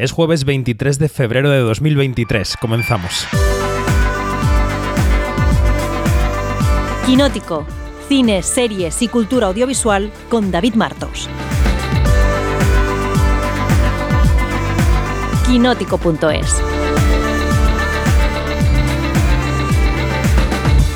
Es 0.00 0.12
jueves 0.12 0.46
23 0.46 0.98
de 0.98 1.10
febrero 1.10 1.50
de 1.50 1.58
2023. 1.58 2.56
Comenzamos. 2.58 3.26
Quinótico. 7.04 7.66
Cine, 8.08 8.42
series 8.42 9.02
y 9.02 9.08
cultura 9.08 9.48
audiovisual 9.48 10.10
con 10.30 10.50
David 10.50 10.72
Martos. 10.72 11.28
Quinótico.es 15.46 16.62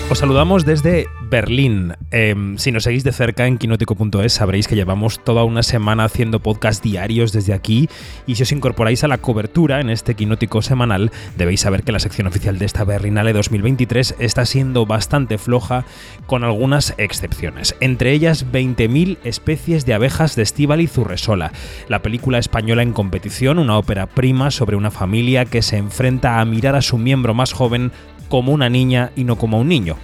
Os 0.09 0.19
saludamos 0.19 0.65
desde 0.65 1.09
Berlín. 1.35 1.95
Em, 2.13 2.59
si 2.59 2.71
nos 2.71 2.85
seguís 2.85 3.03
de 3.03 3.11
cerca 3.11 3.49
en 3.49 3.59
quinótico.es 3.59 4.33
sabréis 4.33 4.69
que 4.69 4.77
llevamos 4.77 5.19
toda 5.19 5.43
una 5.43 5.65
semana 5.65 6.05
haciendo 6.05 6.39
podcast 6.39 6.81
diarios 6.81 7.33
desde 7.33 7.55
aquí 7.55 7.89
y 8.25 8.37
si 8.37 8.45
os 8.45 8.53
incorporáis 8.53 9.03
a 9.03 9.09
la 9.09 9.19
cobertura 9.19 9.81
en 9.81 9.91
este 9.91 10.15
quinótico 10.15 10.63
semanal 10.63 11.11
debéis 11.37 11.63
saber 11.63 11.83
que 11.83 11.91
la 11.91 11.99
sección 11.99 12.29
oficial 12.29 12.61
de 12.61 12.67
esta 12.67 12.85
Berlinale 12.85 13.33
2023 13.33 14.15
está 14.21 14.47
siendo 14.47 14.87
bastante 14.87 15.37
floja 15.37 15.85
con 16.27 16.45
algunas 16.45 16.95
excepciones. 16.99 17.75
Entre 17.81 18.13
ellas 18.13 18.47
20.000 18.53 19.19
especies 19.25 19.85
de 19.87 19.95
abejas 19.95 20.37
de 20.37 20.45
Estíbal 20.45 20.87
Zurresola, 20.87 21.51
la 21.89 22.01
película 22.01 22.39
española 22.39 22.85
en 22.85 22.93
competición, 22.93 23.59
una 23.59 23.77
ópera 23.77 24.07
prima 24.07 24.53
sobre 24.53 24.77
una 24.77 24.93
familia 24.93 25.47
que 25.47 25.63
se 25.63 25.79
enfrenta 25.79 26.39
a 26.39 26.45
mirar 26.45 26.77
a 26.77 26.83
su 26.83 26.97
miembro 26.97 27.35
más 27.35 27.53
joven 27.53 27.91
como 28.29 28.53
una 28.53 28.69
niña 28.69 29.11
y 29.17 29.25
no 29.25 29.37
como 29.37 29.59
un 29.59 29.67
niño 29.67 29.97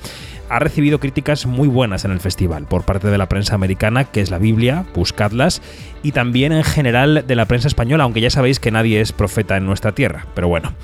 ha 0.51 0.59
recibido 0.59 1.01
críticas 1.01 1.47
muy 1.47 1.69
buenas 1.69 2.05
en 2.05 2.11
el 2.11 2.21
festival 2.21 2.67
por 2.67 2.85
parte 2.85 3.09
de 3.09 3.17
la 3.17 3.29
prensa 3.29 3.55
americana, 3.55 4.05
que 4.05 4.21
es 4.21 4.31
la 4.31 4.39
Biblia, 4.39 4.85
buscadlas, 4.95 5.63
y 6.03 6.13
también 6.13 6.53
en 6.53 6.65
general 6.65 7.25
de 7.27 7.37
la 7.37 7.47
prensa 7.47 7.69
española, 7.69 8.05
aunque 8.05 8.21
ya 8.21 8.31
sabéis 8.31 8.59
que 8.61 8.73
nadie 8.73 9.01
es 9.01 9.13
profeta 9.13 9.57
en 9.57 9.65
nuestra 9.65 9.93
tierra, 9.93 10.27
pero 10.35 10.49
bueno. 10.49 10.75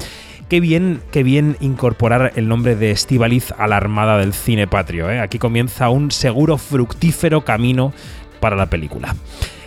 Qué 0.48 0.60
bien, 0.60 1.02
qué 1.10 1.24
bien 1.24 1.56
incorporar 1.58 2.32
el 2.36 2.46
nombre 2.46 2.76
de 2.76 2.92
Estivaliz 2.92 3.52
a 3.58 3.66
la 3.66 3.76
armada 3.76 4.16
del 4.16 4.32
cine 4.32 4.68
patrio. 4.68 5.10
¿eh? 5.10 5.18
Aquí 5.18 5.40
comienza 5.40 5.88
un 5.88 6.12
seguro 6.12 6.56
fructífero 6.56 7.44
camino 7.44 7.92
para 8.38 8.54
la 8.54 8.66
película. 8.66 9.16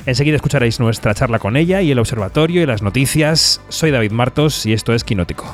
Enseguida 0.05 0.37
escucharéis 0.37 0.79
nuestra 0.79 1.13
charla 1.13 1.39
con 1.39 1.57
ella 1.57 1.81
y 1.81 1.91
el 1.91 1.99
observatorio 1.99 2.63
y 2.63 2.65
las 2.65 2.81
noticias. 2.81 3.59
Soy 3.67 3.91
David 3.91 4.11
Martos 4.11 4.65
y 4.65 4.71
esto 4.71 4.93
es 4.93 5.03
Quinótico. 5.03 5.53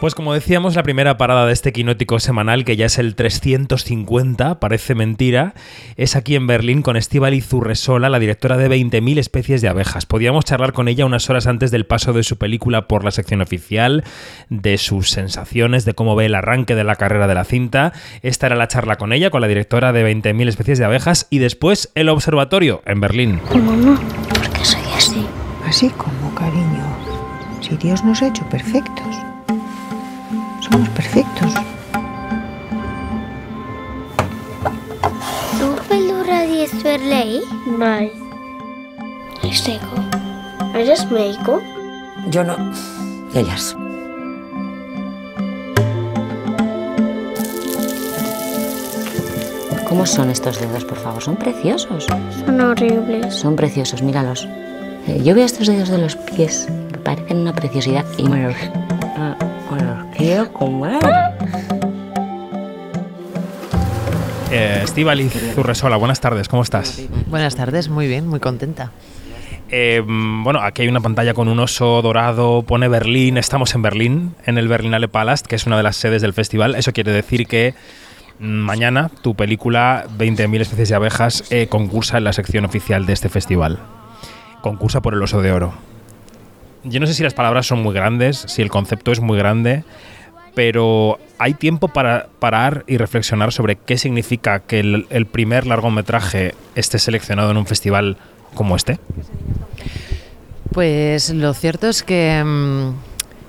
Pues 0.00 0.14
como 0.14 0.32
decíamos, 0.32 0.76
la 0.76 0.84
primera 0.84 1.18
parada 1.18 1.44
de 1.44 1.52
este 1.52 1.72
quinótico 1.72 2.20
semanal, 2.20 2.64
que 2.64 2.76
ya 2.76 2.86
es 2.86 2.98
el 2.98 3.16
350, 3.16 4.60
parece 4.60 4.94
mentira, 4.94 5.54
es 5.96 6.14
aquí 6.14 6.36
en 6.36 6.46
Berlín 6.46 6.82
con 6.82 6.96
Estíbal 6.96 7.42
Zurresola, 7.42 8.08
la 8.08 8.20
directora 8.20 8.56
de 8.56 8.70
20.000 8.70 9.18
especies 9.18 9.60
de 9.60 9.66
abejas. 9.66 10.06
Podíamos 10.06 10.44
charlar 10.44 10.72
con 10.72 10.86
ella 10.86 11.04
unas 11.04 11.28
horas 11.30 11.48
antes 11.48 11.72
del 11.72 11.84
paso 11.84 12.12
de 12.12 12.22
su 12.22 12.38
película 12.38 12.86
por 12.86 13.02
la 13.02 13.10
sección 13.10 13.40
oficial, 13.40 14.04
de 14.50 14.78
sus 14.78 15.10
sensaciones, 15.10 15.84
de 15.84 15.94
cómo 15.94 16.14
ve 16.14 16.26
el 16.26 16.36
arranque 16.36 16.76
de 16.76 16.84
la 16.84 16.94
carrera 16.94 17.26
de 17.26 17.34
la 17.34 17.44
cinta. 17.44 17.92
Esta 18.22 18.46
era 18.46 18.54
la 18.54 18.68
charla 18.68 18.98
con 18.98 19.12
ella, 19.12 19.30
con 19.30 19.40
la 19.40 19.48
directora 19.48 19.92
de 19.92 20.08
20.000 20.08 20.46
especies 20.46 20.78
de 20.78 20.84
abejas, 20.84 21.26
y 21.28 21.38
después 21.38 21.90
el 21.96 22.08
observatorio 22.08 22.82
en 22.86 23.00
Berlín. 23.00 23.40
Mamá, 23.52 24.00
¿por 24.28 24.48
qué 24.50 24.64
soy 24.64 24.80
así? 24.96 25.26
Así 25.66 25.90
como, 25.90 26.32
cariño. 26.36 26.86
Si 27.60 27.76
Dios 27.76 28.04
nos 28.04 28.22
ha 28.22 28.28
hecho 28.28 28.48
perfectos. 28.48 29.27
Somos 30.70 30.88
perfectos. 30.90 31.52
Hoeveel 35.60 36.26
radius 36.26 36.70
per 36.82 37.00
ley? 37.00 37.40
Vai. 37.78 38.12
¿Es 39.42 39.60
seco? 39.60 39.94
¿Eres 40.74 41.10
médico? 41.10 41.60
Yo 42.30 42.44
no. 42.44 42.56
Ellas. 43.34 43.74
¿Cómo 49.88 50.04
son 50.04 50.30
estos 50.30 50.60
dedos, 50.60 50.84
por 50.84 50.98
favor? 50.98 51.22
Son 51.22 51.36
preciosos. 51.36 52.06
Son 52.44 52.60
horribles. 52.60 53.34
Son 53.34 53.56
preciosos, 53.56 54.02
míralos. 54.02 54.46
Eh, 55.06 55.22
Yo 55.24 55.34
veo 55.34 55.44
estos 55.46 55.66
dedos 55.66 55.88
de 55.88 55.98
los 55.98 56.16
pies. 56.16 56.68
Me 56.92 56.98
parecen 56.98 57.38
una 57.38 57.54
preciosidad 57.54 58.04
y 58.18 58.24
me 58.28 58.46
los 60.18 60.26
quiero 60.26 60.52
comer. 60.52 61.00
Eh, 64.50 64.84
Zurresola, 65.54 65.96
buenas 65.96 66.20
tardes, 66.20 66.48
¿cómo 66.48 66.62
estás? 66.62 67.02
Buenas 67.26 67.54
tardes, 67.54 67.88
muy 67.88 68.06
bien, 68.06 68.26
muy 68.26 68.40
contenta. 68.40 68.92
Eh, 69.70 70.02
bueno, 70.06 70.60
aquí 70.60 70.82
hay 70.82 70.88
una 70.88 71.00
pantalla 71.00 71.34
con 71.34 71.48
un 71.48 71.58
oso 71.60 72.00
dorado, 72.00 72.62
pone 72.62 72.88
Berlín, 72.88 73.36
estamos 73.36 73.74
en 73.74 73.82
Berlín, 73.82 74.34
en 74.46 74.56
el 74.56 74.66
Berlinale 74.66 75.08
Palast, 75.08 75.46
que 75.46 75.56
es 75.56 75.66
una 75.66 75.76
de 75.76 75.82
las 75.82 75.96
sedes 75.96 76.22
del 76.22 76.32
festival. 76.32 76.74
Eso 76.74 76.92
quiere 76.92 77.12
decir 77.12 77.46
que 77.46 77.74
mm, 78.38 78.46
mañana 78.46 79.10
tu 79.20 79.34
película 79.34 80.06
20.000 80.16 80.60
especies 80.62 80.88
de 80.88 80.94
abejas 80.94 81.44
eh, 81.50 81.66
concursa 81.68 82.16
en 82.16 82.24
la 82.24 82.32
sección 82.32 82.64
oficial 82.64 83.04
de 83.04 83.12
este 83.12 83.28
festival. 83.28 83.78
Concursa 84.62 85.02
por 85.02 85.12
el 85.12 85.22
oso 85.22 85.42
de 85.42 85.52
oro. 85.52 85.87
Yo 86.84 87.00
no 87.00 87.06
sé 87.06 87.14
si 87.14 87.22
las 87.22 87.34
palabras 87.34 87.66
son 87.66 87.82
muy 87.82 87.94
grandes, 87.94 88.44
si 88.46 88.62
el 88.62 88.70
concepto 88.70 89.12
es 89.12 89.20
muy 89.20 89.36
grande, 89.36 89.84
pero 90.54 91.18
hay 91.38 91.54
tiempo 91.54 91.88
para 91.88 92.28
parar 92.38 92.84
y 92.86 92.96
reflexionar 92.96 93.52
sobre 93.52 93.76
qué 93.76 93.98
significa 93.98 94.60
que 94.60 94.80
el, 94.80 95.26
primer 95.26 95.66
largometraje 95.66 96.54
esté 96.74 96.98
seleccionado 96.98 97.50
en 97.50 97.56
un 97.56 97.66
festival 97.66 98.16
como 98.54 98.76
este. 98.76 98.98
Pues 100.72 101.30
lo 101.30 101.54
cierto 101.54 101.88
es 101.88 102.02
que 102.02 102.42
mm, 102.44 102.90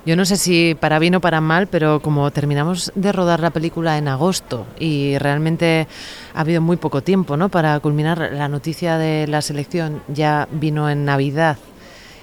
yo 0.06 0.16
no 0.16 0.24
sé 0.24 0.36
si 0.36 0.76
para 0.78 0.98
bien 0.98 1.14
o 1.16 1.20
para 1.20 1.40
mal, 1.40 1.66
pero 1.66 2.00
como 2.00 2.30
terminamos 2.30 2.92
de 2.94 3.12
rodar 3.12 3.40
la 3.40 3.50
película 3.50 3.98
en 3.98 4.08
agosto 4.08 4.66
y 4.78 5.18
realmente 5.18 5.86
ha 6.34 6.40
habido 6.40 6.60
muy 6.60 6.76
poco 6.76 7.02
tiempo 7.02 7.36
¿no? 7.36 7.48
para 7.48 7.78
culminar 7.80 8.30
la 8.32 8.48
noticia 8.48 8.98
de 8.98 9.26
la 9.26 9.42
selección, 9.42 10.02
ya 10.08 10.48
vino 10.52 10.88
en 10.88 11.04
Navidad 11.04 11.58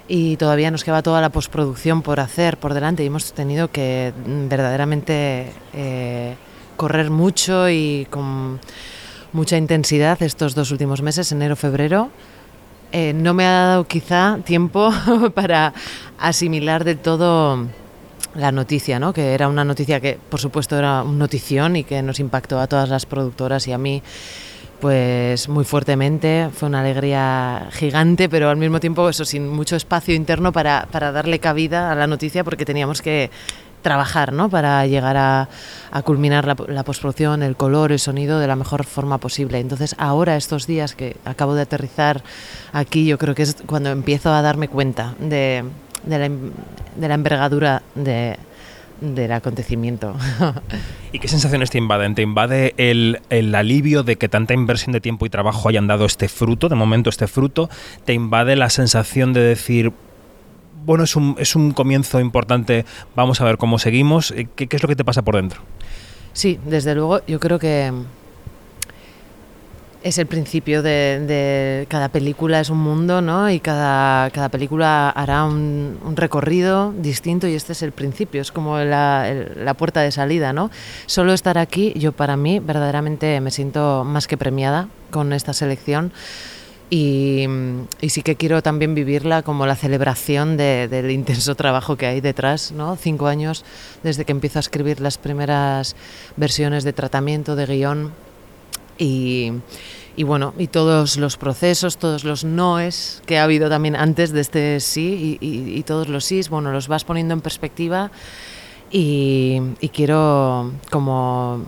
y 0.08 0.38
todavía 0.38 0.72
nos 0.72 0.84
queda 0.84 1.02
toda 1.02 1.22
la 1.22 1.30
postproducción 1.30 2.02
por 2.02 2.20
hacer 2.20 2.58
por 2.58 2.74
delante 2.74 3.04
y 3.04 3.08
hemos 3.08 3.34
tenido 3.34 3.70
que 3.70 4.14
mm, 4.26 4.48
verdaderamente 4.48 5.52
eh, 5.74 6.36
correr 6.78 7.10
mucho 7.10 7.70
y 7.70 8.08
con 8.10 8.60
mucha 9.34 9.58
intensidad 9.58 10.22
estos 10.24 10.56
dos 10.56 10.72
últimos 10.72 11.02
meses, 11.02 11.32
enero-febrero. 11.32 12.10
Eh, 12.94 13.12
no 13.14 13.34
me 13.34 13.46
ha 13.46 13.52
dado 13.52 13.88
quizá 13.88 14.40
tiempo 14.46 14.92
para 15.34 15.74
asimilar 16.18 16.86
del 16.86 17.00
todo 17.00 17.68
la 18.34 18.52
noticia, 18.52 19.00
¿no? 19.00 19.14
que 19.14 19.34
era 19.34 19.50
una 19.50 19.66
noticia 19.66 20.00
que 20.00 20.18
por 20.30 20.40
supuesto 20.40 20.78
era 20.78 21.04
un 21.04 21.18
notición 21.18 21.76
y 21.76 21.84
que 21.84 22.02
nos 22.02 22.20
impactó 22.20 22.60
a 22.60 22.68
todas 22.68 22.88
las 22.88 23.06
productoras 23.06 23.68
y 23.68 23.74
a 23.74 23.78
mí 23.78 24.04
pues 24.80 25.50
muy 25.50 25.66
fuertemente, 25.66 26.50
fue 26.54 26.70
una 26.70 26.82
alegría 26.82 27.68
gigante, 27.72 28.30
pero 28.30 28.50
al 28.50 28.58
mismo 28.58 28.80
tiempo 28.80 29.10
eso 29.10 29.26
sin 29.26 29.48
mucho 29.48 29.76
espacio 29.76 30.14
interno 30.14 30.52
para, 30.52 30.88
para 30.92 31.12
darle 31.12 31.40
cabida 31.40 31.92
a 31.92 31.96
la 31.96 32.08
noticia 32.08 32.44
porque 32.44 32.66
teníamos 32.66 33.02
que 33.02 33.30
trabajar 33.82 34.34
¿no? 34.34 34.50
para 34.50 34.86
llegar 34.86 35.18
a, 35.18 35.48
culminar 36.04 36.46
la, 36.46 36.56
la, 36.68 36.84
postproducción, 36.84 37.42
el 37.42 37.56
color, 37.56 37.92
el 37.92 38.00
sonido 38.00 38.40
de 38.40 38.48
la 38.48 38.56
mejor 38.56 38.84
forma 38.86 39.18
posible. 39.18 39.60
Entonces 39.60 39.96
ahora, 39.98 40.36
estos 40.36 40.68
días 40.68 40.94
que 40.94 41.18
acabo 41.26 41.56
de 41.56 41.62
aterrizar 41.64 42.22
aquí, 42.74 43.06
yo 43.06 43.18
creo 43.18 43.34
que 43.34 43.44
es 43.44 43.56
cuando 43.66 43.90
empiezo 43.90 44.34
a 44.34 44.42
darme 44.42 44.68
cuenta 44.68 45.16
de, 45.20 45.64
de, 46.04 46.20
la, 46.20 46.30
de 46.30 47.08
la, 47.08 47.14
envergadura 47.14 47.82
de, 47.96 48.38
del 49.02 49.32
acontecimiento. 49.32 50.16
¿Y 51.12 51.20
qué 51.20 51.28
sensaciones 51.28 51.70
te 51.70 51.78
invaden? 51.78 52.16
¿Te 52.16 52.22
invade 52.22 52.74
el, 52.78 53.22
el, 53.30 53.54
alivio 53.56 54.04
de 54.04 54.16
que 54.18 54.30
tanta 54.30 54.54
inversión 54.54 54.94
de 54.94 55.02
tiempo 55.02 55.26
y 55.26 55.30
trabajo 55.30 55.70
hayan 55.70 55.88
dado 55.88 56.06
este 56.06 56.28
fruto, 56.28 56.70
de 56.70 56.76
momento 56.76 57.10
este 57.10 57.28
fruto? 57.28 57.70
¿Te 58.06 58.14
invade 58.14 58.56
la 58.56 58.70
sensación 58.70 59.34
de 59.34 59.42
decir, 59.42 59.94
bueno, 60.86 61.04
es 61.04 61.16
un, 61.16 61.36
es 61.38 61.56
un 61.56 61.72
comienzo 61.72 62.20
importante, 62.20 62.86
vamos 63.16 63.42
a 63.42 63.46
ver 63.46 63.58
cómo 63.58 63.80
seguimos? 63.80 64.34
¿Qué, 64.56 64.68
¿Qué, 64.68 64.76
es 64.76 64.82
lo 64.82 64.90
que 64.90 64.96
te 64.96 65.06
pasa 65.06 65.22
por 65.22 65.36
dentro? 65.36 65.62
Sí, 66.34 66.60
desde 66.66 66.94
luego, 66.96 67.26
yo 67.26 67.40
creo 67.40 67.60
que 67.60 67.92
es 70.04 70.18
el 70.18 70.28
principio 70.28 70.84
de, 70.84 71.86
cada 71.90 72.10
película, 72.10 72.60
es 72.60 72.70
un 72.70 72.80
mundo, 72.80 73.22
¿no? 73.22 73.50
Y 73.50 73.60
cada, 73.60 74.30
película 74.52 75.10
hará 75.10 75.46
un, 75.46 75.98
recorrido 76.16 76.94
distinto 76.98 77.48
y 77.48 77.56
este 77.56 77.74
es 77.74 77.82
el 77.82 77.92
principio, 77.92 78.42
es 78.42 78.52
como 78.52 78.78
la, 78.80 79.76
puerta 79.78 80.02
de 80.02 80.12
salida, 80.12 80.54
¿no? 80.54 80.72
Solo 81.06 81.34
estar 81.34 81.58
aquí, 81.58 81.94
yo 81.96 82.12
para 82.12 82.38
mí 82.38 82.60
verdaderamente 82.60 83.42
me 83.42 83.52
siento 83.52 84.04
más 84.04 84.28
que 84.28 84.38
premiada 84.38 84.88
con 85.12 85.34
esta 85.34 85.54
selección. 85.54 86.12
Y, 86.90 87.46
y, 88.00 88.12
sí 88.12 88.22
que 88.22 88.38
quiero 88.38 88.64
también 88.64 88.96
vivirla 88.96 89.42
como 89.42 89.66
la 89.66 89.76
celebración 89.76 90.56
de, 90.56 90.88
del 90.88 91.12
intenso 91.12 91.54
trabajo 91.56 91.98
que 91.98 92.06
hay 92.06 92.22
detrás, 92.22 92.72
¿no? 92.72 92.96
Cinco 92.96 93.28
años 93.28 93.66
desde 94.04 94.24
que 94.24 94.32
empiezo 94.32 94.60
a 94.60 94.62
escribir 94.62 95.02
las 95.02 95.18
primeras 95.18 95.98
versiones 96.38 96.86
de 96.86 96.94
tratamiento, 96.94 97.58
de 97.58 97.66
guion, 97.66 98.14
Y, 98.98 99.52
y 100.16 100.24
bueno, 100.24 100.54
y 100.58 100.68
todos 100.68 101.18
los 101.18 101.38
procesos, 101.38 101.98
todos 101.98 102.24
los 102.24 102.44
noes 102.44 103.22
que 103.26 103.38
ha 103.38 103.44
habido 103.44 103.70
también 103.70 103.96
antes 103.96 104.32
de 104.32 104.42
este 104.42 104.80
sí 104.80 105.38
y, 105.40 105.84
todos 105.84 106.10
los 106.10 106.26
sís, 106.26 106.50
bueno, 106.50 106.72
los 106.72 106.88
vas 106.88 107.04
poniendo 107.04 107.34
en 107.34 107.42
perspectiva 107.42 108.12
y, 108.92 109.62
y 109.80 109.90
quiero 109.90 110.72
como 110.90 111.64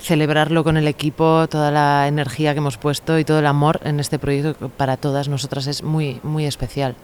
celebrarlo 0.00 0.62
con 0.64 0.76
el 0.76 0.86
equipo, 0.88 1.46
toda 1.48 1.70
la 1.70 2.06
energía 2.08 2.52
que 2.52 2.58
hemos 2.58 2.76
puesto 2.76 3.18
y 3.18 3.24
todo 3.24 3.38
el 3.40 3.46
amor 3.46 3.80
en 3.84 4.00
este 4.00 4.18
proyecto 4.18 4.68
para 4.70 4.96
todas 4.96 5.28
nosotras 5.28 5.66
es 5.66 5.82
muy, 5.82 6.20
muy 6.22 6.46
especial. 6.46 6.94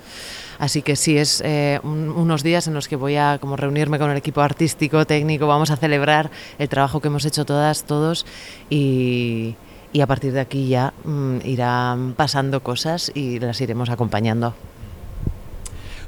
Así 0.58 0.82
que 0.82 0.94
sí, 0.96 1.18
es 1.18 1.42
eh, 1.44 1.80
un- 1.82 2.10
unos 2.10 2.42
días 2.42 2.66
en 2.68 2.74
los 2.74 2.86
que 2.86 2.94
voy 2.96 3.16
a 3.16 3.38
como 3.40 3.56
reunirme 3.56 3.98
con 3.98 4.10
el 4.10 4.16
equipo 4.16 4.40
artístico, 4.42 5.04
técnico, 5.06 5.46
vamos 5.46 5.70
a 5.70 5.76
celebrar 5.76 6.30
el 6.58 6.68
trabajo 6.68 7.00
que 7.00 7.08
hemos 7.08 7.24
hecho 7.24 7.44
todas, 7.44 7.84
todos 7.84 8.26
y, 8.70 9.56
y 9.92 10.00
a 10.00 10.06
partir 10.06 10.32
de 10.32 10.40
aquí 10.40 10.68
ya 10.68 10.92
mm, 11.04 11.38
irán 11.44 12.14
pasando 12.16 12.62
cosas 12.62 13.10
y 13.14 13.40
las 13.40 13.60
iremos 13.60 13.90
acompañando. 13.90 14.54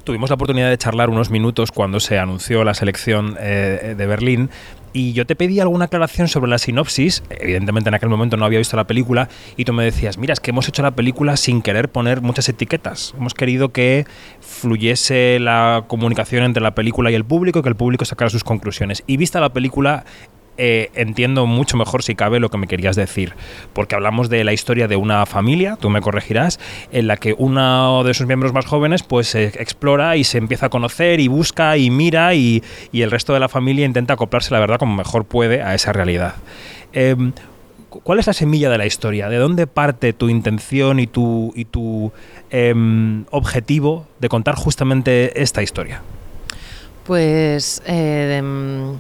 Tuvimos 0.05 0.29
la 0.29 0.35
oportunidad 0.35 0.69
de 0.69 0.77
charlar 0.79 1.09
unos 1.09 1.31
minutos 1.31 1.73
cuando 1.73 1.99
se 1.99 2.19
anunció 2.19 2.63
la 2.63 2.75
selección 2.75 3.37
eh, 3.41 3.95
de 3.97 4.07
Berlín 4.07 4.51
y 4.95 5.13
yo 5.13 5.27
te 5.27 5.37
pedí 5.37 5.61
alguna 5.61 5.87
aclaración 5.87 6.29
sobre 6.29 6.51
la 6.51 6.57
sinopsis. 6.57 7.23
Evidentemente 7.29 7.89
en 7.89 7.95
aquel 7.95 8.09
momento 8.09 8.39
no 8.39 8.47
había 8.47 8.59
visto 8.59 8.77
la 8.77 8.87
película 8.87 9.29
y 9.57 9.65
tú 9.65 9.75
me 9.75 9.85
decías, 9.85 10.17
mira, 10.17 10.33
es 10.33 10.41
que 10.41 10.53
hemos 10.53 10.69
hecho 10.69 10.83
la 10.83 10.93
película 10.93 11.37
sin 11.37 11.61
querer 11.61 11.91
poner 11.91 12.23
muchas 12.23 12.49
etiquetas. 12.49 13.13
Hemos 13.19 13.35
querido 13.35 13.71
que 13.73 14.07
fluyese 14.41 15.39
la 15.41 15.85
comunicación 15.89 16.45
entre 16.45 16.63
la 16.63 16.75
película 16.75 17.11
y 17.11 17.15
el 17.15 17.25
público 17.25 17.63
que 17.63 17.69
el 17.69 17.77
público 17.77 18.05
sacara 18.05 18.31
sus 18.31 18.45
conclusiones. 18.45 19.03
Y 19.09 19.17
vista 19.17 19.41
la 19.41 19.53
película, 19.53 20.05
eh, 20.59 20.91
entiendo 20.95 21.47
mucho 21.47 21.77
mejor 21.77 22.03
si 22.03 22.15
cabe 22.15 22.39
lo 22.41 22.49
que 22.49 22.59
me 22.59 22.67
querías 22.67 22.97
decir, 22.97 23.35
porque 23.73 23.95
hablamos 23.95 24.29
de 24.29 24.45
la 24.45 24.53
historia 24.53 24.87
de 24.89 24.97
una 24.97 25.27
familia, 25.27 25.77
tú 25.81 25.91
me 25.91 26.01
corregirás, 26.01 26.61
en 26.93 27.07
la 27.07 27.17
que 27.17 27.35
uno 27.37 28.03
de 28.05 28.15
sus 28.15 28.27
miembros 28.27 28.53
más 28.53 28.67
jóvenes 28.67 29.03
pues 29.03 29.35
eh, 29.35 29.53
explora 29.59 30.17
y 30.17 30.25
se 30.25 30.39
empieza 30.39 30.67
a 30.67 30.69
conocer 30.69 31.21
y 31.21 31.29
busca 31.29 31.77
y 31.77 31.91
mira 31.91 32.35
y, 32.35 32.63
y 32.93 33.03
el 33.03 33.11
resto 33.11 33.33
de 33.35 33.41
la 33.41 33.49
familia 33.49 33.85
intenta 33.85 34.15
acoplarse 34.15 34.53
la 34.53 34.61
verdad 34.61 34.79
como 34.79 34.95
mejor 34.95 35.25
puede 35.25 35.63
a 35.63 35.75
esa 35.75 35.93
realidad. 35.93 36.35
Em, 36.93 37.33
cu- 37.91 38.01
¿Cuál 38.01 38.19
es 38.21 38.27
la 38.27 38.33
semilla 38.33 38.71
de 38.71 38.79
la 38.79 38.87
historia? 38.87 39.29
¿De 39.29 39.37
dónde 39.39 39.67
parte 39.67 40.13
tu 40.13 40.29
intención 40.29 41.01
y 41.01 41.07
tu, 41.09 41.53
y 41.57 41.65
tu 41.65 42.13
em, 42.51 43.25
objetivo 43.31 44.07
de 44.21 44.29
contar 44.29 44.55
justamente 44.55 45.43
esta 45.43 45.63
historia? 45.63 46.03
Pues, 47.07 47.83
eh, 47.87 48.37
em, 48.39 48.97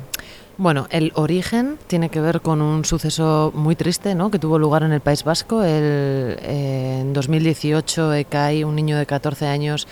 bueno, 0.56 0.86
el 0.90 1.12
origen 1.16 1.78
tiene 1.88 2.10
que 2.10 2.20
ver 2.20 2.40
con 2.40 2.62
un 2.62 2.84
suceso 2.84 3.52
muy 3.54 3.74
triste 3.74 4.14
¿no? 4.14 4.30
que 4.30 4.38
tuvo 4.38 4.58
lugar 4.58 4.84
en 4.84 4.92
el 4.92 5.00
País 5.00 5.24
Vasco. 5.24 5.64
El, 5.64 6.36
eh, 6.40 6.98
en 7.00 7.12
2018, 7.12 8.14
Ekai, 8.14 8.62
un 8.62 8.76
niño 8.76 8.96
de 8.96 9.06
14 9.06 9.46
años, 9.46 9.88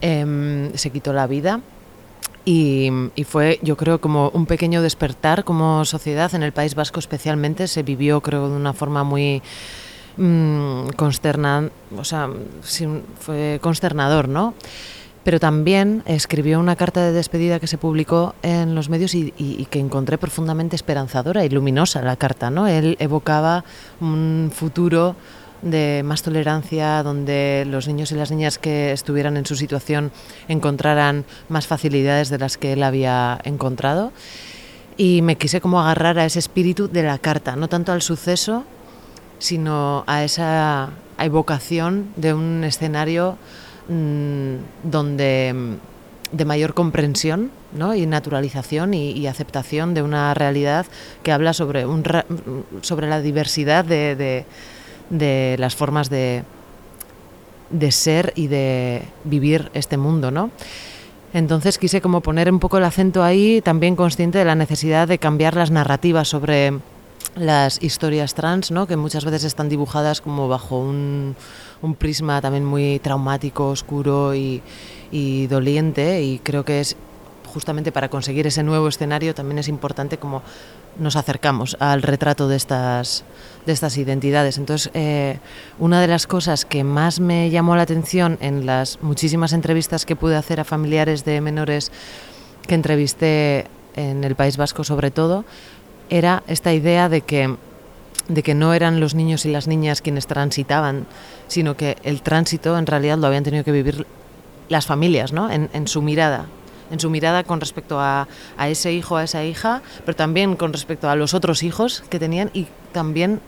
em, 0.00 0.70
se 0.74 0.90
quitó 0.90 1.12
la 1.12 1.26
vida. 1.26 1.60
Y, 2.44 2.92
fue, 3.26 3.58
yo 3.62 3.76
creo, 3.76 4.00
como 4.00 4.28
un 4.28 4.46
pequeño 4.46 4.80
despertar 4.80 5.42
como 5.42 5.84
sociedad 5.84 6.32
en 6.32 6.44
el 6.44 6.52
País 6.52 6.76
Vasco 6.76 7.00
especialmente. 7.00 7.66
Se 7.66 7.82
vivió, 7.82 8.20
creo, 8.20 8.48
de 8.48 8.54
una 8.54 8.72
forma 8.72 9.02
muy 9.02 9.42
mm, 10.16 10.90
consterna, 10.94 11.70
o 11.96 12.04
sea, 12.04 12.28
fue 13.18 13.58
consternador, 13.60 14.28
¿no? 14.28 14.54
Pero 15.26 15.40
también 15.40 16.04
escribió 16.06 16.60
una 16.60 16.76
carta 16.76 17.00
de 17.00 17.10
despedida 17.10 17.58
que 17.58 17.66
se 17.66 17.78
publicó 17.78 18.36
en 18.42 18.76
los 18.76 18.88
medios 18.88 19.12
y, 19.12 19.66
que 19.68 19.80
encontré 19.80 20.18
profundamente 20.18 20.76
esperanzadora 20.76 21.44
y 21.44 21.48
luminosa 21.48 22.00
la 22.00 22.14
carta, 22.14 22.48
¿no? 22.48 22.68
Él 22.68 22.96
evocaba 23.00 23.64
un 24.00 24.52
futuro 24.54 25.16
de 25.62 26.02
más 26.04 26.22
tolerancia, 26.22 27.02
donde 27.02 27.64
los 27.66 27.88
niños 27.88 28.12
y 28.12 28.14
las 28.14 28.30
niñas 28.30 28.58
que 28.58 28.92
estuvieran 28.92 29.36
en 29.36 29.46
su 29.46 29.56
situación 29.56 30.12
encontraran 30.46 31.24
más 31.48 31.66
facilidades 31.66 32.28
de 32.28 32.38
las 32.38 32.56
que 32.56 32.74
él 32.74 32.84
había 32.84 33.40
encontrado. 33.42 34.12
Y 34.96 35.22
me 35.22 35.34
quise 35.34 35.60
como 35.60 35.80
agarrar 35.80 36.20
a 36.20 36.24
ese 36.24 36.38
espíritu 36.38 36.86
de 36.86 37.02
la 37.02 37.18
carta, 37.18 37.56
no 37.56 37.66
tanto 37.66 37.90
al 37.90 38.00
suceso, 38.00 38.62
sino 39.40 40.04
a 40.06 40.22
esa 40.22 40.90
evocación 41.18 42.12
de 42.14 42.32
un 42.32 42.62
escenario 42.62 43.38
mm, 43.88 44.54
donde 44.90 45.52
mm, 45.54 46.36
de 46.36 46.44
mayor 46.44 46.74
comprensión 46.74 47.50
¿no? 47.72 47.94
y 47.94 48.04
naturalización 48.06 48.94
y, 48.94 49.12
y 49.12 49.26
aceptación 49.28 49.94
de 49.94 50.02
una 50.02 50.34
realidad 50.34 50.86
que 51.22 51.30
habla 51.32 51.52
sobre, 51.52 51.86
un, 51.86 52.02
ra- 52.04 52.26
sobre 52.82 53.08
la 53.08 53.20
diversidad 53.20 53.84
de, 53.84 54.16
de- 54.16 54.44
de 55.10 55.56
las 55.60 55.76
formas 55.76 56.10
de, 56.10 56.42
de 57.70 57.92
ser 57.92 58.32
y 58.34 58.48
de 58.48 59.02
vivir 59.24 59.70
este 59.74 59.96
mundo, 59.96 60.30
¿no? 60.32 60.50
Entonces 61.32 61.78
quise 61.78 62.00
como 62.00 62.22
poner 62.22 62.50
un 62.50 62.58
poco 62.60 62.78
el 62.78 62.84
acento 62.84 63.22
ahí, 63.22 63.60
también 63.60 63.94
consciente 63.94 64.38
de 64.38 64.44
la 64.44 64.54
necesidad 64.54 65.06
de 65.06 65.18
cambiar 65.18 65.54
las 65.54 65.70
narrativas 65.70 66.28
sobre 66.28 66.72
las 67.34 67.82
historias 67.82 68.34
trans, 68.34 68.70
¿no? 68.70 68.86
que 68.86 68.96
muchas 68.96 69.24
veces 69.24 69.44
están 69.44 69.68
dibujadas 69.68 70.20
como 70.22 70.48
bajo 70.48 70.78
un, 70.78 71.36
un 71.82 71.94
prisma 71.94 72.40
también 72.40 72.64
muy 72.64 72.98
traumático, 72.98 73.68
oscuro 73.68 74.34
y, 74.34 74.62
y 75.10 75.46
doliente, 75.46 76.22
y 76.22 76.38
creo 76.38 76.64
que 76.64 76.80
es 76.80 76.96
justamente 77.56 77.92
para 77.92 78.10
conseguir 78.10 78.46
ese 78.46 78.62
nuevo 78.62 78.86
escenario 78.86 79.34
también 79.34 79.58
es 79.58 79.68
importante 79.68 80.18
como 80.18 80.42
nos 80.98 81.16
acercamos 81.16 81.76
al 81.80 82.02
retrato 82.02 82.48
de 82.48 82.56
estas, 82.56 83.24
de 83.64 83.72
estas 83.72 83.96
identidades. 83.96 84.58
Entonces, 84.58 84.90
eh, 84.94 85.38
una 85.78 86.00
de 86.00 86.06
las 86.06 86.26
cosas 86.26 86.64
que 86.64 86.84
más 86.84 87.20
me 87.20 87.50
llamó 87.50 87.76
la 87.76 87.82
atención 87.82 88.38
en 88.40 88.66
las 88.66 89.02
muchísimas 89.02 89.52
entrevistas 89.52 90.06
que 90.06 90.16
pude 90.16 90.36
hacer 90.36 90.60
a 90.60 90.64
familiares 90.64 91.24
de 91.24 91.40
menores 91.40 91.92
que 92.66 92.74
entrevisté 92.74 93.66
en 93.94 94.24
el 94.24 94.34
País 94.34 94.56
Vasco 94.56 94.84
sobre 94.84 95.10
todo, 95.10 95.44
era 96.08 96.42
esta 96.46 96.72
idea 96.72 97.08
de 97.08 97.22
que, 97.22 97.56
de 98.28 98.42
que 98.42 98.54
no 98.54 98.74
eran 98.74 99.00
los 99.00 99.14
niños 99.14 99.44
y 99.44 99.50
las 99.50 99.66
niñas 99.66 100.02
quienes 100.02 100.26
transitaban, 100.26 101.06
sino 101.48 101.76
que 101.76 101.96
el 102.02 102.22
tránsito 102.22 102.76
en 102.78 102.86
realidad 102.86 103.18
lo 103.18 103.26
habían 103.26 103.44
tenido 103.44 103.64
que 103.64 103.72
vivir 103.72 104.06
las 104.68 104.86
familias, 104.86 105.32
¿no? 105.32 105.50
en, 105.50 105.88
su 105.88 106.02
mirada, 106.02 106.46
en 106.90 106.98
su 106.98 107.08
mirada 107.08 107.44
con 107.44 107.60
respecto 107.60 108.00
a, 108.00 108.26
a, 108.56 108.68
ese 108.68 108.92
hijo, 108.92 109.16
a 109.16 109.24
esa 109.24 109.44
hija, 109.44 109.82
pero 110.04 110.16
también 110.16 110.56
con 110.56 110.72
respecto 110.72 111.08
a 111.08 111.14
los 111.14 111.34
otros 111.34 111.62
hijos 111.62 112.02
que 112.10 112.18
tenían 112.18 112.50
y 112.52 112.66
también 112.92 113.40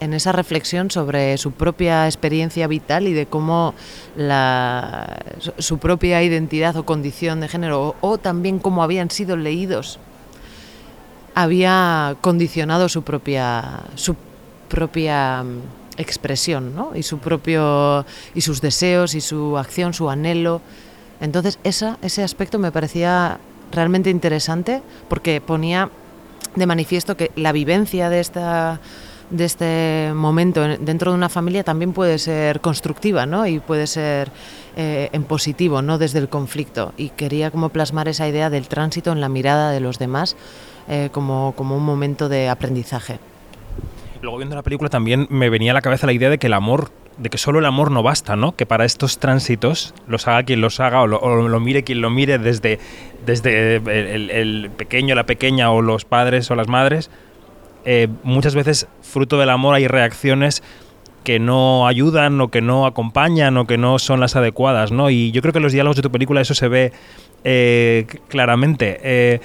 en 0.00 0.12
esa 0.12 0.32
reflexión 0.32 0.90
sobre 0.90 1.38
su 1.38 1.52
propia 1.52 2.06
experiencia 2.06 2.66
vital 2.66 3.06
y 3.06 3.12
de 3.12 3.26
cómo 3.26 3.74
la, 4.16 5.18
su 5.58 5.78
propia 5.78 6.22
identidad 6.22 6.76
o 6.76 6.84
condición 6.84 7.40
de 7.40 7.48
género 7.48 7.94
o 8.00 8.18
también 8.18 8.58
cómo 8.58 8.82
habían 8.82 9.10
sido 9.10 9.36
leídos 9.36 9.98
había 11.34 12.16
condicionado 12.20 12.88
su 12.88 13.02
propia 13.02 13.80
su 13.94 14.16
propia 14.68 15.44
expresión 15.96 16.74
¿no? 16.74 16.92
y 16.94 17.02
su 17.02 17.18
propio 17.18 18.04
y 18.34 18.40
sus 18.40 18.60
deseos 18.60 19.14
y 19.14 19.20
su 19.20 19.56
acción 19.58 19.94
su 19.94 20.10
anhelo 20.10 20.60
entonces 21.20 21.58
esa, 21.64 21.98
ese 22.02 22.22
aspecto 22.22 22.58
me 22.58 22.72
parecía 22.72 23.38
realmente 23.72 24.10
interesante 24.10 24.82
porque 25.08 25.40
ponía 25.40 25.90
de 26.54 26.66
manifiesto 26.66 27.16
que 27.16 27.30
la 27.36 27.52
vivencia 27.52 28.10
de 28.10 28.20
esta 28.20 28.80
de 29.30 29.44
este 29.44 30.12
momento 30.14 30.62
dentro 30.62 31.10
de 31.10 31.16
una 31.16 31.28
familia 31.28 31.64
también 31.64 31.92
puede 31.92 32.18
ser 32.18 32.60
constructiva 32.60 33.26
¿no? 33.26 33.46
y 33.46 33.58
puede 33.58 33.86
ser 33.86 34.30
eh, 34.76 35.08
en 35.12 35.24
positivo, 35.24 35.82
no 35.82 35.98
desde 35.98 36.18
el 36.18 36.28
conflicto. 36.28 36.92
Y 36.96 37.08
quería 37.10 37.50
como 37.50 37.70
plasmar 37.70 38.08
esa 38.08 38.28
idea 38.28 38.50
del 38.50 38.68
tránsito 38.68 39.12
en 39.12 39.20
la 39.20 39.28
mirada 39.28 39.70
de 39.70 39.80
los 39.80 39.98
demás 39.98 40.36
eh, 40.88 41.08
como, 41.12 41.54
como 41.56 41.76
un 41.76 41.84
momento 41.84 42.28
de 42.28 42.48
aprendizaje. 42.48 43.18
Luego 44.22 44.38
viendo 44.38 44.56
la 44.56 44.62
película 44.62 44.88
también 44.88 45.26
me 45.30 45.50
venía 45.50 45.72
a 45.72 45.74
la 45.74 45.82
cabeza 45.82 46.06
la 46.06 46.12
idea 46.12 46.30
de 46.30 46.38
que 46.38 46.46
el 46.46 46.54
amor 46.54 46.90
de 47.18 47.30
que 47.30 47.38
solo 47.38 47.58
el 47.58 47.64
amor 47.64 47.90
no 47.90 48.02
basta, 48.02 48.36
¿no? 48.36 48.56
Que 48.56 48.66
para 48.66 48.84
estos 48.84 49.18
tránsitos 49.18 49.94
los 50.08 50.26
haga 50.26 50.42
quien 50.42 50.60
los 50.60 50.80
haga 50.80 51.02
o 51.02 51.06
lo, 51.06 51.60
mire 51.60 51.84
quien 51.84 52.00
lo 52.00 52.10
mire 52.10 52.38
desde, 52.38 52.78
desde 53.24 53.76
el, 53.76 54.70
pequeño, 54.76 55.14
la 55.14 55.26
pequeña 55.26 55.70
o 55.70 55.82
los 55.82 56.04
padres 56.04 56.50
o 56.50 56.54
las 56.54 56.68
madres. 56.68 57.10
Eh, 57.84 58.08
muchas 58.22 58.54
veces 58.54 58.88
fruto 59.02 59.38
del 59.38 59.50
amor 59.50 59.74
hay 59.74 59.86
reacciones 59.86 60.62
que 61.22 61.38
no 61.38 61.86
ayudan 61.86 62.40
o 62.40 62.48
que 62.48 62.60
no 62.60 62.86
acompañan 62.86 63.56
o 63.56 63.66
que 63.66 63.78
no 63.78 63.98
son 63.98 64.20
las 64.20 64.36
adecuadas, 64.36 64.90
¿no? 64.90 65.10
Y 65.10 65.30
yo 65.30 65.40
creo 65.40 65.52
que 65.52 65.58
en 65.58 65.64
los 65.64 65.72
diálogos 65.72 65.96
de 65.96 66.02
tu 66.02 66.10
película 66.10 66.40
eso 66.40 66.54
se 66.54 66.68
ve 66.68 66.92
eh, 67.44 68.06
claramente. 68.28 69.40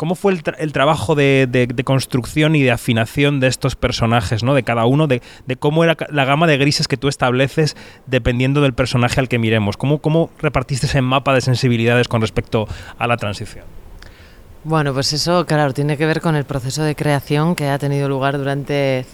¿Cómo 0.00 0.14
fue 0.14 0.32
el, 0.32 0.42
tra 0.42 0.56
el 0.58 0.72
trabajo 0.72 1.14
de, 1.14 1.82
construcción 1.84 2.56
y 2.56 2.62
de 2.62 2.70
afinación 2.70 3.38
de 3.38 3.48
estos 3.48 3.76
personajes, 3.76 4.42
¿no? 4.42 4.54
De 4.54 4.62
cada 4.62 4.86
uno, 4.86 5.06
de, 5.06 5.20
cómo 5.58 5.84
era 5.84 5.94
la 6.08 6.24
gama 6.24 6.46
de 6.46 6.56
grises 6.56 6.88
que 6.88 6.96
tú 6.96 7.08
estableces 7.08 7.76
dependiendo 8.06 8.62
del 8.62 8.72
personaje 8.72 9.20
al 9.20 9.28
que 9.28 9.38
miremos. 9.38 9.76
¿Cómo, 9.76 10.30
repartiste 10.38 10.86
ese 10.86 11.02
mapa 11.02 11.34
de 11.34 11.42
sensibilidades 11.42 12.08
con 12.08 12.22
respecto 12.22 12.66
a 12.96 13.06
la 13.06 13.18
transición? 13.18 13.66
Bueno, 14.64 14.94
pues 14.94 15.12
eso, 15.12 15.44
claro, 15.44 15.74
tiene 15.74 15.98
que 15.98 16.06
ver 16.06 16.22
con 16.22 16.34
el 16.34 16.46
proceso 16.46 16.82
de 16.82 16.94
creación 16.94 17.54
que 17.54 17.68
ha 17.68 17.78
tenido 17.78 18.08
lugar 18.08 18.38
durante 18.38 19.04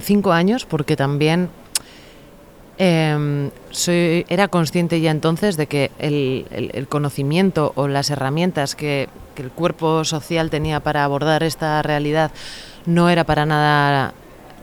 cinco 0.00 0.32
años, 0.32 0.64
porque 0.64 0.96
también 0.96 1.50
eh, 2.78 3.50
soy, 3.68 4.24
era 4.30 4.48
consciente 4.48 5.02
ya 5.02 5.10
entonces 5.10 5.58
de 5.58 5.66
que 5.66 5.90
el 5.98 6.86
conocimiento 6.88 7.72
o 7.74 7.88
las 7.88 8.08
herramientas 8.08 8.74
que, 8.74 9.10
que, 9.38 9.42
el 9.42 9.50
cuerpo 9.50 10.04
social 10.04 10.50
tenía 10.50 10.80
para 10.80 11.04
abordar 11.04 11.42
esta 11.42 11.80
realidad 11.82 12.30
no 12.86 13.08
era 13.08 13.24
para 13.24 13.46
nada 13.46 14.12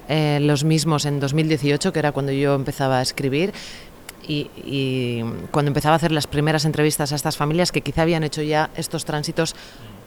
eh, 0.10 0.40
los 0.42 0.64
mismos 0.64 1.06
en 1.06 1.20
2018, 1.20 1.94
que 1.94 2.00
era 2.00 2.12
cuando 2.12 2.32
yo 2.32 2.54
empezaba 2.56 3.00
a 3.00 3.02
escribir, 3.02 3.54
y, 4.28 4.50
y, 4.58 5.24
cuando 5.52 5.70
empezaba 5.70 5.94
a 5.94 5.98
hacer 5.98 6.12
las 6.12 6.28
primeras 6.28 6.66
entrevistas 6.66 7.12
a 7.12 7.16
estas 7.16 7.38
familias 7.38 7.72
que 7.72 7.82
quizá 7.82 8.02
habían 8.02 8.24
hecho 8.24 8.42
ya 8.42 8.70
estos 8.76 9.06
tránsitos 9.06 9.56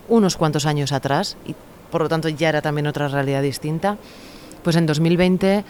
unos 0.08 0.36
cuantos 0.36 0.66
años 0.66 0.92
atrás 0.92 1.36
y 1.46 1.54
por 1.90 2.02
lo 2.02 2.08
tanto 2.08 2.28
ya 2.28 2.48
era 2.48 2.62
también 2.62 2.86
otra 2.86 3.08
realidad 3.08 3.42
distinta, 3.42 3.96
pues 4.62 4.76
en 4.76 4.86
2020, 4.86 5.64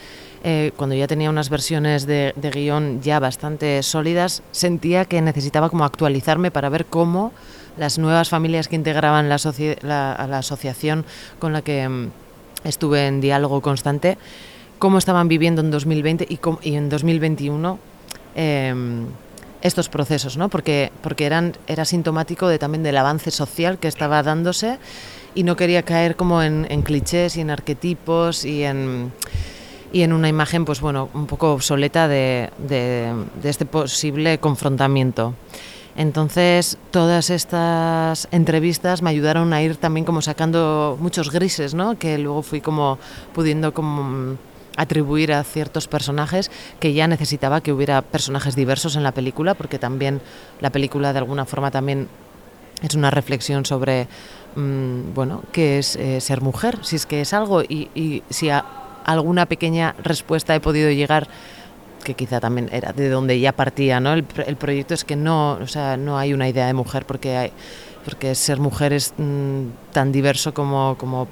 eh, 0.44 0.72
cuando 0.76 0.96
ya 0.96 1.06
tenía 1.06 1.30
unas 1.30 1.50
versiones 1.50 2.06
de, 2.06 2.32
de, 2.36 2.50
guion 2.50 3.00
ya 3.02 3.20
bastante 3.20 3.82
sólidas, 3.82 4.42
sentía 4.50 5.04
que 5.04 5.20
necesitaba 5.20 5.68
como 5.68 5.84
actualizarme 5.84 6.50
para 6.50 6.68
ver 6.68 6.86
cómo 6.86 7.32
las 7.78 7.98
nuevas 7.98 8.28
familias 8.28 8.68
que 8.68 8.76
integraban 8.76 9.28
la, 9.28 9.38
la, 9.82 10.38
asociación 10.38 11.04
con 11.38 11.52
la 11.52 11.62
que 11.62 11.86
um, 11.86 12.10
estuve 12.64 13.06
en 13.06 13.20
diálogo 13.20 13.60
constante, 13.60 14.18
cómo 14.78 14.98
estaban 14.98 15.28
viviendo 15.28 15.60
en 15.60 15.70
2020 15.70 16.26
y, 16.28 16.74
en 16.74 16.88
2021 16.88 17.78
eh, 18.34 18.74
estos 19.60 19.88
procesos, 19.88 20.36
¿no? 20.36 20.48
porque, 20.48 20.92
porque 21.02 21.26
eran, 21.26 21.54
era 21.66 21.84
sintomático 21.84 22.48
de, 22.48 22.58
también 22.58 22.82
del 22.82 22.96
avance 22.96 23.30
social 23.30 23.78
que 23.78 23.88
estaba 23.88 24.22
dándose 24.22 24.78
y 25.34 25.42
no 25.42 25.56
quería 25.56 25.82
caer 25.82 26.16
como 26.16 26.42
en, 26.42 26.82
clichés 26.82 27.36
y 27.36 27.40
en 27.40 27.50
arquetipos 27.50 28.44
y 28.44 28.62
en, 28.64 29.12
y 29.92 30.02
en 30.02 30.12
una 30.12 30.28
imagen 30.28 30.64
pues 30.64 30.80
bueno, 30.80 31.08
un 31.14 31.26
poco 31.26 31.52
obsoleta 31.52 32.06
de, 32.06 32.50
de 32.58 33.48
este 33.48 33.66
posible 33.66 34.38
confrontamiento. 34.38 35.34
Entonces, 35.98 36.78
todas 36.92 37.28
estas 37.28 38.28
entrevistas 38.30 39.02
me 39.02 39.10
ayudaron 39.10 39.52
a 39.52 39.60
ir 39.62 39.76
también 39.76 40.06
como 40.06 40.22
sacando 40.22 40.96
muchos 41.00 41.32
grises, 41.32 41.74
¿no? 41.74 41.98
Que 41.98 42.18
luego 42.18 42.42
fui 42.42 42.60
como 42.60 43.00
pudiendo 43.34 43.74
como 43.74 44.36
atribuir 44.76 45.32
a 45.32 45.42
ciertos 45.42 45.88
personajes 45.88 46.52
que 46.78 46.92
ya 46.92 47.08
necesitaba 47.08 47.62
que 47.62 47.72
hubiera 47.72 48.00
personajes 48.00 48.54
diversos 48.54 48.94
en 48.94 49.02
la 49.02 49.10
película, 49.10 49.54
porque 49.54 49.80
también 49.80 50.20
la 50.60 50.70
película 50.70 51.12
de 51.12 51.18
alguna 51.18 51.46
forma 51.46 51.72
también 51.72 52.06
es 52.80 52.94
una 52.94 53.10
reflexión 53.10 53.64
sobre, 53.64 54.06
mmm, 54.54 55.14
bueno, 55.16 55.42
qué 55.50 55.80
es 55.80 55.96
eh, 55.96 56.20
ser 56.20 56.42
mujer, 56.42 56.78
si 56.82 56.94
es 56.94 57.06
que 57.06 57.22
es 57.22 57.34
algo 57.34 57.62
y, 57.62 57.90
y 57.96 58.22
si 58.30 58.50
a 58.50 58.64
alguna 59.04 59.46
pequeña 59.46 59.96
respuesta 60.00 60.54
he 60.54 60.60
podido 60.60 60.92
llegar 60.92 61.26
que 62.02 62.14
quizá 62.14 62.40
también 62.40 62.68
era 62.72 62.92
de 62.92 63.08
donde 63.08 63.38
ya 63.38 63.52
partía, 63.52 64.00
¿no? 64.00 64.12
El, 64.12 64.24
el, 64.46 64.56
proyecto 64.56 64.94
es 64.94 65.04
que 65.04 65.16
no, 65.16 65.52
o 65.52 65.66
sea, 65.66 65.96
no 65.96 66.18
hay 66.18 66.32
una 66.32 66.48
idea 66.48 66.66
de 66.66 66.74
mujer 66.74 67.04
porque 67.06 67.52
porque 68.04 68.34
ser 68.34 68.58
mujer 68.58 68.92
es 68.94 69.12
mmm, 69.18 69.66
tan 69.92 70.12
diverso 70.12 70.54
como, 70.54 70.96
como 70.98 71.28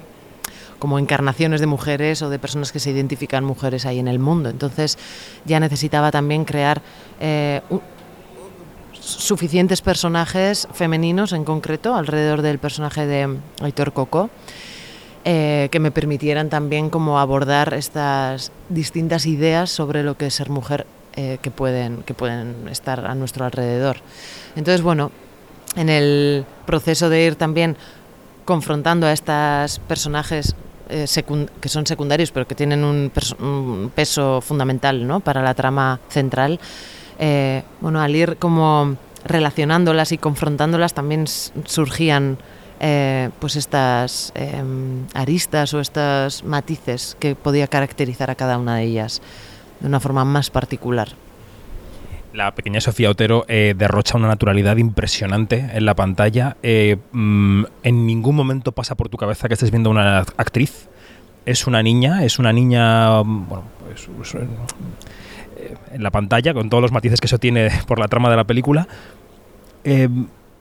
como 0.79 0.99
encarnaciones 0.99 1.59
de 1.59 1.67
mujeres 1.67 2.21
o 2.21 2.29
de 2.29 2.39
personas 2.39 2.71
que 2.71 2.79
se 2.79 2.91
identifican 2.91 3.43
mujeres 3.43 3.85
ahí 3.85 3.99
en 3.99 4.07
el 4.07 4.19
mundo. 4.19 4.49
Entonces 4.49 4.97
ya 5.45 5.59
necesitaba 5.59 6.11
también 6.11 6.45
crear 6.45 6.81
eh, 7.19 7.61
suficientes 8.99 9.81
personajes 9.81 10.67
femeninos 10.73 11.33
en 11.33 11.45
concreto 11.45 11.95
alrededor 11.95 12.41
del 12.41 12.59
personaje 12.59 13.07
de 13.07 13.37
Aitor 13.61 13.93
Coco. 13.93 14.29
Eh, 15.29 15.67
que 15.73 15.81
me 15.81 15.91
permitieran 15.91 16.47
también 16.47 16.89
como 16.89 17.19
abordar 17.19 17.73
estas 17.73 18.53
distintas 18.69 19.25
ideas 19.25 19.69
sobre 19.69 20.01
lo 20.01 20.15
que 20.15 20.27
es 20.27 20.35
ser 20.35 20.49
mujer 20.49 20.87
eh, 21.17 21.37
que, 21.41 21.51
pueden, 21.51 22.01
que 22.03 22.13
pueden 22.13 22.69
estar 22.71 23.05
a 23.05 23.13
nuestro 23.13 23.43
alrededor. 23.43 23.97
Entonces, 24.55 24.81
bueno, 24.81 25.11
en 25.75 25.89
el 25.89 26.45
proceso 26.65 27.09
de 27.09 27.25
ir 27.25 27.35
también 27.35 27.75
confrontando 28.45 29.05
a 29.05 29.11
estos 29.11 29.79
personajes 29.79 30.55
eh, 30.87 31.05
que 31.59 31.67
son 31.67 31.85
secundarios 31.85 32.31
pero 32.31 32.47
que 32.47 32.55
tienen 32.55 32.85
un, 32.85 33.11
un 33.39 33.91
peso 33.93 34.39
fundamental 34.39 35.05
¿no? 35.05 35.19
para 35.19 35.41
la 35.41 35.53
trama 35.53 35.99
central, 36.07 36.57
bueno, 37.81 37.99
al 37.99 38.15
ir 38.15 38.37
como 38.37 38.95
relacionándolas 39.25 40.13
y 40.13 40.17
confrontándolas 40.17 40.93
también 40.93 41.25
surgían 41.27 42.37
eh, 42.79 43.29
pues 43.39 43.55
estas 43.55 44.31
eh, 44.35 44.63
aristas 45.13 45.73
o 45.73 45.79
estos 45.79 46.43
matices 46.43 47.17
que 47.19 47.35
podía 47.35 47.67
caracterizar 47.67 48.29
a 48.29 48.35
cada 48.35 48.57
una 48.57 48.77
de 48.77 48.83
ellas 48.83 49.21
de 49.79 49.87
una 49.87 49.99
forma 49.99 50.25
más 50.25 50.49
particular. 50.49 51.09
La 52.33 52.53
pequeña 52.53 52.81
Sofía 52.81 53.09
Otero 53.09 53.45
eh, 53.47 53.73
derrocha 53.75 54.17
una 54.17 54.27
naturalidad 54.27 54.77
impresionante 54.77 55.69
en 55.73 55.85
la 55.85 55.95
pantalla. 55.95 56.57
Eh, 56.61 56.97
mmm, 57.11 57.63
en 57.83 58.05
ningún 58.05 58.35
momento 58.35 58.71
pasa 58.73 58.95
por 58.95 59.09
tu 59.09 59.17
cabeza 59.17 59.47
que 59.47 59.55
estés 59.55 59.71
viendo 59.71 59.89
una 59.89 60.19
actriz. 60.19 60.87
Es 61.45 61.65
una 61.65 61.81
niña, 61.81 62.25
es 62.25 62.39
una 62.39 62.51
niña, 62.51 63.21
bueno, 63.21 63.63
pues, 63.85 64.09
pues, 64.17 64.35
en 65.93 66.03
la 66.03 66.11
pantalla, 66.11 66.53
con 66.53 66.69
todos 66.69 66.81
los 66.81 66.91
matices 66.91 67.19
que 67.21 67.27
eso 67.27 67.39
tiene 67.39 67.69
por 67.87 67.99
la 67.99 68.07
trama 68.07 68.29
de 68.29 68.35
la 68.35 68.43
película. 68.43 68.87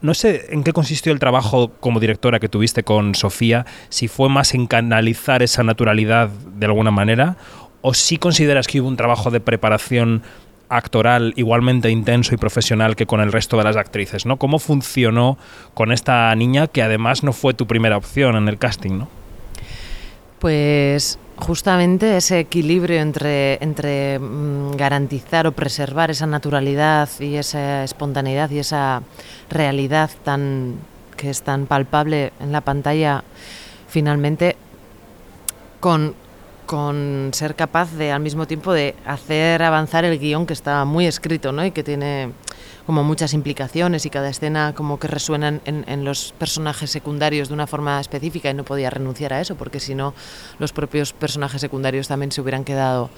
No 0.01 0.15
sé 0.15 0.47
en 0.51 0.63
qué 0.63 0.73
consistió 0.73 1.13
el 1.13 1.19
trabajo 1.19 1.73
como 1.81 2.01
directora 2.01 2.39
que 2.39 2.49
tuviste 2.49 2.83
con 2.83 3.15
Sofía, 3.15 3.67
si 3.89 4.09
fue 4.09 4.29
más 4.29 4.55
en 4.55 4.67
canalizar 4.67 5.43
esa 5.43 5.63
naturalidad 5.63 6.29
de 6.29 6.67
alguna 6.67 6.91
manera, 6.91 7.37
o 7.81 7.95
si 7.95 8.17
consideras 8.17 8.67
que 8.67 8.81
hubo 8.81 8.89
un 8.89 8.97
trabajo 8.97 9.31
de 9.31 9.41
preparación 9.41 10.23
actoral 10.69 11.33
igualmente 11.37 11.91
intenso 11.91 12.35
y 12.35 12.39
profesional 12.39 12.97
que 12.97 13.07
con 13.07 13.21
el 13.21 13.33
resto 13.33 13.57
de 13.57 13.65
las 13.65 13.77
actrices, 13.77 14.27
¿no? 14.27 14.37
¿Cómo 14.37 14.59
funcionó 14.59 15.39
con 15.75 15.93
esta 15.93 16.35
niña 16.35 16.67
que 16.67 16.83
además 16.83 17.23
no 17.23 17.33
fue 17.33 17.55
tu 17.55 17.67
primera 17.67 17.97
opción 17.97 18.37
en 18.37 18.49
el 18.49 18.59
casting, 18.59 18.99
¿no? 18.99 19.09
Pues 20.41 21.19
justamente 21.39 22.17
ese 22.17 22.41
equilibrio 22.41 23.01
entre, 23.01 23.63
entre 23.63 24.19
mmm, 24.19 24.73
garantizar 24.77 25.47
o 25.47 25.53
preservar 25.53 26.11
esa 26.11 26.27
naturalidad 26.27 27.09
y 27.21 27.37
esa 27.37 27.85
espontaneidad 27.85 28.51
y 28.51 28.59
esa 28.59 29.03
realidad 29.51 30.11
tan 30.25 30.77
que 31.17 31.31
es 31.31 31.43
tan 31.43 31.67
palpable 31.67 32.33
en 32.41 32.53
la 32.53 32.61
pantalla 32.61 33.25
finalmente 33.89 34.57
con, 35.81 36.15
con 36.67 37.31
ser 37.33 37.55
capaz 37.55 37.93
de 37.93 38.13
al 38.13 38.21
mismo 38.21 38.47
tiempo 38.47 38.73
de 38.73 38.95
hacer 39.07 39.63
avanzar 39.63 40.05
el 40.05 40.19
guion 40.19 40.47
que 40.47 40.53
está 40.53 40.85
muy 40.85 41.07
escrito 41.07 41.53
¿no? 41.53 41.65
y 41.65 41.71
que 41.71 41.83
tiene 41.83 42.33
como 42.87 43.03
muchas 43.03 43.35
implicaciones 43.35 44.07
y 44.07 44.11
cada 44.11 44.29
escena 44.29 44.73
como 44.75 44.99
que 44.99 45.09
resuena 45.09 45.49
en, 45.49 45.85
en, 45.87 46.05
los 46.05 46.33
personajes 46.39 46.91
secundarios 46.91 47.49
de 47.49 47.55
una 47.55 47.67
forma 47.67 48.01
específica 48.01 48.49
y 48.49 48.55
no 48.55 48.65
podía 48.65 48.91
renunciar 48.91 49.33
a 49.33 49.41
eso 49.41 49.57
porque 49.57 49.81
si 49.81 49.95
no 49.95 50.15
los 50.59 50.73
propios 50.73 51.13
personajes 51.13 51.61
secundarios 51.61 52.07
también 52.07 52.31
se 52.31 52.41
hubieran 52.41 52.65
quedado 52.65 53.11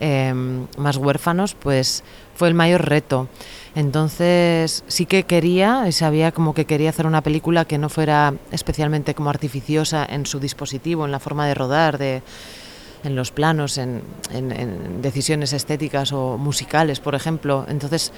eh, 0.00 0.34
más 0.76 0.96
huérfanos, 0.98 1.54
pues 1.54 2.04
fue 2.34 2.48
el 2.48 2.54
mayor 2.54 2.86
reto. 2.86 3.28
Entonces 3.74 4.84
sí 4.86 5.06
que 5.06 5.24
quería, 5.24 5.84
y 5.88 5.92
sabía 5.92 6.32
como 6.32 6.54
que 6.54 6.66
quería 6.66 6.90
hacer 6.90 7.06
una 7.06 7.22
película 7.22 7.64
que 7.64 7.78
no 7.78 7.88
fuera 7.88 8.34
especialmente 8.50 9.14
como 9.14 9.30
artificiosa 9.30 10.06
en 10.08 10.26
su 10.26 10.38
dispositivo, 10.38 11.06
en 11.06 11.12
la 11.12 11.20
forma 11.20 11.46
de 11.46 11.54
rodar, 11.54 11.98
de 11.98 12.22
en 13.04 13.14
los 13.14 13.30
planos, 13.30 13.78
en, 13.78 14.02
en, 14.32 14.50
en, 14.52 15.00
decisiones 15.00 15.52
estéticas 15.52 16.12
o 16.12 16.38
musicales, 16.38 16.98
por 16.98 17.14
ejemplo. 17.14 17.64
Entonces, 17.68 18.12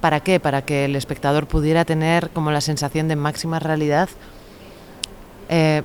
¿para 0.00 0.20
qué? 0.20 0.40
Para 0.40 0.62
que 0.62 0.84
el 0.84 0.96
espectador 0.96 1.46
pudiera 1.46 1.84
tener 1.84 2.30
como 2.30 2.50
la 2.50 2.60
sensación 2.60 3.08
de 3.08 3.16
máxima 3.16 3.58
realidad. 3.58 4.08
Eh, 5.48 5.82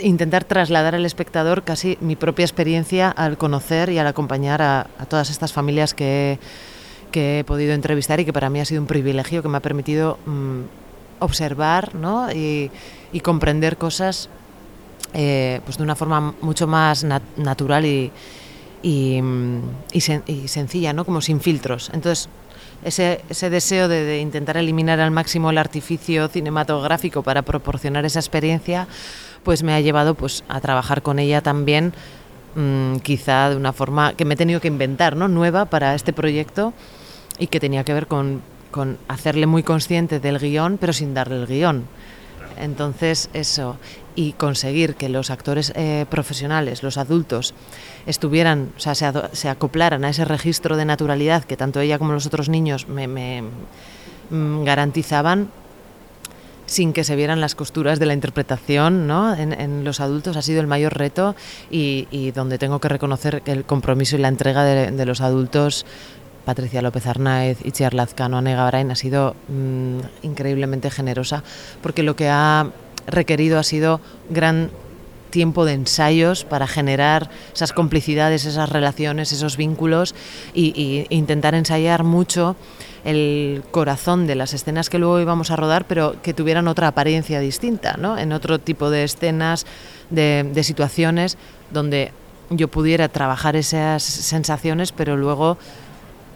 intentar 0.00 0.44
trasladar 0.44 0.94
al 0.94 1.06
espectador 1.06 1.62
casi 1.62 1.98
mi 2.00 2.16
propia 2.16 2.44
experiencia 2.44 3.10
al 3.10 3.38
conocer 3.38 3.90
y 3.90 3.98
al 3.98 4.06
acompañar 4.06 4.60
a, 4.62 4.86
todas 5.08 5.30
estas 5.30 5.52
familias 5.52 5.94
que, 5.94 6.38
que, 7.12 7.40
he 7.40 7.44
podido 7.44 7.74
entrevistar 7.74 8.18
y 8.20 8.24
que 8.24 8.32
para 8.32 8.50
mí 8.50 8.60
ha 8.60 8.64
sido 8.64 8.80
un 8.80 8.86
privilegio 8.86 9.42
que 9.42 9.48
me 9.48 9.58
ha 9.58 9.60
permitido 9.60 10.18
mmm, 10.26 10.62
observar 11.20 11.94
¿no? 11.94 12.30
y, 12.32 12.70
comprender 13.22 13.76
cosas 13.76 14.28
eh, 15.12 15.60
pues 15.64 15.78
de 15.78 15.84
una 15.84 15.94
forma 15.94 16.34
mucho 16.40 16.66
más 16.66 17.04
nat 17.04 17.22
natural 17.36 17.86
y, 17.86 18.10
y, 18.82 19.22
y, 19.92 20.48
sencilla, 20.48 20.92
¿no? 20.92 21.04
como 21.04 21.20
sin 21.20 21.40
filtros. 21.40 21.90
Entonces, 21.94 22.28
ese, 22.84 23.22
ese 23.28 23.50
deseo 23.50 23.88
de, 23.88 24.20
intentar 24.20 24.56
eliminar 24.56 25.00
al 25.00 25.10
máximo 25.10 25.50
el 25.50 25.58
artificio 25.58 26.28
cinematográfico 26.28 27.22
para 27.22 27.42
proporcionar 27.42 28.04
esa 28.04 28.20
experiencia, 28.20 28.86
pues 29.42 29.62
me 29.62 29.74
ha 29.74 29.80
llevado 29.80 30.14
pues, 30.14 30.44
a 30.48 30.60
trabajar 30.60 31.02
con 31.02 31.18
ella 31.18 31.40
también, 31.40 31.92
mmm, 32.54 32.96
quizá 32.98 33.50
de 33.50 33.56
una 33.56 33.72
forma 33.72 34.14
que 34.14 34.24
me 34.24 34.34
he 34.34 34.36
tenido 34.36 34.60
que 34.60 34.68
inventar, 34.68 35.16
¿no? 35.16 35.28
nueva 35.28 35.64
para 35.64 35.94
este 35.94 36.12
proyecto 36.12 36.72
y 37.38 37.48
que 37.48 37.58
tenía 37.58 37.84
que 37.84 37.94
ver 37.94 38.06
con, 38.06 38.42
con 38.70 38.98
hacerle 39.08 39.46
muy 39.46 39.62
consciente 39.62 40.20
del 40.20 40.38
guion, 40.38 40.78
pero 40.78 40.92
sin 40.92 41.14
darle 41.14 41.36
el 41.36 41.46
guion. 41.46 41.84
Entonces, 42.56 43.30
eso, 43.32 43.76
y 44.14 44.32
conseguir 44.32 44.94
que 44.94 45.08
los 45.08 45.30
actores 45.30 45.72
eh, 45.74 46.06
profesionales, 46.08 46.82
los 46.82 46.98
adultos, 46.98 47.54
estuvieran, 48.06 48.72
o 48.76 48.80
sea, 48.80 48.94
se, 48.94 49.10
se 49.32 49.48
acoplaran 49.48 50.04
a 50.04 50.10
ese 50.10 50.24
registro 50.24 50.76
de 50.76 50.84
naturalidad 50.84 51.44
que 51.44 51.56
tanto 51.56 51.80
ella 51.80 51.98
como 51.98 52.12
los 52.12 52.26
otros 52.26 52.48
niños 52.48 52.88
me, 52.88 53.08
me, 53.08 53.42
mm, 54.30 54.64
garantizaban 54.64 55.48
sin 56.66 56.94
que 56.94 57.04
se 57.04 57.14
vieran 57.14 57.42
las 57.42 57.54
costuras 57.54 57.98
de 57.98 58.06
la 58.06 58.14
interpretación 58.14 59.06
¿no? 59.06 59.34
en, 59.34 59.52
en 59.52 59.84
los 59.84 60.00
adultos 60.00 60.38
ha 60.38 60.42
sido 60.42 60.62
el 60.62 60.66
mayor 60.66 60.96
reto 60.96 61.36
y, 61.70 62.08
y 62.10 62.30
donde 62.30 62.56
tengo 62.56 62.80
que 62.80 62.88
reconocer 62.88 63.42
que 63.42 63.52
el 63.52 63.64
compromiso 63.64 64.16
y 64.16 64.20
la 64.20 64.28
entrega 64.28 64.64
de, 64.64 64.90
de 64.90 65.06
los 65.06 65.20
adultos 65.20 65.84
Patricia 66.44 66.82
López 66.82 67.06
Arnáez 67.06 67.58
y 67.64 67.68
Itziar 67.68 67.94
Lazcano, 67.94 68.38
Anne 68.38 68.54
Gabrain, 68.54 68.90
ha 68.90 68.94
sido 68.94 69.34
mm, 69.48 69.98
increíblemente 70.22 70.90
generosa 70.90 71.42
porque 71.82 72.02
lo 72.02 72.16
que 72.16 72.28
ha 72.28 72.70
requerido 73.06 73.58
ha 73.58 73.62
sido 73.62 74.00
gran 74.30 74.70
tiempo 75.30 75.64
de 75.64 75.72
ensayos 75.72 76.44
para 76.44 76.66
generar 76.66 77.28
esas 77.52 77.72
complicidades, 77.72 78.44
esas 78.44 78.68
relaciones, 78.68 79.32
esos 79.32 79.56
vínculos 79.56 80.14
y 80.54 81.06
intentar 81.10 81.54
ensayar 81.56 82.04
mucho 82.04 82.56
el 83.04 83.62
corazón 83.70 84.26
de 84.26 84.34
las 84.34 84.54
escenas 84.54 84.88
que 84.88 84.98
luego 84.98 85.20
íbamos 85.20 85.50
a 85.50 85.56
rodar, 85.56 85.86
pero 85.86 86.16
que 86.22 86.34
tuvieran 86.34 86.68
otra 86.68 86.88
apariencia 86.88 87.38
distinta, 87.40 87.96
¿no? 87.98 88.18
En 88.18 88.32
otro 88.32 88.58
tipo 88.58 88.90
de 88.90 89.04
escenas, 89.04 89.66
de, 90.10 90.48
de 90.52 90.64
situaciones 90.64 91.36
donde 91.70 92.12
yo 92.50 92.68
pudiera 92.68 93.08
trabajar 93.08 93.56
esas 93.56 94.02
sensaciones, 94.02 94.92
pero 94.92 95.16
luego 95.16 95.58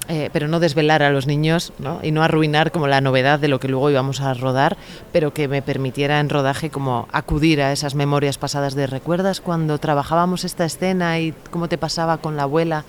eh, 0.08 0.30
pero 0.32 0.48
no 0.48 0.58
desvelar 0.58 1.02
a 1.02 1.10
los 1.10 1.26
niños 1.26 1.72
¿no? 1.78 2.00
y 2.02 2.12
no 2.12 2.22
arruinar 2.22 2.72
como 2.72 2.86
la 2.86 3.00
novedad 3.02 3.38
de 3.38 3.48
lo 3.48 3.60
que 3.60 3.68
luego 3.68 3.90
íbamos 3.90 4.20
a 4.20 4.32
rodar, 4.32 4.78
pero 5.12 5.34
que 5.34 5.48
me 5.48 5.60
permitiera 5.60 6.18
en 6.18 6.30
rodaje 6.30 6.70
como 6.70 7.08
acudir 7.12 7.60
a 7.60 7.72
esas 7.72 7.94
memorias 7.94 8.38
pasadas 8.38 8.74
de 8.74 8.86
¿recuerdas 8.86 9.40
cuando 9.42 9.78
trabajábamos 9.78 10.44
esta 10.44 10.64
escena 10.64 11.18
y 11.20 11.34
cómo 11.50 11.68
te 11.68 11.76
pasaba 11.76 12.18
con 12.18 12.36
la 12.36 12.44
abuela? 12.44 12.84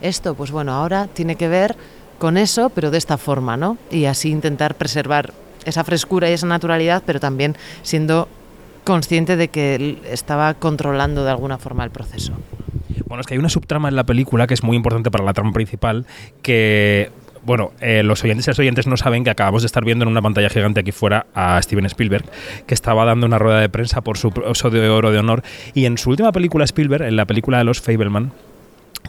Esto, 0.00 0.34
pues 0.34 0.52
bueno, 0.52 0.72
ahora 0.72 1.08
tiene 1.08 1.34
que 1.34 1.48
ver 1.48 1.76
con 2.18 2.36
eso, 2.36 2.70
pero 2.70 2.90
de 2.90 2.98
esta 2.98 3.18
forma, 3.18 3.56
¿no? 3.56 3.76
Y 3.90 4.04
así 4.04 4.30
intentar 4.30 4.76
preservar 4.76 5.32
esa 5.64 5.84
frescura 5.84 6.30
y 6.30 6.34
esa 6.34 6.46
naturalidad, 6.46 7.02
pero 7.04 7.18
también 7.18 7.56
siendo 7.82 8.28
consciente 8.84 9.36
de 9.36 9.48
que 9.48 9.98
estaba 10.10 10.54
controlando 10.54 11.24
de 11.24 11.30
alguna 11.30 11.58
forma 11.58 11.84
el 11.84 11.90
proceso. 11.90 12.32
Bueno, 13.10 13.22
es 13.22 13.26
que 13.26 13.34
hay 13.34 13.38
una 13.38 13.48
subtrama 13.48 13.88
en 13.88 13.96
la 13.96 14.04
película 14.06 14.46
que 14.46 14.54
es 14.54 14.62
muy 14.62 14.76
importante 14.76 15.10
para 15.10 15.24
la 15.24 15.32
trama 15.32 15.50
principal, 15.50 16.06
que 16.42 17.10
bueno, 17.42 17.72
eh, 17.80 18.04
los 18.04 18.22
oyentes 18.22 18.46
y 18.46 18.50
las 18.50 18.58
oyentes 18.60 18.86
no 18.86 18.96
saben 18.96 19.24
que 19.24 19.30
acabamos 19.30 19.62
de 19.62 19.66
estar 19.66 19.84
viendo 19.84 20.04
en 20.04 20.10
una 20.12 20.22
pantalla 20.22 20.48
gigante 20.48 20.78
aquí 20.78 20.92
fuera 20.92 21.26
a 21.34 21.60
Steven 21.60 21.86
Spielberg, 21.86 22.24
que 22.68 22.74
estaba 22.74 23.04
dando 23.04 23.26
una 23.26 23.40
rueda 23.40 23.58
de 23.58 23.68
prensa 23.68 24.00
por 24.02 24.16
su 24.16 24.32
oso 24.46 24.70
de 24.70 24.88
oro 24.88 25.10
de 25.10 25.18
honor. 25.18 25.42
Y 25.74 25.86
en 25.86 25.98
su 25.98 26.10
última 26.10 26.30
película, 26.30 26.64
Spielberg, 26.64 27.02
en 27.02 27.16
la 27.16 27.24
película 27.24 27.58
de 27.58 27.64
los 27.64 27.80
Fableman, 27.80 28.30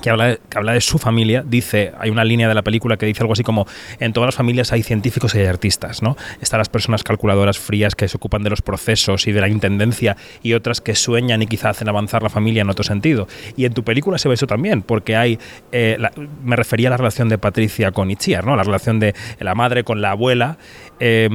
que 0.01 0.09
habla, 0.09 0.25
de, 0.25 0.39
que 0.49 0.57
habla 0.57 0.73
de 0.73 0.81
su 0.81 0.97
familia, 0.97 1.43
dice, 1.45 1.91
hay 1.99 2.09
una 2.09 2.23
línea 2.23 2.47
de 2.47 2.53
la 2.53 2.61
película 2.61 2.97
que 2.97 3.05
dice 3.05 3.21
algo 3.21 3.33
así 3.33 3.43
como, 3.43 3.67
en 3.99 4.13
todas 4.13 4.27
las 4.27 4.35
familias 4.35 4.71
hay 4.71 4.83
científicos 4.83 5.35
y 5.35 5.39
hay 5.39 5.45
artistas, 5.45 6.01
¿no? 6.01 6.17
Están 6.41 6.57
las 6.59 6.69
personas 6.69 7.03
calculadoras 7.03 7.59
frías 7.59 7.95
que 7.95 8.07
se 8.07 8.17
ocupan 8.17 8.43
de 8.43 8.49
los 8.49 8.61
procesos 8.61 9.27
y 9.27 9.31
de 9.31 9.41
la 9.41 9.47
intendencia 9.47 10.17
y 10.41 10.53
otras 10.53 10.81
que 10.81 10.95
sueñan 10.95 11.41
y 11.41 11.47
quizá 11.47 11.69
hacen 11.69 11.89
avanzar 11.89 12.23
la 12.23 12.29
familia 12.29 12.61
en 12.61 12.69
otro 12.69 12.83
sentido. 12.83 13.27
Y 13.55 13.65
en 13.65 13.73
tu 13.73 13.83
película 13.83 14.17
se 14.17 14.27
ve 14.27 14.35
eso 14.35 14.47
también, 14.47 14.81
porque 14.81 15.15
hay, 15.15 15.39
eh, 15.71 15.97
me 16.43 16.55
refería 16.55 16.89
a 16.89 16.91
la 16.91 16.97
relación 16.97 17.29
de 17.29 17.37
Patricia 17.37 17.91
con 17.91 18.09
Itziar, 18.11 18.45
¿no? 18.45 18.55
La 18.55 18.63
relación 18.63 18.99
de 18.99 19.13
la 19.39 19.55
madre 19.55 19.83
con 19.83 20.01
la 20.01 20.11
abuela. 20.11 20.57
Eh, 20.99 21.29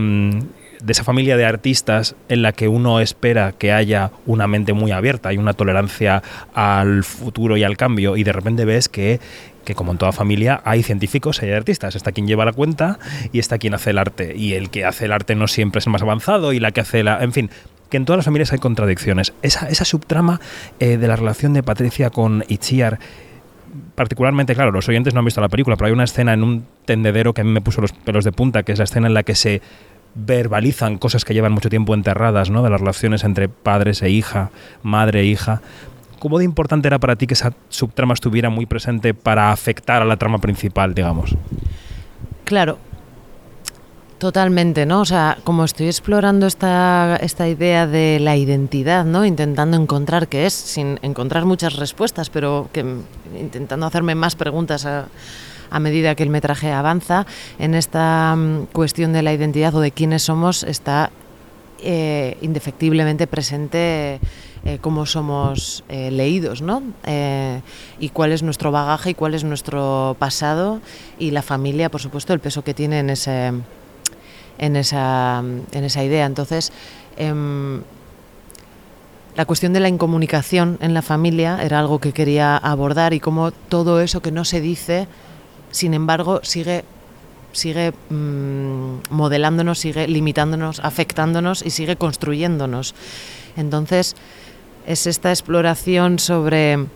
de 0.82 0.92
esa 0.92 1.04
familia 1.04 1.36
de 1.36 1.44
artistas 1.44 2.16
en 2.28 2.42
la 2.42 2.52
que 2.52 2.68
uno 2.68 3.00
espera 3.00 3.52
que 3.52 3.72
haya 3.72 4.10
una 4.26 4.46
mente 4.46 4.72
muy 4.72 4.92
abierta 4.92 5.32
y 5.32 5.38
una 5.38 5.52
tolerancia 5.52 6.22
al 6.54 7.04
futuro 7.04 7.56
y 7.56 7.64
al 7.64 7.76
cambio 7.76 8.16
y 8.16 8.24
de 8.24 8.32
repente 8.32 8.64
ves 8.64 8.88
que, 8.88 9.20
que 9.64 9.74
como 9.74 9.92
en 9.92 9.98
toda 9.98 10.12
familia 10.12 10.60
hay 10.64 10.82
científicos 10.82 11.42
hay 11.42 11.52
artistas. 11.52 11.96
Está 11.96 12.12
quien 12.12 12.26
lleva 12.26 12.44
la 12.44 12.52
cuenta 12.52 12.98
y 13.32 13.38
está 13.38 13.58
quien 13.58 13.74
hace 13.74 13.90
el 13.90 13.98
arte. 13.98 14.34
Y 14.36 14.54
el 14.54 14.70
que 14.70 14.84
hace 14.84 15.06
el 15.06 15.12
arte 15.12 15.34
no 15.34 15.48
siempre 15.48 15.80
es 15.80 15.86
el 15.86 15.92
más 15.92 16.02
avanzado 16.02 16.52
y 16.52 16.60
la 16.60 16.72
que 16.72 16.80
hace 16.80 17.02
la... 17.02 17.22
En 17.22 17.32
fin, 17.32 17.50
que 17.90 17.96
en 17.96 18.04
todas 18.04 18.18
las 18.18 18.24
familias 18.24 18.52
hay 18.52 18.58
contradicciones. 18.58 19.32
Esa, 19.42 19.68
esa 19.68 19.84
subtrama 19.84 20.40
eh, 20.80 20.96
de 20.96 21.08
la 21.08 21.16
relación 21.16 21.52
de 21.52 21.62
Patricia 21.62 22.10
con 22.10 22.44
Itziar 22.48 22.98
particularmente, 23.94 24.54
claro, 24.54 24.72
los 24.72 24.88
oyentes 24.88 25.14
no 25.14 25.20
han 25.20 25.24
visto 25.24 25.40
la 25.40 25.48
película, 25.48 25.76
pero 25.76 25.86
hay 25.86 25.92
una 25.92 26.04
escena 26.04 26.32
en 26.32 26.42
un 26.42 26.66
tendedero 26.84 27.34
que 27.34 27.40
a 27.40 27.44
mí 27.44 27.50
me 27.50 27.60
puso 27.60 27.80
los 27.80 27.92
pelos 27.92 28.24
de 28.24 28.32
punta, 28.32 28.62
que 28.62 28.72
es 28.72 28.78
la 28.78 28.84
escena 28.84 29.06
en 29.06 29.14
la 29.14 29.22
que 29.22 29.34
se 29.34 29.62
verbalizan 30.16 30.98
cosas 30.98 31.24
que 31.24 31.34
llevan 31.34 31.52
mucho 31.52 31.68
tiempo 31.68 31.94
enterradas, 31.94 32.50
¿no? 32.50 32.62
De 32.62 32.70
las 32.70 32.80
relaciones 32.80 33.22
entre 33.22 33.48
padres 33.48 34.02
e 34.02 34.10
hija, 34.10 34.50
madre 34.82 35.20
e 35.20 35.24
hija. 35.24 35.60
¿Cómo 36.18 36.38
de 36.38 36.44
importante 36.44 36.88
era 36.88 36.98
para 36.98 37.16
ti 37.16 37.26
que 37.26 37.34
esa 37.34 37.52
subtrama 37.68 38.14
estuviera 38.14 38.48
muy 38.48 38.64
presente 38.64 39.12
para 39.12 39.52
afectar 39.52 40.00
a 40.00 40.06
la 40.06 40.16
trama 40.16 40.38
principal, 40.38 40.94
digamos? 40.94 41.36
Claro, 42.44 42.78
totalmente, 44.18 44.86
¿no? 44.86 45.02
O 45.02 45.04
sea, 45.04 45.36
como 45.44 45.64
estoy 45.64 45.86
explorando 45.86 46.46
esta, 46.46 47.16
esta 47.16 47.46
idea 47.48 47.86
de 47.86 48.18
la 48.18 48.36
identidad, 48.36 49.04
¿no? 49.04 49.26
Intentando 49.26 49.76
encontrar 49.76 50.28
qué 50.28 50.46
es, 50.46 50.54
sin 50.54 50.98
encontrar 51.02 51.44
muchas 51.44 51.76
respuestas, 51.76 52.30
pero 52.30 52.70
que, 52.72 52.84
intentando 53.38 53.84
hacerme 53.84 54.14
más 54.14 54.34
preguntas 54.34 54.86
a, 54.86 55.08
a 55.76 55.80
medida 55.80 56.14
que 56.14 56.22
el 56.22 56.30
metraje 56.30 56.72
avanza, 56.72 57.26
en 57.58 57.74
esta 57.74 58.32
um, 58.34 58.66
cuestión 58.66 59.12
de 59.12 59.22
la 59.22 59.32
identidad 59.32 59.74
o 59.74 59.80
de 59.80 59.90
quiénes 59.90 60.22
somos 60.22 60.62
está 60.64 61.10
eh, 61.82 62.38
indefectiblemente 62.40 63.26
presente 63.26 64.18
eh, 64.64 64.78
cómo 64.80 65.04
somos 65.04 65.84
eh, 65.88 66.10
leídos, 66.10 66.62
¿no? 66.62 66.82
Eh, 67.04 67.60
y 68.00 68.08
cuál 68.08 68.32
es 68.32 68.42
nuestro 68.42 68.72
bagaje 68.72 69.10
y 69.10 69.14
cuál 69.14 69.34
es 69.34 69.44
nuestro 69.44 70.16
pasado 70.18 70.80
y 71.18 71.30
la 71.30 71.42
familia, 71.42 71.90
por 71.90 72.00
supuesto, 72.00 72.32
el 72.32 72.40
peso 72.40 72.64
que 72.64 72.72
tiene 72.72 73.00
en 73.00 73.10
ese 73.10 73.52
en 74.58 74.76
esa, 74.76 75.44
en 75.72 75.84
esa 75.84 76.02
idea. 76.02 76.24
Entonces, 76.24 76.72
eh, 77.18 77.80
la 79.36 79.44
cuestión 79.44 79.74
de 79.74 79.80
la 79.80 79.90
incomunicación 79.90 80.78
en 80.80 80.94
la 80.94 81.02
familia 81.02 81.58
era 81.62 81.78
algo 81.78 82.00
que 82.00 82.12
quería 82.12 82.56
abordar 82.56 83.12
y 83.12 83.20
cómo 83.20 83.50
todo 83.50 84.00
eso 84.00 84.22
que 84.22 84.32
no 84.32 84.46
se 84.46 84.62
dice, 84.62 85.08
sin 85.76 85.92
embargo, 85.92 86.40
sigue 86.42 86.84
sigue 87.52 87.92
mmm, 88.08 89.00
modelándonos, 89.10 89.78
sigue 89.78 90.08
limitándonos, 90.08 90.80
afectándonos 90.80 91.64
y 91.64 91.70
sigue 91.70 91.96
construyéndonos. 91.96 92.94
Entonces, 93.58 94.16
es 94.86 95.06
esta 95.06 95.30
exploración 95.30 96.18
sobre 96.18 96.86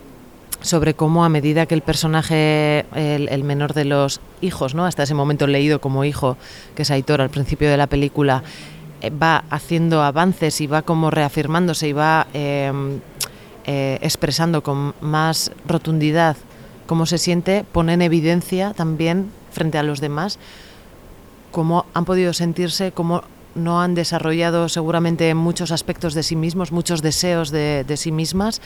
sobre 0.61 0.93
cómo 0.93 1.25
a 1.25 1.29
medida 1.29 1.65
que 1.65 1.73
el 1.73 1.81
personaje, 1.81 2.85
el, 2.93 3.43
menor 3.43 3.73
de 3.73 3.85
los 3.85 4.19
hijos, 4.41 4.75
¿no? 4.75 4.85
hasta 4.85 5.03
ese 5.03 5.15
momento 5.15 5.47
leído 5.47 5.81
como 5.81 6.05
hijo, 6.05 6.37
que 6.75 6.83
es 6.83 6.91
Aitor 6.91 7.21
al 7.21 7.31
principio 7.31 7.67
de 7.67 7.77
la 7.77 7.87
película, 7.87 8.43
eh, 9.01 9.09
va 9.09 9.43
haciendo 9.49 10.03
avances 10.03 10.61
y 10.61 10.67
va 10.67 10.83
como 10.83 11.09
reafirmándose 11.09 11.87
y 11.87 11.93
va 11.93 12.27
eh, 12.35 12.71
eh, 13.65 13.97
expresando 14.01 14.61
con 14.61 14.93
más 15.01 15.51
rotundidad 15.67 16.37
cómo 16.91 17.05
se 17.05 17.17
siente, 17.17 17.63
pone 17.71 17.93
en 17.93 18.01
evidencia 18.01 18.73
también 18.73 19.31
frente 19.53 19.77
a 19.77 19.83
los 19.83 20.01
demás 20.01 20.39
cómo 21.49 21.85
han 21.93 22.03
podido 22.03 22.33
sentirse, 22.33 22.91
cómo 22.91 23.23
no 23.55 23.81
han 23.81 23.95
desarrollado 23.95 24.67
seguramente 24.67 25.33
muchos 25.33 25.71
aspectos 25.71 26.15
de 26.15 26.23
sí 26.23 26.35
mismos, 26.35 26.73
muchos 26.73 27.01
deseos 27.01 27.49
de, 27.49 27.85
sí 27.95 28.11
mismas 28.11 28.61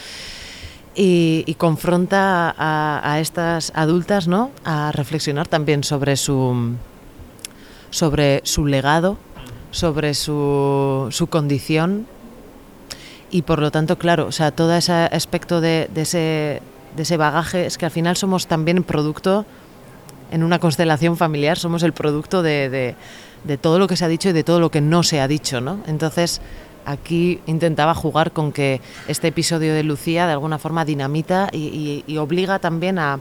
y, 0.96 1.56
confronta 1.60 2.56
a, 2.58 3.20
estas 3.20 3.72
adultas 3.76 4.28
¿no? 4.28 4.50
a 4.64 4.92
reflexionar 4.92 5.48
también 5.48 5.84
sobre 5.84 6.18
su, 6.18 6.74
sobre 7.92 8.42
su 8.44 8.66
legado, 8.66 9.20
sobre 9.70 10.16
su, 10.16 11.10
su 11.12 11.28
condición 11.28 12.08
y 13.30 13.42
por 13.42 13.60
lo 13.60 13.70
tanto, 13.70 13.98
claro, 13.98 14.28
o 14.28 14.32
sea, 14.32 14.52
todo 14.52 14.74
ese 14.76 14.94
aspecto 14.94 15.60
de, 15.62 15.90
ese, 15.96 16.62
de 16.96 17.04
ese 17.04 17.18
bagaje 17.18 17.66
es 17.66 17.78
que 17.78 17.86
al 17.86 17.92
final 17.92 18.16
somos 18.16 18.48
también 18.48 18.84
producto, 18.84 19.46
en 20.32 20.44
una 20.44 20.60
constelación 20.60 21.18
familiar, 21.18 21.58
somos 21.58 21.84
el 21.84 21.94
producto 21.94 22.42
de, 22.42 22.96
de, 23.44 23.58
todo 23.58 23.80
lo 23.80 23.88
que 23.88 23.96
se 23.96 24.06
ha 24.06 24.08
dicho 24.08 24.30
y 24.30 24.34
de 24.34 24.44
todo 24.44 24.60
lo 24.60 24.72
que 24.72 24.82
no 24.82 25.04
se 25.04 25.22
ha 25.22 25.28
dicho, 25.28 25.62
¿no? 25.62 25.80
Entonces, 25.88 26.42
aquí 26.86 27.42
intentaba 27.46 27.94
jugar 27.94 28.32
con 28.32 28.52
que 28.52 28.82
este 29.08 29.28
episodio 29.28 29.74
de 29.74 29.84
Lucía 29.84 30.26
de 30.26 30.34
alguna 30.34 30.58
forma 30.58 30.86
dinamita 30.86 31.50
y, 31.52 32.04
obliga 32.18 32.60
también 32.60 32.98
a, 33.00 33.20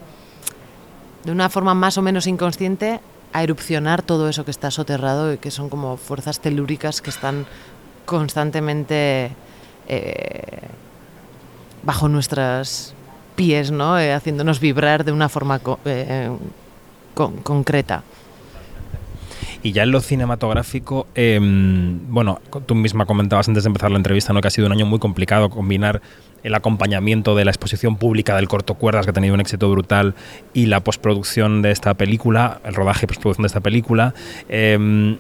de 1.25 1.33
una 1.33 1.49
forma 1.51 1.75
más 1.75 1.99
o 1.99 2.03
menos 2.03 2.27
inconsciente, 2.27 3.01
a 3.33 3.43
erupcionar 3.43 4.03
todo 4.03 4.29
eso 4.29 4.45
que 4.45 4.53
está 4.53 4.71
soterrado 4.71 5.33
y 5.33 5.39
que 5.39 5.51
son 5.51 5.69
como 5.69 5.97
fuerzas 5.97 6.41
telúricas 6.41 7.03
que 7.03 7.11
están 7.11 7.47
constantemente 8.07 9.33
eh, 9.89 10.69
bajo 11.83 12.09
nuestros 12.09 12.95
pies, 13.35 13.71
¿no? 13.71 13.99
Eh, 13.99 14.13
haciéndonos 14.13 14.61
vibrar 14.61 15.05
de 15.05 15.13
una 15.13 15.29
forma 15.29 15.59
co 15.59 15.79
eh, 15.85 16.31
con 17.15 17.37
concreta. 17.39 18.03
Y 19.63 19.73
ya 19.73 19.85
en 19.85 19.93
lo 19.93 20.01
cinematográfico, 20.01 21.07
em, 21.15 21.99
bueno, 22.09 22.39
tú 22.67 22.75
misma 22.75 23.07
comentabas 23.07 23.49
antes 23.49 23.65
de 23.65 23.69
empezar 23.69 23.91
la 23.91 23.97
entrevista 23.97 24.35
¿no? 24.35 24.43
que 24.43 24.49
ha 24.49 24.51
sido 24.51 24.67
un 24.67 24.73
año 24.73 24.85
muy 24.85 24.99
complicado 24.99 25.49
combinar 25.49 26.03
el 26.43 26.55
acompañamiento 26.55 27.35
de 27.35 27.47
la 27.47 27.51
exposición 27.51 27.97
pública 27.97 28.37
del 28.37 28.47
corto 28.47 28.75
cuerdas, 28.75 29.07
que 29.07 29.11
ha 29.11 29.15
tenido 29.15 29.33
un 29.33 29.41
éxito 29.41 29.71
brutal, 29.71 30.15
y 30.53 30.67
la 30.67 30.81
postproducción 30.81 31.63
de 31.63 31.71
esta 31.71 31.95
película, 31.95 32.61
el 32.65 32.75
rodaje 32.75 33.07
y 33.07 33.09
postproducción 33.09 33.45
de 33.45 33.47
esta 33.47 33.61
película. 33.61 34.13
Em, 34.51 35.17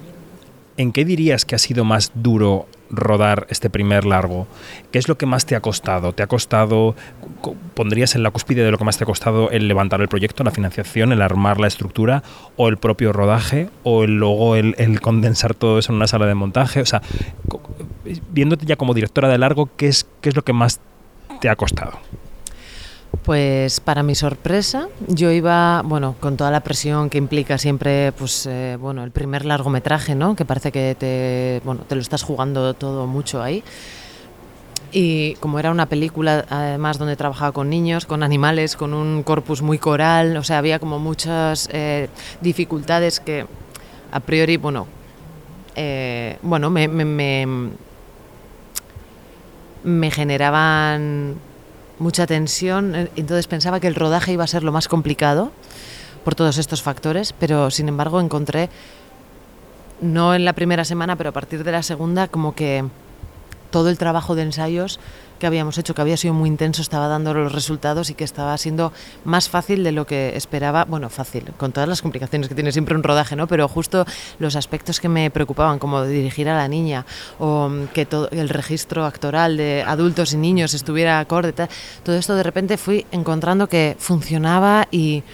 ¿En 0.77 0.92
qué 0.92 1.07
dirías 1.07 1.46
que 1.46 1.55
ha 1.55 1.59
sido 1.59 1.85
más 1.85 2.12
duro 2.14 2.66
rodar 2.97 3.47
este 3.51 3.71
primer 3.71 4.05
largo? 4.05 4.47
¿Qué 4.91 4.99
es 4.99 5.09
lo 5.09 5.17
que 5.17 5.27
más 5.27 5.47
te 5.47 5.57
ha 5.57 5.61
costado? 5.61 6.13
¿Te 6.13 6.23
ha 6.23 6.27
costado, 6.27 6.95
pondrías 7.75 8.15
en 8.15 8.23
la 8.23 8.31
cúspide 8.31 8.65
de 8.65 8.71
lo 8.71 8.79
que 8.79 8.85
más 8.85 8.99
te 8.99 9.05
ha 9.05 9.07
costado 9.07 9.51
el 9.51 9.69
levantar 9.69 10.01
el 10.01 10.09
proyecto, 10.09 10.45
la 10.45 10.51
financiación, 10.51 11.13
el 11.13 11.23
armar 11.23 11.61
la 11.61 11.67
estructura, 11.67 12.23
o 12.57 12.69
el 12.69 12.77
propio 12.77 13.13
rodaje, 13.13 13.69
o 13.83 14.05
el, 14.05 14.17
luego 14.17 14.57
el, 14.57 14.75
el 14.79 15.01
condensar 15.01 15.55
todo 15.55 15.79
eso 15.79 15.93
en 15.93 15.97
una 15.97 16.07
sala 16.07 16.27
de 16.27 16.35
montaje? 16.35 16.81
O 16.81 16.87
sea, 16.87 17.03
viéndote 18.31 18.67
ya 18.67 18.77
como 18.77 18.95
directora 18.95 19.29
de 19.29 19.39
largo, 19.39 19.71
¿qué 19.77 19.89
es, 19.89 20.07
qué 20.21 20.29
es 20.29 20.37
lo 20.37 20.43
que 20.43 20.53
más 20.53 20.81
te 21.41 21.49
ha 21.49 21.57
costado? 21.57 21.99
Pues 23.25 23.81
para 23.81 24.03
mi 24.03 24.15
sorpresa, 24.15 24.89
yo 25.09 25.31
iba, 25.31 25.81
bueno, 25.83 26.15
con 26.21 26.37
toda 26.37 26.51
la 26.51 26.61
presión 26.61 27.09
que 27.09 27.17
implica 27.17 27.57
siempre, 27.57 28.13
pues, 28.13 28.45
eh, 28.45 28.77
bueno, 28.79 29.03
el 29.03 29.13
primer 29.13 29.47
largometraje, 29.47 30.15
¿no? 30.15 30.37
Que 30.37 30.45
parece 30.45 30.71
que 30.71 30.95
te, 30.95 31.63
bueno, 31.65 31.85
te 31.89 31.95
lo 31.95 32.03
estás 32.03 32.23
jugando 32.23 32.75
todo 32.75 33.07
mucho 33.07 33.43
ahí. 33.43 33.65
Y 34.93 35.37
como 35.37 35.59
era 35.59 35.71
una 35.71 35.87
película, 35.87 36.45
además, 36.51 36.99
donde 36.99 37.17
trabajaba 37.17 37.53
con 37.53 37.71
niños, 37.71 38.05
con 38.05 38.23
animales, 38.23 38.77
con 38.77 38.93
un 38.93 39.23
corpus 39.23 39.63
muy 39.63 39.79
coral, 39.79 40.37
o 40.37 40.45
sea, 40.45 40.59
había 40.59 40.79
como 40.79 40.99
muchas 40.99 41.71
eh, 41.73 42.11
dificultades 42.43 43.21
que 43.21 43.47
a 44.13 44.21
priori, 44.21 44.59
bueno, 44.59 44.87
eh, 45.77 46.37
bueno, 46.43 46.69
me, 46.69 46.89
me, 46.89 47.07
me, 47.07 47.47
me 49.83 50.11
generaban 50.11 51.37
mucha 52.05 52.27
tensión, 52.27 52.95
eh, 52.95 53.11
entonces 53.17 53.47
pensaba 53.47 53.81
que 53.81 53.87
el 53.87 53.95
rodaje 53.95 54.33
iba 54.33 54.45
a 54.45 54.47
ser 54.47 54.62
lo 54.62 54.73
más 54.73 54.88
complicado 54.88 55.51
por 56.23 56.35
todos 56.35 56.59
estos 56.59 56.83
factores, 56.83 57.33
pero 57.33 57.71
sin 57.71 57.88
embargo 57.88 58.21
encontré, 58.21 58.69
no 60.03 60.35
en 60.35 60.45
la 60.45 60.53
primera 60.53 60.85
semana, 60.85 61.17
pero 61.17 61.31
a 61.31 61.33
partir 61.33 61.64
de 61.64 61.73
la 61.73 61.83
segunda, 61.83 62.29
como 62.29 62.55
que 62.55 62.85
todo 63.71 63.88
el 63.88 63.97
trabajo 63.97 64.35
de 64.35 64.43
ensayos 64.43 65.01
que 65.45 65.49
habíamos 65.49 65.77
hecho, 65.77 65.95
que 65.95 66.01
había 66.01 66.17
sido 66.17 66.33
muy 66.33 66.49
intenso, 66.49 66.81
estaba 66.81 67.07
dando 67.07 67.35
los 67.35 67.53
resultados 67.53 68.09
y 68.09 68.15
que 68.15 68.25
estaba 68.25 68.57
siendo 68.57 68.95
más 69.27 69.51
fácil 69.51 69.85
de 69.85 69.93
lo 69.93 70.07
que 70.07 70.35
esperaba. 70.39 70.87
Bueno, 70.87 71.11
fácil, 71.11 71.53
con 71.59 71.71
todas 71.71 71.87
las 71.87 72.01
complicaciones 72.01 72.49
que 72.49 72.55
tiene 72.55 72.73
siempre 72.73 72.95
un 72.95 73.03
rodaje, 73.03 73.37
¿no? 73.37 73.47
Pero 73.47 73.69
justo 73.69 74.07
los 74.39 74.57
aspectos 74.57 75.01
que 75.01 75.11
me 75.11 75.31
preocupaban, 75.31 75.79
como 75.79 76.03
dirigir 76.07 76.49
a 76.49 76.57
la 76.57 76.67
niña 76.67 77.05
o 77.39 77.71
que 77.93 78.07
todo 78.07 78.31
el 78.31 78.49
registro 78.49 79.05
actoral 79.05 79.59
de 79.59 79.85
adultos 79.87 80.33
y 80.33 80.39
niños 80.39 80.73
estuviera 80.73 81.21
acorde, 81.21 81.53
todo 81.53 82.17
esto 82.17 82.35
de 82.37 82.43
repente 82.43 82.79
fui 82.79 83.05
encontrando 83.13 83.69
que 83.69 83.97
funcionaba 83.99 84.89
y 84.91 85.25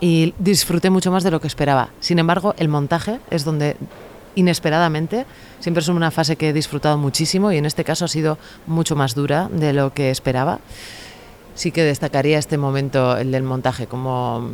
y 0.00 0.34
disfruté 0.36 0.90
mucho 0.90 1.12
más 1.12 1.22
de 1.22 1.30
lo 1.30 1.40
que 1.40 1.46
esperaba. 1.46 1.90
Sin 2.00 2.18
embargo, 2.18 2.56
el 2.58 2.68
montaje 2.68 3.20
es 3.30 3.44
donde 3.44 3.76
inesperadamente. 4.34 5.26
Siempre 5.60 5.82
es 5.82 5.88
una 5.88 6.10
fase 6.10 6.36
que 6.36 6.50
he 6.50 6.52
disfrutado 6.52 6.98
muchísimo 6.98 7.52
y 7.52 7.58
en 7.58 7.66
este 7.66 7.84
caso 7.84 8.04
ha 8.04 8.08
sido 8.08 8.38
mucho 8.66 8.96
más 8.96 9.14
dura 9.14 9.48
de 9.52 9.72
lo 9.72 9.92
que 9.92 10.10
esperaba. 10.10 10.60
Sí 11.54 11.70
que 11.70 11.82
destacaría 11.82 12.38
este 12.38 12.56
momento, 12.56 13.16
el 13.16 13.30
del 13.30 13.42
montaje, 13.42 13.86
como 13.86 14.50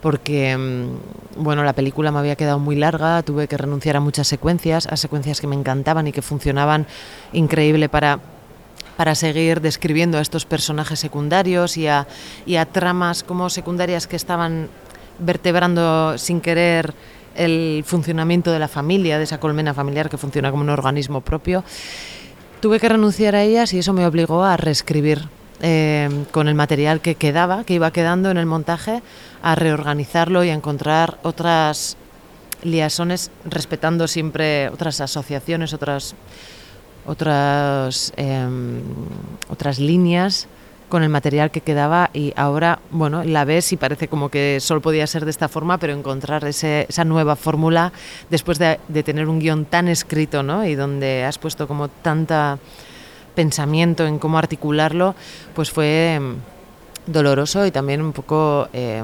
porque 0.00 0.56
mm, 0.56 1.42
bueno, 1.42 1.64
la 1.64 1.72
película 1.72 2.12
me 2.12 2.20
había 2.20 2.36
quedado 2.36 2.58
muy 2.58 2.76
larga, 2.76 3.22
tuve 3.22 3.48
que 3.48 3.56
renunciar 3.56 3.96
a 3.96 4.00
muchas 4.00 4.28
secuencias, 4.28 4.86
a 4.86 4.96
secuencias 4.96 5.40
que 5.40 5.46
me 5.46 5.56
encantaban 5.56 6.06
y 6.06 6.12
que 6.12 6.22
funcionaban 6.22 6.86
increíble 7.32 7.88
para 7.88 8.20
para 8.98 9.14
seguir 9.14 9.60
describiendo 9.60 10.18
a 10.18 10.20
estos 10.20 10.44
personajes 10.44 10.98
secundarios 10.98 11.76
y 11.76 11.86
a, 11.86 12.08
y 12.46 12.56
a 12.56 12.66
tramas 12.66 13.22
como 13.22 13.48
secundarias 13.48 14.08
que 14.08 14.16
estaban 14.16 14.68
vertebrando 15.20 16.18
sin 16.18 16.40
querer 16.40 16.94
el 17.38 17.84
funcionamiento 17.86 18.52
de 18.52 18.58
la 18.58 18.68
familia, 18.68 19.16
de 19.16 19.24
esa 19.24 19.40
colmena 19.40 19.72
familiar 19.72 20.10
que 20.10 20.18
funciona 20.18 20.50
como 20.50 20.62
un 20.62 20.70
organismo 20.70 21.22
propio. 21.22 21.64
Tuve 22.60 22.80
que 22.80 22.88
renunciar 22.88 23.34
a 23.36 23.42
ellas 23.42 23.72
y 23.72 23.78
eso 23.78 23.92
me 23.92 24.04
obligó 24.04 24.44
a 24.44 24.56
reescribir 24.56 25.28
eh, 25.60 26.08
con 26.32 26.48
el 26.48 26.54
material 26.54 27.00
que 27.00 27.14
quedaba, 27.14 27.64
que 27.64 27.74
iba 27.74 27.92
quedando 27.92 28.30
en 28.30 28.36
el 28.36 28.46
montaje, 28.46 29.02
a 29.42 29.54
reorganizarlo 29.54 30.44
y 30.44 30.50
a 30.50 30.54
encontrar 30.54 31.18
otras 31.22 31.96
liazones, 32.62 33.30
respetando 33.44 34.08
siempre 34.08 34.68
otras 34.68 35.00
asociaciones, 35.00 35.72
otras, 35.72 36.16
otras, 37.06 38.12
em, 38.16 38.82
otras 39.48 39.78
líneas 39.78 40.48
con 40.88 41.02
el 41.02 41.08
material 41.08 41.50
que 41.50 41.60
quedaba 41.60 42.10
y 42.12 42.32
ahora, 42.36 42.80
bueno, 42.90 43.24
la 43.24 43.44
ves 43.44 43.72
y 43.72 43.76
parece 43.76 44.08
como 44.08 44.30
que 44.30 44.58
solo 44.60 44.80
podía 44.80 45.06
ser 45.06 45.24
de 45.24 45.30
esta 45.30 45.48
forma, 45.48 45.78
pero 45.78 45.92
encontrar 45.92 46.44
ese, 46.44 46.86
esa 46.88 47.04
nueva 47.04 47.36
fórmula 47.36 47.92
después 48.30 48.58
de, 48.58 48.80
de, 48.88 49.02
tener 49.02 49.28
un 49.28 49.38
guion 49.38 49.64
tan 49.64 49.88
escrito, 49.88 50.42
¿no? 50.42 50.64
Y 50.64 50.74
donde 50.74 51.24
has 51.24 51.38
puesto 51.38 51.68
como 51.68 51.88
tanta 51.88 52.58
pensamiento 53.34 54.06
en 54.06 54.18
cómo 54.18 54.38
articularlo, 54.38 55.14
pues 55.54 55.70
fue 55.70 56.18
mm, 56.20 57.12
doloroso 57.12 57.64
y 57.66 57.70
también 57.70 58.02
un 58.02 58.12
poco 58.12 58.68
eh, 58.72 59.02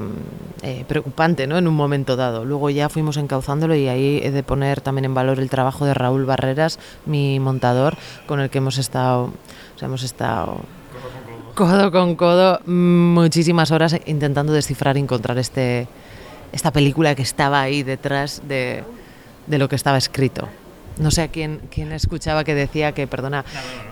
eh, 0.61 0.85
preocupante 0.87 1.47
¿no? 1.47 1.57
en 1.57 1.67
un 1.67 1.73
momento 1.73 2.15
dado. 2.15 2.45
Luego 2.45 2.69
ya 2.69 2.89
fuimos 2.89 3.17
encauzándolo 3.17 3.75
y 3.75 3.87
ahí 3.87 4.19
he 4.23 4.31
de 4.31 4.43
poner 4.43 4.81
también 4.81 5.05
en 5.05 5.13
valor 5.13 5.39
el 5.39 5.49
trabajo 5.49 5.85
de 5.85 5.93
Raúl 5.93 6.25
Barreras, 6.25 6.79
mi 7.05 7.39
montador, 7.39 7.97
con 8.27 8.39
el 8.39 8.49
que 8.49 8.59
hemos 8.59 8.77
estado, 8.77 9.31
hemos 9.81 10.03
estado 10.03 10.59
codo 11.55 11.91
con 11.91 12.15
codo 12.15 12.59
muchísimas 12.65 13.71
horas 13.71 13.95
intentando 14.05 14.53
descifrar 14.53 14.97
y 14.97 14.99
encontrar 14.99 15.37
este, 15.37 15.87
esta 16.51 16.71
película 16.71 17.15
que 17.15 17.23
estaba 17.23 17.61
ahí 17.61 17.81
detrás 17.81 18.41
de, 18.47 18.83
de 19.47 19.57
lo 19.57 19.67
que 19.69 19.75
estaba 19.75 19.97
escrito. 19.97 20.47
No 20.99 21.11
sé 21.11 21.23
a 21.23 21.27
quién, 21.29 21.61
quién 21.71 21.91
escuchaba 21.91 22.43
que 22.43 22.53
decía 22.53 22.91
que, 22.91 23.07
perdona, 23.07 23.43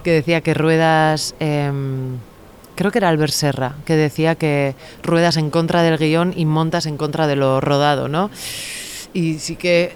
que 0.04 0.12
decía 0.12 0.42
que 0.42 0.54
ruedas... 0.54 1.36
Eh, 1.40 1.72
creo 2.76 2.92
que 2.92 3.00
era 3.00 3.10
Albert 3.10 3.34
Serra, 3.34 3.76
que 3.86 3.96
decía 3.96 4.36
que 4.36 4.76
ruedas 5.02 5.38
en 5.38 5.50
contra 5.50 5.84
del 5.84 5.98
guion 5.98 6.34
y 6.36 6.46
montas 6.46 6.86
en 6.86 6.98
contra 6.98 7.28
de 7.28 7.36
lo 7.36 7.62
rodado, 7.62 8.08
¿no? 8.08 8.30
Y 9.14 9.36
sí 9.36 9.56
que 9.56 9.96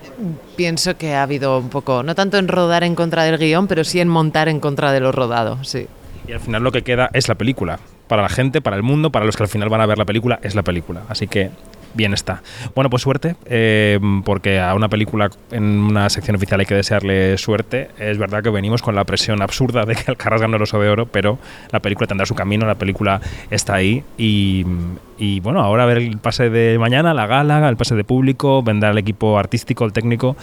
pienso 0.55 0.95
que 0.95 1.15
ha 1.15 1.23
habido 1.23 1.57
un 1.57 1.69
poco, 1.69 2.03
no 2.03 2.13
tanto 2.13 2.37
en 2.37 2.47
rodar 2.47 2.83
en 2.83 2.93
contra 2.93 3.23
del 3.23 3.37
guion, 3.37 3.67
pero 3.67 3.83
sí 3.83 3.99
en 3.99 4.09
montar 4.09 4.47
en 4.47 4.59
contra 4.59 4.91
de 4.91 4.99
lo 4.99 5.11
rodado, 5.11 5.63
sí. 5.63 5.87
Y 6.27 6.33
al 6.33 6.39
final 6.39 6.63
lo 6.63 6.71
que 6.71 6.81
queda 6.81 7.09
es 7.13 7.27
la 7.27 7.35
película. 7.35 7.79
Para 8.07 8.21
la 8.21 8.29
gente, 8.29 8.61
para 8.61 8.75
el 8.75 8.83
mundo, 8.83 9.11
para 9.11 9.25
los 9.25 9.37
que 9.37 9.43
al 9.43 9.49
final 9.49 9.69
van 9.69 9.81
a 9.81 9.85
ver 9.85 9.97
la 9.97 10.05
película, 10.05 10.39
es 10.43 10.55
la 10.55 10.63
película. 10.63 11.03
Así 11.09 11.27
que 11.27 11.51
bien 11.93 12.13
está. 12.13 12.41
Bueno, 12.75 12.89
pues 12.89 13.01
suerte, 13.01 13.35
eh, 13.45 13.99
porque 14.23 14.59
a 14.59 14.75
una 14.75 14.87
película 14.87 15.29
en 15.51 15.63
una 15.63 16.09
sección 16.09 16.35
oficial 16.35 16.59
hay 16.59 16.65
que 16.65 16.75
desearle 16.75 17.37
suerte. 17.37 17.89
Es 17.97 18.17
verdad 18.17 18.43
que 18.43 18.49
venimos 18.49 18.81
con 18.81 18.95
la 18.95 19.03
presión 19.03 19.41
absurda 19.41 19.85
de 19.85 19.95
que 19.95 20.03
Alcaraz 20.07 20.41
ganó 20.41 20.57
el 20.57 20.61
oso 20.61 20.79
de 20.79 20.89
oro, 20.89 21.07
pero 21.07 21.39
la 21.71 21.81
película 21.81 22.07
tendrá 22.07 22.25
su 22.25 22.35
camino, 22.35 22.65
la 22.65 22.75
película 22.75 23.19
está 23.49 23.75
ahí 23.75 24.03
y, 24.17 24.63
bueno, 25.41 25.61
ahora 25.61 25.83
a 25.83 25.85
ver 25.87 25.97
el 25.97 26.17
pase 26.19 26.49
de 26.49 26.77
mañana, 26.77 27.13
la 27.13 27.25
gala, 27.25 27.67
el 27.67 27.77
pase 27.77 27.95
de 27.95 28.03
público, 28.03 28.61
vendrá 28.63 28.91
el 28.91 28.97
equipo 28.97 29.39
artístico, 29.39 29.83
el 29.83 29.91
técnico 29.91 30.37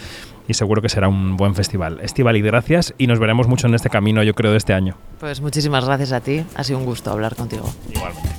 y 0.49 0.55
seguro 0.55 0.83
que 0.83 0.89
será 0.89 1.09
un 1.09 1.37
buen 1.37 1.55
festival. 1.55 2.01
Estival 2.01 2.37
y 2.37 2.43
gracias 2.43 2.95
y 2.99 3.07
nos 3.07 3.19
veremos 3.19 3.49
mucho 3.49 3.67
en 3.67 3.75
este 3.75 3.91
camino, 3.91 4.23
yo 4.23 4.35
creo, 4.35 4.53
de 4.53 4.59
este 4.59 4.75
año. 4.75 4.97
Pues 5.21 5.41
muchísimas 5.41 5.85
gracias 5.85 6.13
a 6.13 6.21
ti, 6.21 6.45
ha 6.55 6.65
sido 6.65 6.79
un 6.79 6.85
gusto 6.85 7.11
hablar 7.11 7.35
contigo. 7.37 7.73
Igualmente. 7.93 8.31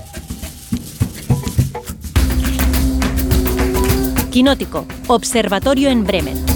Quinótico, 4.32 4.86
Observatorio 5.08 5.90
en 5.90 6.04
Bremen. 6.04 6.55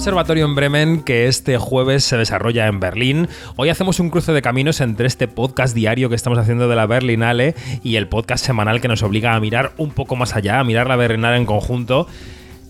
Observatorio 0.00 0.46
en 0.46 0.54
Bremen 0.54 1.02
que 1.02 1.28
este 1.28 1.58
jueves 1.58 2.04
se 2.04 2.16
desarrolla 2.16 2.68
en 2.68 2.80
Berlín. 2.80 3.28
Hoy 3.56 3.68
hacemos 3.68 4.00
un 4.00 4.08
cruce 4.08 4.32
de 4.32 4.40
caminos 4.40 4.80
entre 4.80 5.06
este 5.06 5.28
podcast 5.28 5.74
diario 5.74 6.08
que 6.08 6.14
estamos 6.14 6.38
haciendo 6.38 6.68
de 6.68 6.74
la 6.74 6.86
Berlinale 6.86 7.54
y 7.84 7.96
el 7.96 8.08
podcast 8.08 8.42
semanal 8.42 8.80
que 8.80 8.88
nos 8.88 9.02
obliga 9.02 9.34
a 9.34 9.40
mirar 9.40 9.72
un 9.76 9.90
poco 9.90 10.16
más 10.16 10.34
allá, 10.34 10.58
a 10.58 10.64
mirar 10.64 10.88
la 10.88 10.96
Berlinale 10.96 11.36
en 11.36 11.44
conjunto. 11.44 12.06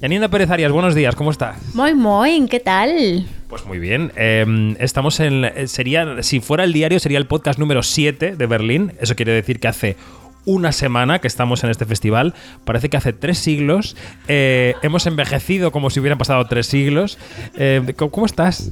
Yanina 0.03 0.29
Pérez 0.29 0.51
Arias, 0.51 0.73
buenos 0.73 0.97
días, 0.97 1.15
¿cómo 1.15 1.31
estás? 1.31 1.57
Muy, 1.73 1.95
muy, 1.95 2.49
¿qué 2.49 2.59
tal? 2.59 3.25
Pues 3.47 3.65
muy 3.65 3.79
bien. 3.79 4.11
Eh, 4.17 4.75
estamos 4.81 5.21
en. 5.21 5.69
Sería. 5.69 6.25
Si 6.25 6.41
fuera 6.41 6.65
el 6.65 6.73
diario, 6.73 6.99
sería 6.99 7.19
el 7.19 7.27
podcast 7.27 7.61
número 7.61 7.85
7 7.85 8.35
de 8.37 8.47
Berlín. 8.47 8.93
Eso 9.01 9.15
quiere 9.15 9.33
decir 9.33 9.61
que 9.61 9.69
hace 9.69 9.97
una 10.47 10.73
semana 10.73 11.19
que 11.21 11.29
estamos 11.29 11.63
en 11.65 11.71
este 11.71 11.85
festival. 11.85 12.35
Parece 12.65 12.89
que 12.89 12.97
hace 12.97 13.13
tres 13.13 13.39
siglos. 13.39 13.97
Eh, 14.29 14.75
hemos 14.83 15.07
envejecido 15.07 15.71
como 15.73 15.91
si 15.91 16.01
hubieran 16.01 16.19
pasado 16.19 16.45
tres 16.47 16.67
siglos. 16.67 17.19
Eh, 17.57 17.95
¿Cómo 17.97 18.27
estás? 18.27 18.71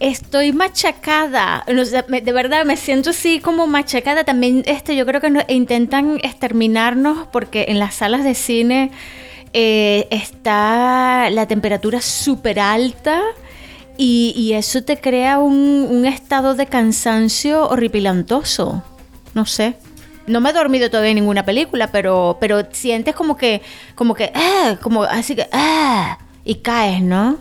Estoy 0.00 0.52
machacada, 0.52 1.64
de 1.68 2.32
verdad 2.32 2.64
me 2.64 2.76
siento 2.76 3.10
así 3.10 3.38
como 3.38 3.68
machacada. 3.68 4.24
También 4.24 4.64
este, 4.66 4.96
yo 4.96 5.06
creo 5.06 5.20
que 5.20 5.30
no- 5.30 5.44
intentan 5.48 6.18
exterminarnos 6.24 7.28
porque 7.32 7.66
en 7.68 7.78
las 7.78 7.94
salas 7.96 8.24
de 8.24 8.34
cine 8.34 8.90
eh, 9.52 10.08
está 10.10 11.30
la 11.30 11.46
temperatura 11.46 12.00
súper 12.00 12.58
alta 12.58 13.20
y, 13.96 14.32
y 14.36 14.54
eso 14.54 14.82
te 14.82 14.98
crea 14.98 15.38
un, 15.38 15.86
un 15.88 16.04
estado 16.04 16.54
de 16.56 16.66
cansancio 16.66 17.68
horripilantoso. 17.68 18.82
No 19.34 19.46
sé. 19.46 19.74
No 20.26 20.40
me 20.40 20.50
he 20.50 20.52
dormido 20.52 20.88
todavía 20.90 21.10
en 21.10 21.16
ninguna 21.16 21.44
película, 21.44 21.90
pero, 21.90 22.38
pero 22.40 22.62
sientes 22.72 23.14
como 23.14 23.36
que, 23.36 23.62
como 23.94 24.14
que, 24.14 24.30
ah, 24.34 24.76
como 24.80 25.02
así 25.02 25.34
que, 25.34 25.46
ah, 25.52 26.18
y 26.44 26.56
caes, 26.56 27.02
¿no? 27.02 27.38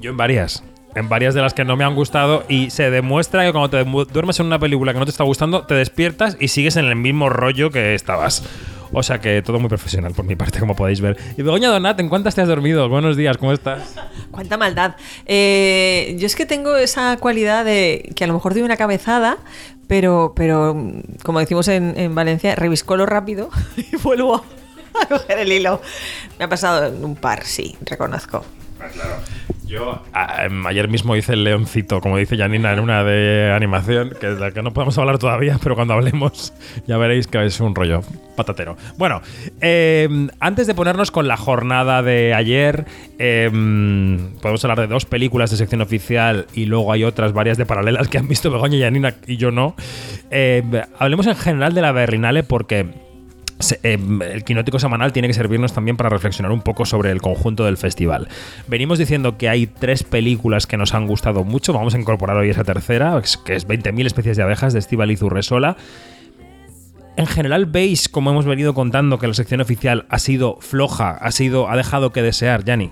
Yo 0.00 0.10
en 0.10 0.16
varias. 0.16 0.62
En 0.94 1.10
varias 1.10 1.34
de 1.34 1.42
las 1.42 1.52
que 1.52 1.64
no 1.64 1.76
me 1.76 1.84
han 1.84 1.94
gustado 1.94 2.44
y 2.48 2.70
se 2.70 2.90
demuestra 2.90 3.44
que 3.44 3.52
cuando 3.52 3.68
te 3.68 3.84
duermes 3.84 4.40
en 4.40 4.46
una 4.46 4.58
película 4.58 4.94
que 4.94 4.98
no 4.98 5.04
te 5.04 5.10
está 5.10 5.24
gustando, 5.24 5.66
te 5.66 5.74
despiertas 5.74 6.38
y 6.40 6.48
sigues 6.48 6.76
en 6.76 6.86
el 6.86 6.96
mismo 6.96 7.28
rollo 7.28 7.70
que 7.70 7.94
estabas. 7.94 8.42
O 8.92 9.02
sea 9.02 9.20
que 9.20 9.42
todo 9.42 9.58
muy 9.58 9.68
profesional 9.68 10.12
por 10.12 10.24
mi 10.24 10.36
parte, 10.36 10.60
como 10.60 10.76
podéis 10.76 11.00
ver. 11.00 11.16
Y 11.36 11.42
Begoña 11.42 11.68
Donat, 11.68 11.98
¿en 12.00 12.08
cuántas 12.08 12.34
te 12.34 12.42
has 12.42 12.48
dormido? 12.48 12.88
Buenos 12.88 13.16
días, 13.16 13.36
¿cómo 13.36 13.52
estás? 13.52 13.94
Cuánta 14.30 14.56
maldad. 14.56 14.96
Eh, 15.26 16.16
yo 16.18 16.26
es 16.26 16.36
que 16.36 16.46
tengo 16.46 16.76
esa 16.76 17.16
cualidad 17.18 17.64
de 17.64 18.12
que 18.14 18.24
a 18.24 18.26
lo 18.26 18.34
mejor 18.34 18.54
doy 18.54 18.62
una 18.62 18.76
cabezada, 18.76 19.38
pero, 19.86 20.32
pero 20.36 20.76
como 21.22 21.40
decimos 21.40 21.68
en, 21.68 21.98
en 21.98 22.14
Valencia, 22.14 22.54
reviscolo 22.54 23.06
rápido 23.06 23.50
y 23.76 23.96
vuelvo 23.96 24.44
a 25.00 25.06
coger 25.06 25.38
el 25.38 25.52
hilo. 25.52 25.80
Me 26.38 26.44
ha 26.44 26.48
pasado 26.48 26.86
en 26.86 27.04
un 27.04 27.16
par, 27.16 27.44
sí, 27.44 27.76
reconozco. 27.82 28.44
Yo 29.66 30.00
em, 30.44 30.64
ayer 30.66 30.88
mismo 30.88 31.16
hice 31.16 31.32
el 31.32 31.42
leoncito, 31.42 32.00
como 32.00 32.18
dice 32.18 32.36
Janina, 32.36 32.72
en 32.72 32.78
una 32.78 33.02
de 33.02 33.52
animación, 33.52 34.12
que 34.20 34.28
de 34.28 34.38
la 34.38 34.52
que 34.52 34.62
no 34.62 34.72
podemos 34.72 34.96
hablar 34.96 35.18
todavía, 35.18 35.58
pero 35.62 35.74
cuando 35.74 35.94
hablemos 35.94 36.52
ya 36.86 36.96
veréis 36.98 37.26
que 37.26 37.44
es 37.44 37.58
un 37.58 37.74
rollo 37.74 38.02
patatero. 38.36 38.76
Bueno, 38.96 39.22
em, 39.60 40.28
antes 40.38 40.68
de 40.68 40.74
ponernos 40.74 41.10
con 41.10 41.26
la 41.26 41.36
jornada 41.36 42.02
de 42.02 42.32
ayer, 42.32 42.86
em, 43.18 44.34
podemos 44.40 44.64
hablar 44.64 44.80
de 44.80 44.86
dos 44.86 45.04
películas 45.04 45.50
de 45.50 45.56
sección 45.56 45.80
oficial 45.80 46.46
y 46.54 46.66
luego 46.66 46.92
hay 46.92 47.02
otras 47.02 47.32
varias 47.32 47.58
de 47.58 47.66
paralelas 47.66 48.06
que 48.08 48.18
han 48.18 48.28
visto 48.28 48.50
Begoña 48.52 48.76
y 48.76 48.82
Janina 48.82 49.14
y 49.26 49.36
yo 49.36 49.50
no. 49.50 49.74
Em, 50.30 50.70
hablemos 50.98 51.26
en 51.26 51.34
general 51.34 51.74
de 51.74 51.80
la 51.80 51.90
Berlinale 51.90 52.44
porque... 52.44 53.05
Eh, 53.82 53.98
el 54.32 54.44
quinótico 54.44 54.78
semanal 54.78 55.12
tiene 55.12 55.28
que 55.28 55.34
servirnos 55.34 55.72
también 55.72 55.96
para 55.96 56.10
reflexionar 56.10 56.52
un 56.52 56.60
poco 56.60 56.84
sobre 56.84 57.10
el 57.10 57.22
conjunto 57.22 57.64
del 57.64 57.76
festival. 57.76 58.28
Venimos 58.66 58.98
diciendo 58.98 59.38
que 59.38 59.48
hay 59.48 59.66
tres 59.66 60.02
películas 60.02 60.66
que 60.66 60.76
nos 60.76 60.94
han 60.94 61.06
gustado 61.06 61.44
mucho. 61.44 61.72
Vamos 61.72 61.94
a 61.94 61.98
incorporar 61.98 62.36
hoy 62.36 62.50
esa 62.50 62.64
tercera, 62.64 63.20
que 63.44 63.54
es 63.54 63.66
20.000 63.66 64.06
especies 64.06 64.36
de 64.36 64.42
abejas 64.42 64.72
de 64.72 64.78
Estíbaliz 64.78 65.22
Urresola. 65.22 65.76
En 67.16 67.26
general 67.26 67.64
veis, 67.64 68.10
como 68.10 68.30
hemos 68.30 68.44
venido 68.44 68.74
contando, 68.74 69.18
que 69.18 69.26
la 69.26 69.32
sección 69.32 69.62
oficial 69.62 70.04
ha 70.10 70.18
sido 70.18 70.58
floja, 70.60 71.12
ha 71.12 71.32
sido, 71.32 71.70
ha 71.70 71.76
dejado 71.76 72.12
que 72.12 72.20
desear, 72.20 72.62
Yanni. 72.64 72.90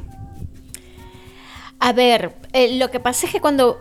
A 1.79 1.92
ver, 1.92 2.33
eh, 2.55 2.79
lo 2.79 2.90
que 2.90 3.00
pasa 3.00 3.27
es 3.27 3.33
que 3.33 3.40
cuando 3.40 3.79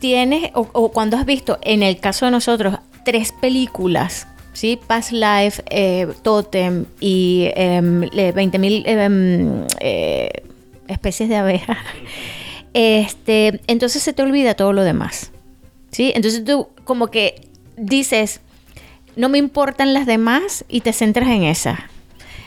tienes, 0.00 0.50
o 0.54 0.90
cuando 0.90 1.16
has 1.16 1.24
visto, 1.24 1.60
en 1.62 1.84
el 1.84 2.00
caso 2.00 2.24
de 2.24 2.32
nosotros, 2.32 2.78
tres 3.04 3.30
películas, 3.30 4.26
¿sí? 4.56 4.80
Past 4.86 5.12
Life, 5.12 5.62
eh, 5.68 6.08
Totem 6.22 6.86
y 6.98 7.50
em, 7.54 8.00
20.000 8.00 8.84
em, 8.86 9.66
eh, 9.80 10.30
especies 10.88 11.28
de 11.28 11.36
abejas, 11.36 11.76
este, 12.72 13.60
entonces 13.66 14.02
se 14.02 14.14
te 14.14 14.22
olvida 14.22 14.54
todo 14.54 14.72
lo 14.72 14.82
demás, 14.82 15.30
¿sí? 15.90 16.10
Entonces 16.14 16.42
tú 16.42 16.68
como 16.84 17.08
que 17.08 17.42
dices, 17.76 18.40
no 19.14 19.28
me 19.28 19.36
importan 19.36 19.92
las 19.92 20.06
demás 20.06 20.64
y 20.68 20.80
te 20.80 20.94
centras 20.94 21.28
en 21.28 21.44
esa. 21.44 21.90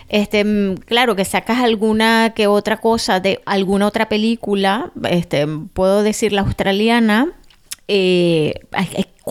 Este, 0.08 0.44
mm, 0.44 0.78
claro, 0.78 1.16
que 1.16 1.26
sacas 1.26 1.60
alguna 1.60 2.34
que 2.36 2.48
otra 2.48 2.78
cosa 2.78 3.20
de 3.20 3.40
alguna 3.46 3.86
otra 3.86 4.10
película, 4.10 4.92
este, 5.08 5.46
puedo 5.74 6.02
decir 6.02 6.34
la 6.34 6.42
australiana, 6.42 7.34
eh, 7.88 8.62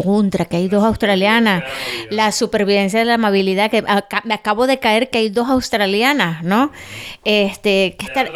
contra, 0.02 0.44
que 0.44 0.56
hay 0.58 0.68
dos 0.68 0.84
australianas, 0.84 1.64
la 2.10 2.30
supervivencia 2.32 2.98
de 3.00 3.04
la 3.04 3.14
amabilidad, 3.14 3.70
que 3.70 3.82
aca- 3.86 4.22
me 4.24 4.34
acabo 4.34 4.66
de 4.66 4.78
caer 4.78 5.10
que 5.10 5.18
hay 5.18 5.28
dos 5.28 5.48
australianas, 5.48 6.42
¿no? 6.44 6.70
Este, 7.24 7.96
que 7.98 8.06
estar, 8.06 8.30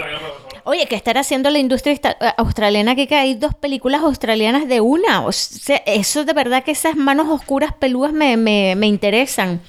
oye, 0.65 0.87
que 0.87 0.97
estar 0.97 1.17
haciendo 1.19 1.51
la 1.51 1.59
industria 1.59 1.95
eh, 1.95 2.15
australiana, 2.37 2.95
que 2.97 3.15
hay 3.15 3.35
dos 3.35 3.55
películas 3.55 4.03
australianas 4.03 4.69
de 4.69 4.81
una, 4.81 5.25
o 5.25 5.33
sea, 5.33 5.77
eso 5.87 6.25
de 6.25 6.33
verdad 6.33 6.65
que 6.65 6.73
esas 6.73 6.97
manos 6.97 7.29
oscuras 7.29 7.73
peludas 7.79 8.13
me, 8.13 8.37
me, 8.37 8.75
me 8.77 8.87
interesan. 8.87 9.61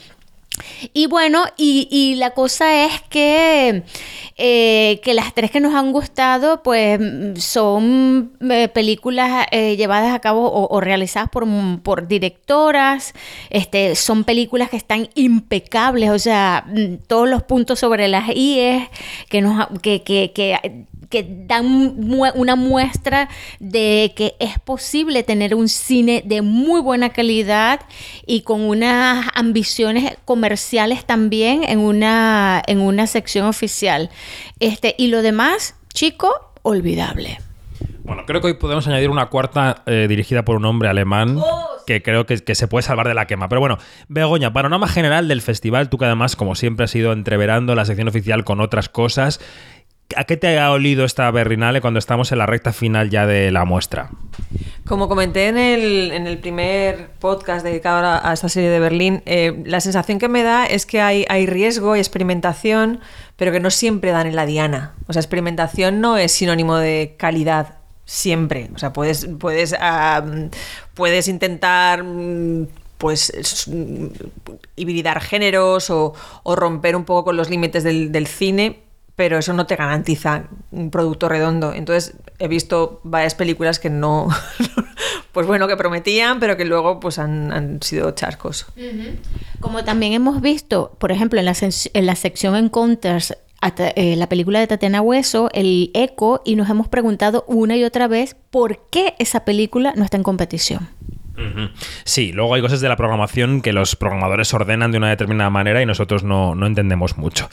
Y 0.93 1.07
bueno, 1.07 1.45
y, 1.57 1.87
y 1.89 2.15
la 2.15 2.31
cosa 2.31 2.85
es 2.85 3.01
que, 3.09 3.83
eh, 4.37 5.01
que 5.03 5.13
las 5.13 5.33
tres 5.33 5.49
que 5.49 5.59
nos 5.59 5.73
han 5.73 5.91
gustado, 5.91 6.61
pues 6.61 6.99
son 7.43 8.33
eh, 8.41 8.67
películas 8.67 9.47
eh, 9.51 9.75
llevadas 9.75 10.13
a 10.13 10.19
cabo 10.19 10.51
o, 10.69 10.79
realizadas 10.79 11.29
por, 11.29 11.47
por 11.81 12.07
directoras, 12.07 13.13
este, 13.49 13.95
son 13.95 14.23
películas 14.23 14.69
que 14.69 14.77
están 14.77 15.09
impecables, 15.15 16.11
o 16.11 16.19
sea, 16.19 16.65
mm, 16.67 16.97
todos 17.07 17.27
los 17.27 17.43
puntos 17.43 17.79
sobre 17.79 18.07
las 18.07 18.29
IES 18.35 18.89
que, 19.29 19.41
nos, 19.41 19.67
que, 19.81 20.03
que, 20.03 20.31
que 20.33 20.85
que 21.13 21.25
dan 21.45 21.65
mue- 21.95 22.31
una 22.33 22.55
muestra 22.55 23.29
de 23.59 24.13
que 24.15 24.33
es 24.39 24.57
posible 24.57 25.21
tener 25.21 25.53
un 25.53 25.69
cine 25.69 26.23
de 26.25 26.41
muy 26.41 26.81
buena 26.81 27.09
calidad 27.09 27.81
y 28.25 28.41
con 28.41 28.61
unas 28.61 29.27
ambiciones 29.35 30.17
comerciales 30.25 31.05
también 31.05 31.63
en 31.63 31.77
una, 31.77 32.63
en 32.65 32.81
una 32.81 33.05
sección 33.05 33.45
oficial. 33.45 34.09
Este, 34.59 34.95
y 34.97 35.07
lo 35.07 35.21
demás, 35.21 35.75
chico, 35.93 36.29
olvidable. 36.63 37.37
Bueno, 38.03 38.23
creo 38.25 38.41
que 38.41 38.47
hoy 38.47 38.53
podemos 38.55 38.87
añadir 38.87 39.09
una 39.09 39.27
cuarta 39.27 39.83
eh, 39.85 40.07
dirigida 40.09 40.43
por 40.43 40.57
un 40.57 40.65
hombre 40.65 40.89
alemán 40.89 41.39
que 41.85 42.01
creo 42.01 42.25
que, 42.25 42.37
que 42.37 42.55
se 42.55 42.67
puede 42.67 42.81
salvar 42.83 43.07
de 43.07 43.13
la 43.13 43.27
quema. 43.27 43.47
Pero 43.49 43.59
bueno, 43.61 43.77
Begoña, 44.07 44.51
panorama 44.53 44.87
general 44.87 45.27
del 45.27 45.41
festival, 45.41 45.89
tú 45.89 45.97
que 45.97 46.05
además, 46.05 46.35
como 46.35 46.55
siempre, 46.55 46.85
has 46.85 46.95
ido 46.95 47.11
entreverando 47.13 47.75
la 47.75 47.85
sección 47.85 48.07
oficial 48.07 48.43
con 48.43 48.59
otras 48.61 48.89
cosas. 48.89 49.39
¿A 50.15 50.25
qué 50.25 50.37
te 50.37 50.59
ha 50.59 50.71
olido 50.71 51.05
esta 51.05 51.29
Berrinale 51.31 51.81
cuando 51.81 51.97
estamos 51.97 52.31
en 52.31 52.37
la 52.37 52.45
recta 52.45 52.71
final 52.71 53.09
ya 53.09 53.25
de 53.25 53.51
la 53.51 53.65
muestra? 53.65 54.11
Como 54.85 55.07
comenté 55.07 55.47
en 55.47 55.57
el, 55.57 56.11
en 56.11 56.27
el 56.27 56.37
primer 56.37 57.09
podcast 57.19 57.65
dedicado 57.65 58.05
a, 58.05 58.33
esta 58.33 58.49
serie 58.49 58.69
de 58.69 58.79
Berlín, 58.79 59.23
eh, 59.25 59.63
la 59.65 59.79
sensación 59.79 60.19
que 60.19 60.27
me 60.27 60.43
da 60.43 60.65
es 60.65 60.85
que 60.85 61.01
hay, 61.01 61.25
hay 61.29 61.47
riesgo 61.47 61.95
y 61.95 61.99
experimentación, 61.99 62.99
pero 63.37 63.51
que 63.51 63.59
no 63.59 63.71
siempre 63.71 64.11
dan 64.11 64.27
en 64.27 64.35
la 64.35 64.45
diana. 64.45 64.93
O 65.07 65.13
sea, 65.13 65.21
experimentación 65.21 66.01
no 66.01 66.17
es 66.17 66.33
sinónimo 66.33 66.75
de 66.77 67.15
calidad 67.17 67.77
siempre. 68.05 68.69
O 68.75 68.77
sea, 68.77 68.93
puedes, 68.93 69.27
puedes, 69.39 69.73
puedes 70.93 71.27
intentar 71.29 72.03
mm, 72.03 72.67
pues 72.97 73.29
es- 73.31 73.67
mm, 73.67 74.07
hibridar 74.75 75.21
géneros 75.21 75.89
o, 75.89 76.13
romper 76.45 76.95
un 76.95 77.05
poco 77.05 77.25
con 77.25 77.37
los 77.37 77.49
límites 77.49 77.83
del 77.83 78.27
cine, 78.27 78.83
pero 79.15 79.37
eso 79.37 79.53
no 79.53 79.65
te 79.65 79.75
garantiza 79.75 80.45
un 80.71 80.89
producto 80.89 81.29
redondo. 81.29 81.73
Entonces 81.73 82.15
he 82.39 82.47
visto 82.47 82.99
varias 83.03 83.35
películas 83.35 83.79
que 83.79 83.89
no, 83.89 84.29
pues 85.31 85.45
bueno, 85.45 85.67
que 85.67 85.77
prometían, 85.77 86.39
pero 86.39 86.57
que 86.57 86.65
luego 86.65 86.99
pues 86.99 87.19
han, 87.19 87.51
han 87.51 87.81
sido 87.81 88.11
chascos. 88.11 88.65
Como 89.59 89.83
también 89.83 90.13
hemos 90.13 90.41
visto, 90.41 90.95
por 90.99 91.11
ejemplo, 91.11 91.39
en 91.39 91.45
la, 91.45 91.55
en 91.61 92.05
la 92.05 92.15
sección 92.15 92.55
Encounters, 92.55 93.35
hasta, 93.61 93.89
eh, 93.89 94.15
la 94.17 94.27
película 94.27 94.59
de 94.59 94.67
Tatiana 94.67 95.01
Hueso, 95.01 95.49
El 95.53 95.91
Eco, 95.93 96.41
y 96.43 96.55
nos 96.55 96.69
hemos 96.69 96.89
preguntado 96.89 97.45
una 97.47 97.77
y 97.77 97.83
otra 97.83 98.07
vez 98.07 98.35
por 98.49 98.89
qué 98.89 99.15
esa 99.19 99.45
película 99.45 99.93
no 99.95 100.03
está 100.03 100.17
en 100.17 100.23
competición. 100.23 100.89
Sí, 102.03 102.31
luego 102.31 102.53
hay 102.53 102.61
cosas 102.61 102.79
de 102.81 102.89
la 102.89 102.95
programación 102.95 103.61
que 103.61 103.73
los 103.73 103.95
programadores 103.95 104.53
ordenan 104.53 104.91
de 104.91 104.99
una 104.99 105.09
determinada 105.09 105.49
manera 105.49 105.81
y 105.81 105.85
nosotros 105.85 106.23
no, 106.23 106.53
no 106.53 106.67
entendemos 106.67 107.17
mucho. 107.17 107.49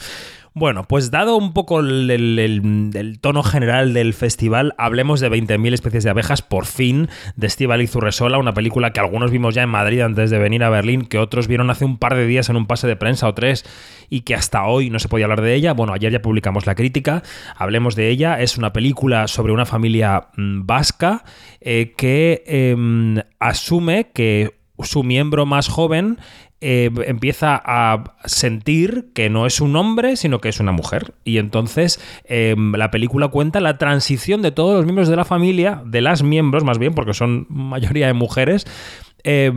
Bueno, 0.53 0.83
pues 0.83 1.11
dado 1.11 1.37
un 1.37 1.53
poco 1.53 1.79
el, 1.79 3.19
tono 3.21 3.41
general 3.41 3.93
del 3.93 4.13
festival, 4.13 4.75
hablemos 4.77 5.21
de 5.21 5.31
20.000 5.31 5.73
especies 5.73 6.03
de 6.03 6.09
abejas, 6.09 6.41
por 6.41 6.65
fin, 6.65 7.07
de 7.37 7.47
Estíbaliz 7.47 7.95
Urresola, 7.95 8.37
una 8.37 8.53
película 8.53 8.91
que 8.91 8.99
algunos 8.99 9.31
vimos 9.31 9.55
ya 9.55 9.63
en 9.63 9.69
Madrid 9.69 10.01
antes 10.01 10.29
de 10.29 10.39
venir 10.39 10.65
a 10.65 10.69
Berlín, 10.69 11.05
que 11.05 11.19
otros 11.19 11.47
vieron 11.47 11.69
hace 11.69 11.85
un 11.85 11.97
par 11.97 12.15
de 12.15 12.27
días 12.27 12.49
en 12.49 12.57
un 12.57 12.67
pase 12.67 12.85
de 12.85 12.97
prensa 12.97 13.29
o 13.29 13.33
tres 13.33 13.63
y 14.09 14.21
que 14.21 14.35
hasta 14.35 14.65
hoy 14.65 14.89
no 14.89 14.99
se 14.99 15.07
podía 15.07 15.23
hablar 15.23 15.39
de 15.39 15.55
ella. 15.55 15.71
Bueno, 15.71 15.93
ayer 15.93 16.11
ya 16.11 16.21
publicamos 16.21 16.65
la 16.65 16.75
crítica, 16.75 17.23
hablemos 17.55 17.95
de 17.95 18.09
ella. 18.09 18.41
Es 18.41 18.57
una 18.57 18.73
película 18.73 19.29
sobre 19.29 19.53
una 19.53 19.65
familia 19.65 20.27
mm, 20.35 20.65
vasca 20.65 21.23
eh, 21.61 21.93
que 21.95 22.43
em, 22.45 23.21
asume 23.39 24.11
que 24.13 24.59
su 24.83 25.03
miembro 25.03 25.45
más 25.45 25.69
joven 25.69 26.17
eh, 26.63 26.91
empieza 27.07 27.59
a 27.63 28.15
sentir 28.25 29.09
que 29.15 29.31
no 29.31 29.47
es 29.47 29.61
un 29.61 29.75
hombre, 29.75 30.15
sino 30.15 30.39
que 30.39 30.49
es 30.49 30.59
una 30.59 30.71
mujer. 30.71 31.15
Y 31.23 31.39
entonces 31.39 31.99
eh, 32.25 32.55
la 32.57 32.91
película 32.91 33.29
cuenta 33.29 33.59
la 33.59 33.79
transición 33.79 34.43
de 34.43 34.51
todos 34.51 34.75
los 34.75 34.85
miembros 34.85 35.07
de 35.07 35.15
la 35.15 35.25
familia, 35.25 35.81
de 35.85 36.01
las 36.01 36.21
miembros 36.21 36.63
más 36.63 36.77
bien, 36.77 36.93
porque 36.93 37.15
son 37.15 37.47
mayoría 37.49 38.05
de 38.05 38.13
mujeres, 38.13 38.67
eh, 39.23 39.51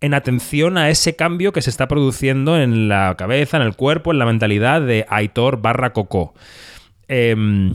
en 0.00 0.12
atención 0.12 0.76
a 0.76 0.90
ese 0.90 1.14
cambio 1.14 1.52
que 1.52 1.62
se 1.62 1.70
está 1.70 1.86
produciendo 1.86 2.58
en 2.58 2.88
la 2.88 3.14
cabeza, 3.16 3.56
en 3.56 3.62
el 3.62 3.76
cuerpo, 3.76 4.10
en 4.10 4.18
la 4.18 4.26
mentalidad 4.26 4.82
de 4.82 5.06
Aitor 5.08 5.62
barra 5.62 5.92
Coco. 5.92 6.34
Em, 7.06 7.74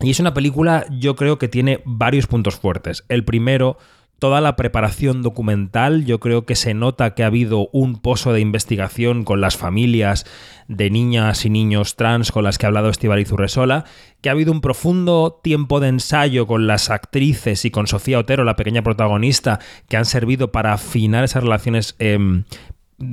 y 0.00 0.10
es 0.10 0.20
una 0.20 0.32
película, 0.32 0.86
yo 0.90 1.16
creo 1.16 1.38
que 1.38 1.48
tiene 1.48 1.80
varios 1.84 2.26
puntos 2.28 2.56
fuertes. 2.56 3.04
El 3.08 3.24
primero 3.24 3.78
toda 4.18 4.40
la 4.40 4.56
preparación 4.56 5.22
documental, 5.22 6.04
yo 6.04 6.20
creo 6.20 6.46
que 6.46 6.56
se 6.56 6.74
nota 6.74 7.14
que 7.14 7.22
ha 7.22 7.26
habido 7.26 7.68
un 7.72 8.00
pozo 8.00 8.32
de 8.32 8.40
investigación 8.40 9.24
con 9.24 9.40
las 9.40 9.56
familias 9.56 10.24
de 10.68 10.90
niñas 10.90 11.44
y 11.44 11.50
niños 11.50 11.96
trans 11.96 12.32
con 12.32 12.44
las 12.44 12.58
que 12.58 12.66
ha 12.66 12.68
hablado 12.68 12.88
Estibaliz 12.88 13.30
Urresola, 13.30 13.84
que 14.20 14.28
ha 14.28 14.32
habido 14.32 14.52
un 14.52 14.60
profundo 14.60 15.40
tiempo 15.42 15.80
de 15.80 15.88
ensayo 15.88 16.46
con 16.46 16.66
las 16.66 16.90
actrices 16.90 17.64
y 17.64 17.70
con 17.70 17.86
Sofía 17.86 18.18
Otero, 18.18 18.44
la 18.44 18.56
pequeña 18.56 18.82
protagonista, 18.82 19.60
que 19.88 19.96
han 19.96 20.06
servido 20.06 20.50
para 20.50 20.72
afinar 20.72 21.22
esas 21.22 21.42
relaciones 21.42 21.94
em, 21.98 22.44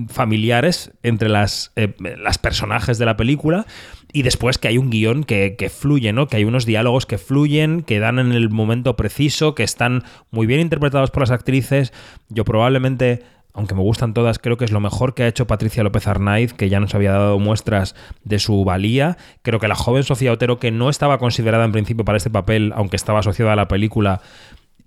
familiares 0.07 0.93
entre 1.03 1.27
las, 1.27 1.73
eh, 1.75 1.93
las 2.17 2.37
personajes 2.37 2.97
de 2.97 3.05
la 3.05 3.17
película 3.17 3.65
y 4.13 4.21
después 4.21 4.59
que 4.59 4.67
hay 4.67 4.77
un 4.77 4.91
guion 4.91 5.23
que, 5.23 5.55
que, 5.57 5.69
fluye, 5.69 6.13
¿no? 6.13 6.27
Que 6.27 6.37
hay 6.37 6.45
unos 6.45 6.67
diálogos 6.67 7.07
que 7.07 7.17
fluyen, 7.17 7.81
que 7.81 7.99
dan 7.99 8.19
en 8.19 8.31
el 8.31 8.51
momento 8.51 8.95
preciso, 8.95 9.55
que 9.55 9.63
están 9.63 10.03
muy 10.29 10.45
bien 10.45 10.59
interpretados 10.59 11.09
por 11.09 11.23
las 11.23 11.31
actrices. 11.31 11.91
Yo 12.29 12.45
probablemente, 12.45 13.23
aunque 13.53 13.73
me 13.73 13.81
gustan 13.81 14.13
todas, 14.13 14.37
creo 14.37 14.55
que 14.55 14.65
es 14.65 14.71
lo 14.71 14.79
mejor 14.79 15.15
que 15.15 15.23
ha 15.23 15.27
hecho 15.27 15.47
Patricia 15.47 15.83
López 15.83 16.07
Arnaiz, 16.07 16.53
que 16.53 16.69
ya 16.69 16.79
nos 16.79 16.93
había 16.93 17.11
dado 17.11 17.39
muestras 17.39 17.95
de 18.23 18.37
su 18.37 18.63
valía. 18.63 19.17
Creo 19.41 19.59
que 19.59 19.67
la 19.67 19.75
joven 19.75 20.03
Sofía 20.03 20.31
Otero, 20.31 20.59
que 20.59 20.69
no 20.69 20.91
estaba 20.91 21.17
considerada 21.17 21.65
en 21.65 21.71
principio 21.71 22.05
para 22.05 22.17
este 22.17 22.29
papel, 22.29 22.71
aunque 22.75 22.97
estaba 22.97 23.19
asociada 23.19 23.53
a 23.53 23.57
la 23.57 23.67
película, 23.67 24.21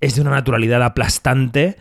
es 0.01 0.15
de 0.15 0.21
una 0.21 0.31
naturalidad 0.31 0.85
aplastante. 0.85 1.77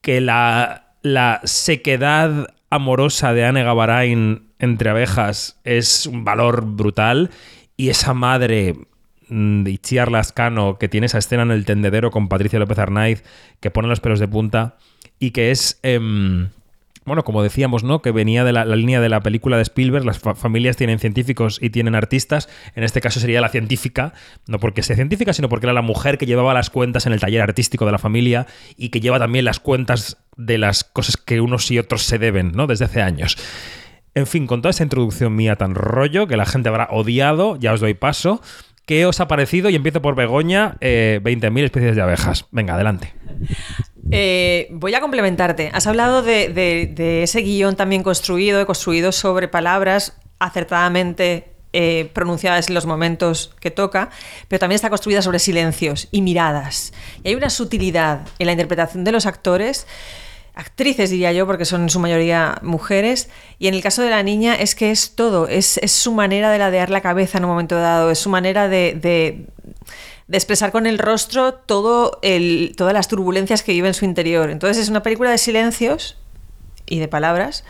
Que 0.00 0.20
la, 0.20 0.94
la 1.02 1.40
sequedad 1.42 2.54
amorosa 2.70 3.32
de 3.32 3.44
Anne 3.44 3.64
Gavarain 3.64 4.45
entre 4.58 4.90
abejas 4.90 5.60
es 5.64 6.06
un 6.06 6.24
valor 6.24 6.64
brutal 6.64 7.30
y 7.76 7.88
esa 7.88 8.14
madre 8.14 8.74
mm, 9.28 9.62
de 9.64 9.70
Itziar 9.70 10.10
Lascano 10.10 10.78
que 10.78 10.88
tiene 10.88 11.06
esa 11.06 11.18
escena 11.18 11.42
en 11.42 11.50
el 11.50 11.64
tendedero 11.64 12.10
con 12.10 12.28
Patricia 12.28 12.58
López 12.58 12.78
Arnaiz 12.78 13.24
que 13.60 13.70
pone 13.70 13.88
los 13.88 14.00
pelos 14.00 14.20
de 14.20 14.28
punta 14.28 14.76
y 15.18 15.30
que 15.30 15.50
es... 15.50 15.78
Eh, 15.82 16.48
bueno, 17.06 17.22
como 17.22 17.40
decíamos, 17.40 17.84
¿no? 17.84 18.02
Que 18.02 18.10
venía 18.10 18.42
de 18.42 18.52
la, 18.52 18.64
línea 18.64 19.00
de 19.00 19.08
la 19.08 19.20
película 19.20 19.56
de 19.56 19.62
Spielberg, 19.62 20.04
las 20.04 20.18
fa 20.18 20.34
familias 20.34 20.76
tienen 20.76 20.98
científicos 20.98 21.58
y 21.62 21.70
tienen 21.70 21.94
artistas, 21.94 22.48
en 22.74 22.82
este 22.82 23.00
caso 23.00 23.20
sería 23.20 23.40
la 23.40 23.48
científica, 23.48 24.12
no 24.48 24.58
porque 24.58 24.82
sea 24.82 24.96
científica, 24.96 25.32
sino 25.32 25.48
porque 25.48 25.66
era 25.66 25.72
la 25.72 25.82
mujer 25.82 26.18
que 26.18 26.26
llevaba 26.26 26.52
las 26.52 26.68
cuentas 26.68 27.06
en 27.06 27.12
el 27.12 27.20
taller 27.20 27.42
artístico 27.42 27.86
de 27.86 27.92
la 27.92 27.98
familia 27.98 28.48
y 28.76 28.88
que 28.88 29.00
lleva 29.00 29.20
también 29.20 29.44
las 29.44 29.60
cuentas 29.60 30.18
de 30.36 30.58
las 30.58 30.82
cosas 30.82 31.16
que 31.16 31.40
unos 31.40 31.70
y 31.70 31.78
otros 31.78 32.02
se 32.02 32.18
deben, 32.18 32.50
¿no? 32.52 32.66
Desde 32.66 32.86
hace 32.86 33.00
años. 33.00 33.38
En 34.16 34.26
fin, 34.26 34.46
con 34.46 34.62
toda 34.62 34.70
esa 34.70 34.82
introducción 34.82 35.36
mía 35.36 35.56
tan 35.56 35.74
rollo 35.74 36.26
que 36.26 36.38
la 36.38 36.46
gente 36.46 36.70
habrá 36.70 36.88
odiado, 36.90 37.56
ya 37.56 37.74
os 37.74 37.80
doy 37.80 37.92
paso. 37.92 38.40
¿Qué 38.86 39.04
os 39.04 39.20
ha 39.20 39.28
parecido? 39.28 39.68
Y 39.68 39.74
empiezo 39.74 40.00
por 40.00 40.14
Begoña, 40.14 40.78
eh, 40.80 41.20
20.000 41.22 41.64
especies 41.64 41.94
de 41.94 42.00
abejas. 42.00 42.46
Venga, 42.50 42.76
adelante. 42.76 43.12
Eh, 44.10 44.68
voy 44.70 44.94
a 44.94 45.02
complementarte. 45.02 45.70
Has 45.74 45.86
hablado 45.86 46.22
de, 46.22 47.22
ese 47.22 47.40
guion 47.42 47.76
también 47.76 48.02
construido, 48.02 48.64
construido 48.64 49.12
sobre 49.12 49.48
palabras 49.48 50.18
acertadamente 50.38 51.52
eh, 51.74 52.10
pronunciadas 52.14 52.68
en 52.68 52.74
los 52.74 52.86
momentos 52.86 53.54
que 53.60 53.70
toca, 53.70 54.08
pero 54.48 54.60
también 54.60 54.76
está 54.76 54.88
construida 54.88 55.20
sobre 55.20 55.40
silencios 55.40 56.08
y 56.10 56.22
miradas. 56.22 56.94
Y 57.22 57.28
hay 57.28 57.34
una 57.34 57.50
sutilidad 57.50 58.26
en 58.38 58.46
la 58.46 58.52
interpretación 58.52 59.04
de 59.04 59.12
los 59.12 59.26
actores 59.26 59.86
actrices, 60.56 61.10
diría 61.10 61.32
yo, 61.32 61.46
porque 61.46 61.66
son 61.66 61.82
en 61.82 61.90
su 61.90 62.00
mayoría 62.00 62.58
mujeres. 62.62 63.28
Y 63.58 63.68
en 63.68 63.74
el 63.74 63.82
caso 63.82 64.02
de 64.02 64.10
la 64.10 64.22
niña 64.22 64.54
es 64.54 64.74
que 64.74 64.90
es 64.90 65.14
todo, 65.14 65.46
es, 65.46 65.78
es 65.78 65.92
su 65.92 66.12
manera 66.12 66.50
de 66.50 66.58
ladear 66.58 66.90
la 66.90 67.02
cabeza 67.02 67.38
en 67.38 67.44
un 67.44 67.50
momento 67.50 67.76
dado, 67.76 68.10
es 68.10 68.18
su 68.18 68.30
manera 68.30 68.66
de, 68.68 68.98
de, 69.00 69.46
expresar 70.32 70.72
con 70.72 70.86
el 70.86 70.98
rostro 70.98 71.54
todo 71.54 72.18
el, 72.22 72.74
todas 72.76 72.94
las 72.94 73.06
turbulencias 73.06 73.62
que 73.62 73.72
vive 73.72 73.88
en 73.88 73.94
su 73.94 74.06
interior. 74.06 74.50
Entonces 74.50 74.82
es 74.82 74.88
una 74.88 75.02
película 75.02 75.30
de 75.30 75.38
silencios 75.38 76.16
y 76.86 76.98
de 76.98 77.06
palabras. 77.06 77.62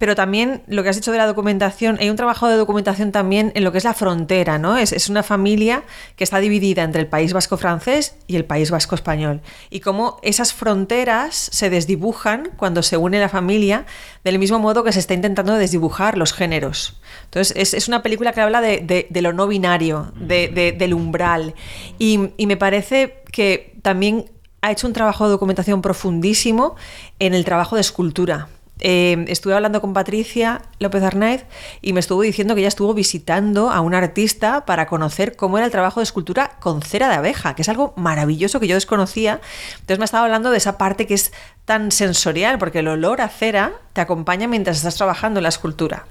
Pero 0.00 0.14
también 0.14 0.62
lo 0.66 0.82
que 0.82 0.88
has 0.88 0.96
dicho 0.96 1.12
de 1.12 1.18
la 1.18 1.26
documentación, 1.26 1.98
hay 2.00 2.08
un 2.08 2.16
trabajo 2.16 2.48
de 2.48 2.56
documentación 2.56 3.12
también 3.12 3.52
en 3.54 3.64
lo 3.64 3.70
que 3.70 3.76
es 3.76 3.84
la 3.84 3.92
frontera, 3.92 4.56
¿no? 4.56 4.78
Es, 4.78 5.10
una 5.10 5.22
familia 5.22 5.82
que 6.16 6.24
está 6.24 6.38
dividida 6.38 6.84
entre 6.84 7.02
el 7.02 7.06
País 7.06 7.34
Vasco 7.34 7.58
francés 7.58 8.16
y 8.26 8.36
el 8.36 8.46
País 8.46 8.70
Vasco 8.70 8.94
español. 8.94 9.42
Y 9.68 9.80
cómo 9.80 10.16
esas 10.22 10.54
fronteras 10.54 11.50
se 11.52 11.68
desdibujan 11.68 12.48
cuando 12.56 12.82
se 12.82 12.96
une 12.96 13.20
la 13.20 13.28
familia, 13.28 13.84
del 14.24 14.38
mismo 14.38 14.58
modo 14.58 14.84
que 14.84 14.92
se 14.92 15.00
está 15.00 15.12
intentando 15.12 15.54
desdibujar 15.56 16.16
los 16.16 16.32
géneros. 16.32 16.98
Entonces, 17.24 17.74
es, 17.74 17.86
una 17.86 18.02
película 18.02 18.32
que 18.32 18.40
habla 18.40 18.62
de, 18.62 19.06
lo 19.10 19.34
no 19.34 19.48
binario, 19.48 20.14
de, 20.16 20.74
del 20.78 20.94
umbral. 20.94 21.54
Y 21.98 22.46
me 22.46 22.56
parece 22.56 23.22
que 23.32 23.76
también 23.82 24.30
ha 24.62 24.72
hecho 24.72 24.86
un 24.86 24.94
trabajo 24.94 25.26
de 25.26 25.32
documentación 25.32 25.82
profundísimo 25.82 26.76
en 27.18 27.34
el 27.34 27.44
trabajo 27.44 27.74
de 27.74 27.82
escultura. 27.82 28.48
Eh, 28.80 29.24
estuve 29.28 29.54
hablando 29.54 29.80
con 29.80 29.92
Patricia 29.92 30.62
López 30.78 31.02
Arnaiz 31.02 31.44
y 31.82 31.92
me 31.92 32.00
estuvo 32.00 32.22
diciendo 32.22 32.54
que 32.54 32.60
ella 32.60 32.68
estuvo 32.68 32.94
visitando 32.94 33.70
a 33.70 33.80
un 33.80 33.94
artista 33.94 34.64
para 34.64 34.86
conocer 34.86 35.36
cómo 35.36 35.58
era 35.58 35.66
el 35.66 35.72
trabajo 35.72 36.00
de 36.00 36.04
escultura 36.04 36.52
con 36.60 36.82
cera 36.82 37.08
de 37.08 37.14
abeja, 37.16 37.54
que 37.54 37.62
es 37.62 37.68
algo 37.68 37.92
maravilloso 37.96 38.60
que 38.60 38.66
yo 38.66 38.74
desconocía. 38.74 39.40
Entonces 39.74 39.98
me 39.98 40.04
estaba 40.04 40.24
hablando 40.24 40.50
de 40.50 40.56
esa 40.56 40.78
parte 40.78 41.06
que 41.06 41.14
es 41.14 41.32
tan 41.64 41.92
sensorial, 41.92 42.58
porque 42.58 42.80
el 42.80 42.88
olor 42.88 43.20
a 43.20 43.28
cera 43.28 43.72
te 43.92 44.00
acompaña 44.00 44.48
mientras 44.48 44.78
estás 44.78 44.96
trabajando 44.96 45.38
en 45.38 45.44
la 45.44 45.50
escultura. 45.50 46.06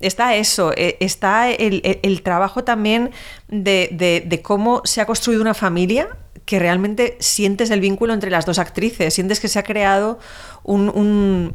Está 0.00 0.34
eso, 0.34 0.72
eh, 0.76 0.96
está 1.00 1.50
el, 1.50 1.80
el, 2.02 2.22
trabajo 2.22 2.64
también 2.64 3.12
de, 3.48 4.40
cómo 4.42 4.82
se 4.84 5.00
ha 5.00 5.06
construido 5.06 5.42
una 5.42 5.54
familia 5.54 6.08
que 6.44 6.58
realmente 6.58 7.16
sientes 7.18 7.70
el 7.70 7.80
vínculo 7.80 8.12
entre 8.14 8.30
las 8.30 8.46
dos 8.46 8.58
actrices, 8.58 9.14
sientes 9.14 9.40
que 9.40 9.48
se 9.48 9.58
ha 9.58 9.62
creado 9.62 10.18
un, 10.64 11.54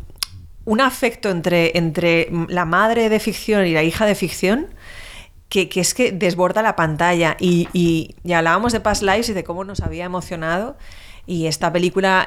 un 0.66 0.82
afecto 0.82 1.30
entre, 1.30 1.78
entre 1.78 2.30
la 2.48 2.66
madre 2.66 3.10
de 3.10 3.20
ficción 3.20 3.66
y 3.66 3.74
la 3.74 3.84
hija 3.84 4.06
de 4.06 4.16
ficción 4.16 4.68
que, 5.52 5.68
que 5.68 5.82
es 5.82 5.94
que 5.94 6.12
desborda 6.14 6.62
la 6.62 6.76
pantalla. 6.76 7.36
Y, 7.40 7.68
y, 7.74 8.16
hablábamos 8.34 8.72
de 8.72 8.80
Past 8.80 9.04
Lives 9.04 9.30
y 9.30 9.34
de 9.34 9.44
cómo 9.44 9.64
nos 9.66 9.82
había 9.82 10.06
emocionado. 10.06 10.78
Y 11.28 11.48
esta 11.48 11.72
película, 11.72 12.26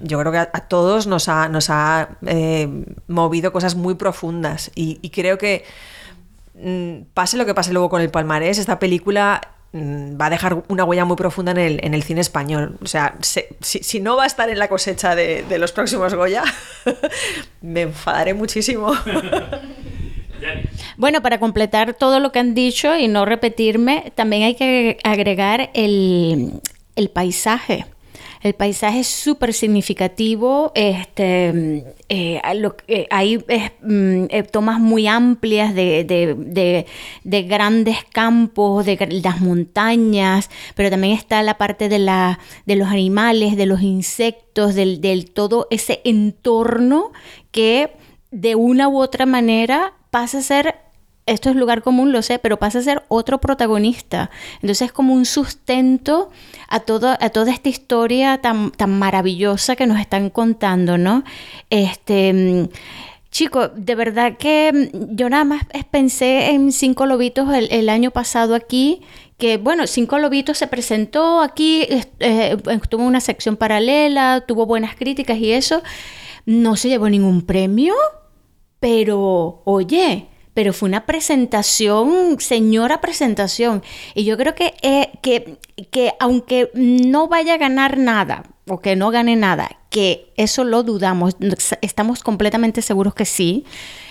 yo 0.00 0.18
creo 0.20 0.30
que 0.30 0.38
a, 0.38 0.46
todos 0.46 1.06
nos 1.06 1.28
ha, 1.28 1.48
nos 1.48 1.70
ha 1.70 2.18
eh, 2.26 2.68
movido 3.08 3.52
cosas 3.52 3.76
muy 3.76 3.94
profundas. 3.94 4.70
Y, 4.74 5.08
creo 5.10 5.38
que, 5.38 5.64
mmm, 6.54 7.04
pase 7.14 7.38
lo 7.38 7.46
que 7.46 7.54
pase 7.54 7.72
luego 7.72 7.88
con 7.88 8.02
el 8.02 8.10
palmarés, 8.10 8.58
esta 8.58 8.78
película 8.78 9.40
va 9.72 10.26
a 10.26 10.30
dejar 10.30 10.64
una 10.68 10.84
huella 10.84 11.04
muy 11.04 11.16
profunda 11.16 11.52
en 11.52 11.58
el, 11.58 11.80
en 11.84 11.94
el 11.94 12.02
cine 12.02 12.20
español. 12.20 12.76
O 12.82 12.86
sea, 12.86 13.16
se, 13.20 13.48
si, 13.60 13.80
si, 13.80 14.00
no 14.00 14.16
va 14.16 14.24
a 14.24 14.26
estar 14.26 14.50
en 14.50 14.58
la 14.58 14.68
cosecha 14.68 15.14
de, 15.14 15.44
de 15.44 15.58
los 15.58 15.72
próximos 15.72 16.12
Goya, 16.14 16.42
me 17.60 17.82
enfadaré 17.82 18.34
muchísimo. 18.34 18.92
Bueno, 20.96 21.20
para 21.20 21.38
completar 21.38 21.92
todo 21.94 22.18
lo 22.18 22.32
que 22.32 22.38
han 22.38 22.54
dicho 22.54 22.96
y 22.96 23.08
no 23.08 23.26
repetirme, 23.26 24.12
también 24.14 24.44
hay 24.44 24.54
que 24.54 24.96
agregar 25.04 25.70
el, 25.74 26.60
el 26.96 27.10
paisaje. 27.10 27.84
El 28.40 28.54
paisaje 28.54 29.00
es 29.00 29.06
súper 29.06 29.52
significativo. 29.52 30.72
Este, 30.74 31.84
eh, 32.08 32.40
lo, 32.54 32.74
eh, 32.88 33.06
hay 33.10 33.44
eh, 33.48 34.42
tomas 34.50 34.80
muy 34.80 35.06
amplias 35.06 35.74
de, 35.74 36.04
de, 36.04 36.34
de, 36.34 36.86
de, 37.22 37.42
grandes 37.42 37.98
campos, 38.12 38.86
de 38.86 38.96
las 39.22 39.42
montañas, 39.42 40.48
pero 40.74 40.88
también 40.88 41.14
está 41.14 41.42
la 41.42 41.58
parte 41.58 41.90
de, 41.90 41.98
la, 41.98 42.38
de 42.64 42.76
los 42.76 42.88
animales, 42.88 43.56
de 43.56 43.66
los 43.66 43.82
insectos, 43.82 44.74
del, 44.74 45.02
del 45.02 45.30
todo 45.30 45.66
ese 45.70 46.00
entorno 46.04 47.12
que 47.50 47.92
de 48.30 48.54
una 48.54 48.88
u 48.88 48.98
otra 48.98 49.26
manera 49.26 49.92
pasa 50.10 50.38
a 50.38 50.42
ser 50.42 50.89
esto 51.30 51.50
es 51.50 51.56
lugar 51.56 51.82
común, 51.82 52.12
lo 52.12 52.22
sé, 52.22 52.38
pero 52.38 52.58
pasa 52.58 52.80
a 52.80 52.82
ser 52.82 53.02
otro 53.08 53.40
protagonista. 53.40 54.30
Entonces 54.56 54.82
es 54.82 54.92
como 54.92 55.14
un 55.14 55.24
sustento 55.24 56.30
a, 56.68 56.80
todo, 56.80 57.16
a 57.18 57.30
toda 57.30 57.52
esta 57.52 57.68
historia 57.68 58.38
tan, 58.38 58.70
tan 58.72 58.98
maravillosa 58.98 59.76
que 59.76 59.86
nos 59.86 60.00
están 60.00 60.30
contando, 60.30 60.98
¿no? 60.98 61.24
Este. 61.70 62.68
Chico, 63.30 63.68
de 63.68 63.94
verdad 63.94 64.38
que 64.38 64.90
yo 64.92 65.30
nada 65.30 65.44
más 65.44 65.62
pensé 65.92 66.50
en 66.50 66.72
Cinco 66.72 67.06
Lobitos 67.06 67.54
el, 67.54 67.70
el 67.70 67.88
año 67.88 68.10
pasado 68.10 68.56
aquí, 68.56 69.02
que 69.38 69.56
bueno, 69.56 69.86
Cinco 69.86 70.18
Lobitos 70.18 70.58
se 70.58 70.66
presentó 70.66 71.40
aquí, 71.40 71.86
eh, 72.18 72.56
tuvo 72.88 73.04
una 73.04 73.20
sección 73.20 73.56
paralela, 73.56 74.44
tuvo 74.46 74.66
buenas 74.66 74.96
críticas 74.96 75.38
y 75.38 75.52
eso, 75.52 75.80
no 76.44 76.74
se 76.74 76.88
llevó 76.88 77.08
ningún 77.08 77.42
premio, 77.42 77.94
pero 78.80 79.62
oye, 79.64 80.26
pero 80.54 80.72
fue 80.72 80.88
una 80.88 81.06
presentación, 81.06 82.40
señora 82.40 83.00
presentación. 83.00 83.82
Y 84.14 84.24
yo 84.24 84.36
creo 84.36 84.54
que, 84.54 84.74
eh, 84.82 85.10
que, 85.22 85.58
que 85.90 86.12
aunque 86.20 86.70
no 86.74 87.28
vaya 87.28 87.54
a 87.54 87.58
ganar 87.58 87.98
nada, 87.98 88.44
o 88.68 88.80
que 88.80 88.96
no 88.96 89.10
gane 89.10 89.36
nada, 89.36 89.78
que 89.90 90.32
eso 90.36 90.64
lo 90.64 90.82
dudamos, 90.82 91.36
estamos 91.82 92.22
completamente 92.22 92.82
seguros 92.82 93.14
que 93.14 93.24
sí, 93.24 93.64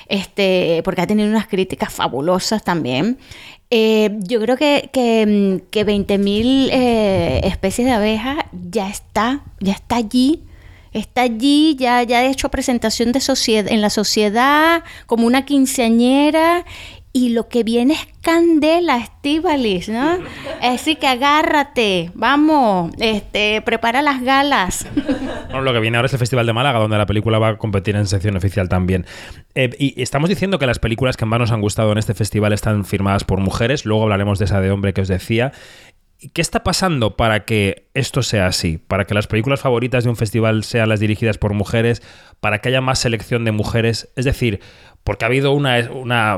este, 0.08 0.82
porque 0.84 1.02
ha 1.02 1.08
tenido 1.08 1.30
unas 1.30 1.48
críticas 1.48 1.94
fabulosas 1.94 2.64
también. 2.64 3.18
Eh, 3.70 4.18
yo 4.22 4.42
creo 4.42 4.58
que, 4.58 4.90
que, 4.92 5.64
que 5.70 5.86
20.000 5.86 6.70
eh, 6.72 7.42
especies 7.44 7.88
de 7.88 7.94
abejas 7.94 8.38
ya 8.52 8.90
está, 8.90 9.44
ya 9.60 9.74
está 9.74 9.98
allí 9.98 10.44
está 10.94 11.22
allí, 11.22 11.76
ya, 11.78 12.04
ya 12.04 12.20
ha 12.20 12.26
hecho 12.26 12.50
presentación 12.50 13.12
de 13.12 13.20
sociedad, 13.20 13.72
en 13.72 13.82
la 13.82 13.90
sociedad 13.90 14.84
como 15.06 15.28
una 15.28 15.46
quinceañera 15.46 16.66
y 17.12 17.30
lo 17.30 17.48
que 17.48 17.64
viene 17.64 17.96
es 17.96 18.08
candela, 18.22 18.98
Estivalis, 18.98 19.90
¿no? 19.90 20.20
Así 20.62 20.96
que 20.96 21.08
agárrate, 21.08 22.12
vamos, 22.14 22.92
este, 23.00 23.62
prepara 23.64 24.02
las 24.04 24.22
galas. 24.22 24.86
Lo 25.52 25.74
que 25.74 25.80
viene 25.80 25.98
ahora 25.98 26.06
es 26.06 26.14
el 26.14 26.20
Festival 26.20 26.46
de 26.46 26.54
Málaga, 26.54 26.78
donde 26.78 26.98
la 26.98 27.08
película 27.08 27.40
va 27.40 27.50
a 27.50 27.58
competir 27.58 27.96
en 27.96 28.06
sección 28.06 28.38
oficial 28.38 28.70
también. 28.70 29.06
Eh, 29.56 29.72
y 29.80 30.00
estamos 30.02 30.30
diciendo 30.30 30.60
que 30.60 30.68
las 30.68 30.78
películas 30.78 31.18
que 31.18 31.26
más 31.26 31.40
nos 31.40 31.52
han 31.52 31.62
gustado 31.62 31.92
en 31.92 31.98
este 31.98 32.14
festival 32.14 32.54
están 32.54 32.86
firmadas 32.86 33.24
por 33.24 33.40
mujeres, 33.40 33.86
luego 33.86 34.04
hablaremos 34.04 34.38
de 34.38 34.46
esa 34.46 34.62
de 34.62 34.70
hombre 34.70 34.94
que 34.94 35.02
os 35.02 35.08
decía. 35.08 35.52
¿Qué 36.34 36.42
está 36.42 36.64
pasando 36.64 37.16
para 37.16 37.46
que 37.46 37.90
esto 37.94 38.24
sea 38.24 38.48
así? 38.48 38.78
Para 38.78 39.06
que 39.06 39.14
las 39.14 39.28
películas 39.28 39.62
favoritas 39.62 40.04
de 40.04 40.10
un 40.10 40.18
festival 40.18 40.66
sean 40.66 40.90
las 40.90 41.00
dirigidas 41.00 41.38
por 41.38 41.54
mujeres, 41.54 42.02
para 42.42 42.60
que 42.60 42.68
haya 42.68 42.82
más 42.82 43.00
selección 43.00 43.46
de 43.46 43.54
mujeres. 43.54 44.12
Es 44.18 44.26
decir, 44.26 44.60
porque 45.06 45.24
ha 45.24 45.30
habido 45.30 45.54
una, 45.54 45.80
una 45.92 46.38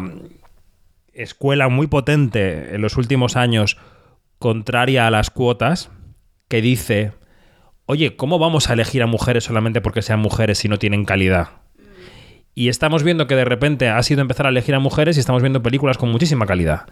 escuela 1.14 1.68
muy 1.68 1.88
potente 1.88 2.76
en 2.76 2.82
los 2.82 2.96
últimos 2.96 3.36
años 3.36 3.78
contraria 4.38 5.08
a 5.08 5.12
las 5.12 5.32
cuotas 5.32 5.90
que 6.48 6.62
dice, 6.62 7.14
oye, 7.88 8.16
¿cómo 8.16 8.38
vamos 8.38 8.70
a 8.70 8.74
elegir 8.74 9.02
a 9.02 9.08
mujeres 9.08 9.46
solamente 9.46 9.82
porque 9.82 10.04
sean 10.04 10.20
mujeres 10.20 10.60
si 10.60 10.70
no 10.70 10.78
tienen 10.78 11.06
calidad? 11.06 11.62
Y 12.54 12.68
estamos 12.68 13.04
viendo 13.04 13.28
que 13.28 13.36
de 13.36 13.46
repente 13.46 13.90
ha 13.90 14.04
sido 14.04 14.22
empezar 14.22 14.46
a 14.46 14.50
elegir 14.50 14.76
a 14.76 14.80
mujeres 14.80 15.18
y 15.18 15.22
estamos 15.22 15.42
viendo 15.42 15.64
películas 15.64 15.98
con 15.98 16.12
muchísima 16.12 16.46
calidad. 16.46 16.86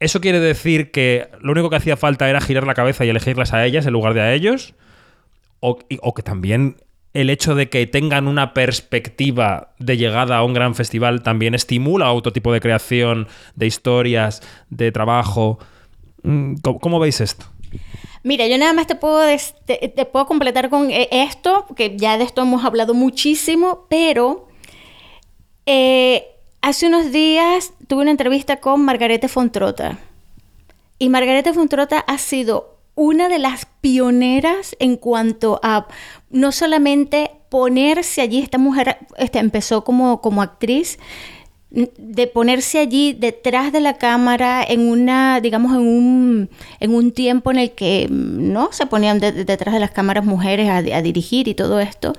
¿Eso 0.00 0.20
quiere 0.20 0.38
decir 0.38 0.90
que 0.90 1.28
lo 1.40 1.52
único 1.52 1.70
que 1.70 1.76
hacía 1.76 1.96
falta 1.96 2.28
era 2.30 2.40
girar 2.40 2.66
la 2.66 2.74
cabeza 2.74 3.04
y 3.04 3.08
elegirlas 3.08 3.52
a 3.52 3.64
ellas 3.64 3.86
en 3.86 3.92
lugar 3.92 4.14
de 4.14 4.20
a 4.20 4.32
ellos? 4.32 4.74
O, 5.60 5.76
que 5.76 6.22
también 6.22 6.76
el 7.14 7.30
hecho 7.30 7.56
de 7.56 7.68
que 7.68 7.84
tengan 7.88 8.28
una 8.28 8.54
perspectiva 8.54 9.74
de 9.78 9.96
llegada 9.96 10.36
a 10.36 10.44
un 10.44 10.54
gran 10.54 10.76
festival 10.76 11.22
también 11.24 11.54
estimula 11.54 12.12
otro 12.12 12.32
tipo 12.32 12.52
de 12.52 12.60
creación, 12.60 13.26
de 13.56 13.66
historias, 13.66 14.40
de 14.70 14.92
trabajo. 14.92 15.58
Mm, 16.22 16.54
¿Cómo, 16.80 17.00
veis 17.00 17.20
esto? 17.20 17.46
Mira, 18.22 18.46
yo 18.46 18.56
nada 18.56 18.72
más 18.72 18.86
te 18.86 18.94
puedo, 18.94 19.20
te, 19.66 20.04
puedo 20.04 20.26
completar 20.26 20.70
con 20.70 20.92
eh, 20.92 21.08
esto, 21.10 21.66
que 21.74 21.96
ya 21.96 22.18
de 22.18 22.24
esto 22.24 22.42
hemos 22.42 22.64
hablado 22.64 22.94
muchísimo, 22.94 23.86
pero 23.88 24.48
eh, 25.66 26.37
hace 26.60 26.86
unos 26.86 27.12
días 27.12 27.72
tuve 27.86 28.02
una 28.02 28.10
entrevista 28.10 28.56
con 28.56 28.84
Margarete 28.84 29.28
Fontrota. 29.28 29.98
Y 30.98 31.08
Margarete 31.08 31.52
Fontrota 31.52 32.00
ha 32.00 32.18
sido 32.18 32.78
una 32.94 33.28
de 33.28 33.38
las 33.38 33.66
pioneras 33.80 34.74
en 34.80 34.96
cuanto 34.96 35.60
a 35.62 35.86
no 36.30 36.50
solamente 36.50 37.30
ponerse 37.48 38.20
allí, 38.20 38.40
esta 38.40 38.58
mujer 38.58 38.98
este, 39.16 39.38
empezó 39.38 39.84
como, 39.84 40.20
como 40.20 40.42
actriz, 40.42 40.98
de 41.70 42.26
ponerse 42.26 42.78
allí 42.78 43.12
detrás 43.12 43.72
de 43.72 43.80
la 43.80 43.98
cámara 43.98 44.64
en 44.66 44.88
una, 44.88 45.40
digamos, 45.40 45.72
en 45.72 45.86
un, 45.86 46.50
en 46.80 46.94
un 46.94 47.12
tiempo 47.12 47.50
en 47.50 47.58
el 47.58 47.72
que 47.72 48.08
no 48.10 48.72
se 48.72 48.86
ponían 48.86 49.20
detrás 49.20 49.74
de 49.74 49.80
las 49.80 49.90
cámaras 49.90 50.24
mujeres 50.24 50.68
a, 50.68 50.78
a 50.78 51.02
dirigir 51.02 51.46
y 51.46 51.54
todo 51.54 51.78
esto. 51.78 52.14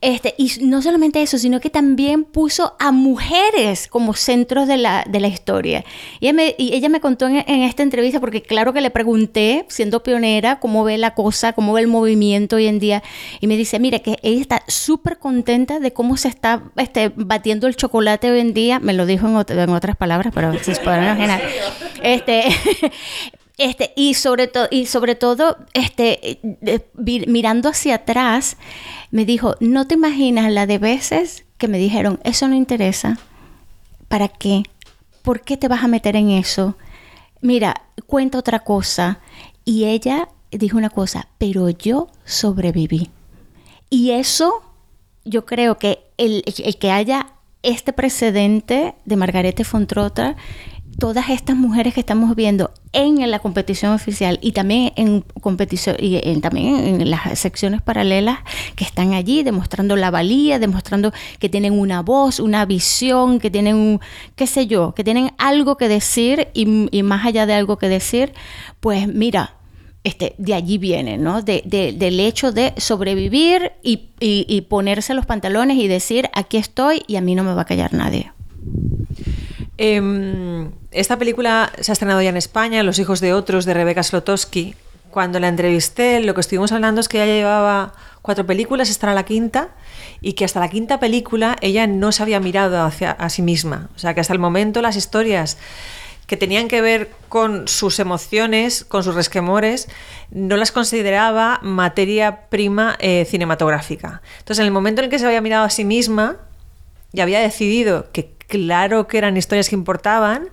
Este, 0.00 0.36
y 0.38 0.52
no 0.60 0.80
solamente 0.80 1.20
eso, 1.22 1.38
sino 1.38 1.58
que 1.58 1.70
también 1.70 2.22
puso 2.22 2.76
a 2.78 2.92
mujeres 2.92 3.88
como 3.88 4.14
centros 4.14 4.68
de 4.68 4.76
la, 4.76 5.04
de 5.08 5.18
la 5.18 5.26
historia. 5.26 5.84
Y 6.20 6.28
ella 6.28 6.88
me, 6.88 7.00
contó 7.00 7.26
en, 7.26 7.62
esta 7.62 7.82
entrevista, 7.82 8.20
porque 8.20 8.40
claro 8.40 8.72
que 8.72 8.80
le 8.80 8.90
pregunté, 8.90 9.66
siendo 9.68 10.04
pionera, 10.04 10.60
cómo 10.60 10.84
ve 10.84 10.98
la 10.98 11.14
cosa, 11.14 11.52
cómo 11.52 11.72
ve 11.72 11.80
el 11.80 11.88
movimiento 11.88 12.56
hoy 12.56 12.68
en 12.68 12.78
día. 12.78 13.02
Y 13.40 13.48
me 13.48 13.56
dice, 13.56 13.80
mira, 13.80 13.98
que 13.98 14.18
ella 14.22 14.40
está 14.40 14.62
súper 14.68 15.18
contenta 15.18 15.80
de 15.80 15.92
cómo 15.92 16.16
se 16.16 16.28
está 16.28 16.62
este, 16.76 17.10
batiendo 17.16 17.66
el 17.66 17.74
chocolate 17.74 18.30
hoy 18.30 18.38
en 18.38 18.54
día. 18.54 18.78
Me 18.78 18.92
lo 18.92 19.04
dijo 19.04 19.26
en, 19.26 19.34
otras 19.34 19.96
palabras, 19.96 20.32
pero 20.32 20.56
si 20.62 20.76
se 20.76 20.80
pueden 20.80 21.02
imaginar. 21.02 21.42
Este, 22.04 22.44
Este, 23.58 23.92
y 23.96 24.14
sobre 24.14 24.46
todo, 24.46 24.68
y 24.70 24.86
sobre 24.86 25.16
todo, 25.16 25.58
este, 25.74 26.40
mirando 26.94 27.68
hacia 27.68 27.96
atrás, 27.96 28.56
me 29.10 29.24
dijo, 29.24 29.56
no 29.58 29.88
te 29.88 29.94
imaginas 29.94 30.50
la 30.52 30.66
de 30.66 30.78
veces 30.78 31.44
que 31.58 31.66
me 31.66 31.78
dijeron, 31.78 32.20
eso 32.22 32.46
no 32.46 32.54
interesa. 32.54 33.18
¿Para 34.06 34.28
qué? 34.28 34.62
¿Por 35.22 35.42
qué 35.42 35.56
te 35.56 35.68
vas 35.68 35.82
a 35.82 35.88
meter 35.88 36.14
en 36.14 36.30
eso? 36.30 36.76
Mira, 37.40 37.82
cuenta 38.06 38.38
otra 38.38 38.60
cosa. 38.60 39.18
Y 39.64 39.84
ella 39.84 40.28
dijo 40.50 40.78
una 40.78 40.90
cosa, 40.90 41.28
pero 41.38 41.68
yo 41.68 42.08
sobreviví. 42.24 43.10
Y 43.90 44.12
eso, 44.12 44.62
yo 45.24 45.44
creo 45.44 45.78
que 45.78 45.98
el, 46.16 46.44
que 46.78 46.90
haya 46.90 47.26
este 47.62 47.92
precedente 47.92 48.94
de 49.04 49.16
Margarete 49.16 49.64
Fontrota 49.64 50.36
todas 50.98 51.30
estas 51.30 51.56
mujeres 51.56 51.94
que 51.94 52.00
estamos 52.00 52.34
viendo 52.34 52.72
en 52.92 53.30
la 53.30 53.38
competición 53.38 53.92
oficial 53.92 54.38
y 54.42 54.52
también 54.52 54.92
en 54.96 55.20
competición 55.40 55.96
y 56.00 56.20
también 56.40 57.00
en 57.00 57.10
las 57.10 57.38
secciones 57.38 57.80
paralelas 57.82 58.40
que 58.74 58.84
están 58.84 59.12
allí 59.12 59.44
demostrando 59.44 59.94
la 59.94 60.10
valía, 60.10 60.58
demostrando 60.58 61.12
que 61.38 61.48
tienen 61.48 61.78
una 61.78 62.02
voz, 62.02 62.40
una 62.40 62.66
visión, 62.66 63.38
que 63.38 63.50
tienen 63.50 63.76
un, 63.76 64.00
qué 64.34 64.48
sé 64.48 64.66
yo, 64.66 64.92
que 64.94 65.04
tienen 65.04 65.30
algo 65.38 65.76
que 65.76 65.88
decir 65.88 66.48
y, 66.52 66.66
más 67.02 67.24
allá 67.24 67.46
de 67.46 67.54
algo 67.54 67.78
que 67.78 67.88
decir, 67.88 68.32
pues 68.80 69.06
mira, 69.06 69.54
este, 70.02 70.34
de 70.38 70.54
allí 70.54 70.78
viene, 70.78 71.16
¿no? 71.16 71.42
De, 71.42 71.62
del 71.96 72.18
hecho 72.18 72.50
de 72.50 72.74
sobrevivir 72.76 73.72
y, 73.84 74.08
y 74.20 74.60
ponerse 74.62 75.14
los 75.14 75.26
pantalones 75.26 75.76
y 75.76 75.86
decir, 75.86 76.28
aquí 76.34 76.56
estoy 76.56 77.02
y 77.06 77.16
a 77.16 77.20
mí 77.20 77.36
no 77.36 77.44
me 77.44 77.54
va 77.54 77.62
a 77.62 77.66
callar 77.66 77.94
nadie. 77.94 78.32
Em, 79.78 80.72
esta 80.90 81.16
película 81.18 81.72
se 81.80 81.92
ha 81.92 81.94
estrenado 81.94 82.20
ya 82.20 82.30
en 82.30 82.36
España, 82.36 82.82
Los 82.82 82.98
hijos 82.98 83.20
de 83.20 83.32
otros, 83.32 83.64
de 83.64 83.74
Rebeca 83.74 84.02
Slotowski. 84.02 84.74
Cuando 85.10 85.40
la 85.40 85.48
entrevisté, 85.48 86.20
lo 86.20 86.34
que 86.34 86.40
estuvimos 86.40 86.72
hablando 86.72 87.00
es 87.00 87.08
que 87.08 87.22
ella 87.22 87.32
llevaba 87.32 87.94
cuatro 88.20 88.44
películas, 88.44 88.90
esta 88.90 89.06
era 89.06 89.14
la 89.14 89.24
quinta, 89.24 89.70
y 90.20 90.34
que 90.34 90.44
hasta 90.44 90.60
la 90.60 90.68
quinta 90.68 91.00
película 91.00 91.56
ella 91.62 91.86
no 91.86 92.12
se 92.12 92.22
había 92.22 92.40
mirado 92.40 92.82
hacia 92.82 93.12
a 93.12 93.30
sí 93.30 93.40
misma. 93.40 93.88
O 93.94 93.98
sea, 93.98 94.14
que 94.14 94.20
hasta 94.20 94.32
el 94.32 94.40
momento 94.40 94.82
las 94.82 94.96
historias 94.96 95.56
que 96.26 96.36
tenían 96.36 96.68
que 96.68 96.82
ver 96.82 97.10
con 97.28 97.68
sus 97.68 98.00
emociones, 98.00 98.84
con 98.84 99.02
sus 99.02 99.14
resquemores, 99.14 99.88
no 100.30 100.56
las 100.56 100.72
consideraba 100.72 101.60
materia 101.62 102.48
prima 102.50 102.96
eh, 102.98 103.24
cinematográfica. 103.24 104.20
Entonces, 104.40 104.58
en 104.58 104.66
el 104.66 104.72
momento 104.72 105.02
en 105.02 105.08
que 105.08 105.18
se 105.18 105.26
había 105.26 105.40
mirado 105.40 105.64
a 105.64 105.70
sí 105.70 105.84
misma 105.84 106.36
y 107.14 107.20
había 107.20 107.40
decidido 107.40 108.12
que 108.12 108.37
claro 108.48 109.06
que 109.06 109.18
eran 109.18 109.36
historias 109.36 109.68
que 109.68 109.76
importaban. 109.76 110.48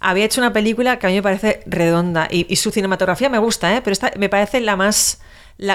Había 0.00 0.26
hecho 0.26 0.40
una 0.40 0.52
película 0.52 0.98
que 0.98 1.06
a 1.06 1.10
mí 1.10 1.16
me 1.16 1.22
parece 1.22 1.62
redonda 1.66 2.28
y, 2.30 2.54
su 2.56 2.70
cinematografía 2.70 3.28
me 3.28 3.38
gusta, 3.38 3.74
¿eh? 3.74 3.80
pero 3.82 3.92
esta 3.92 4.12
me 4.16 4.28
parece 4.28 4.60
la 4.60 4.76
más 4.76 5.20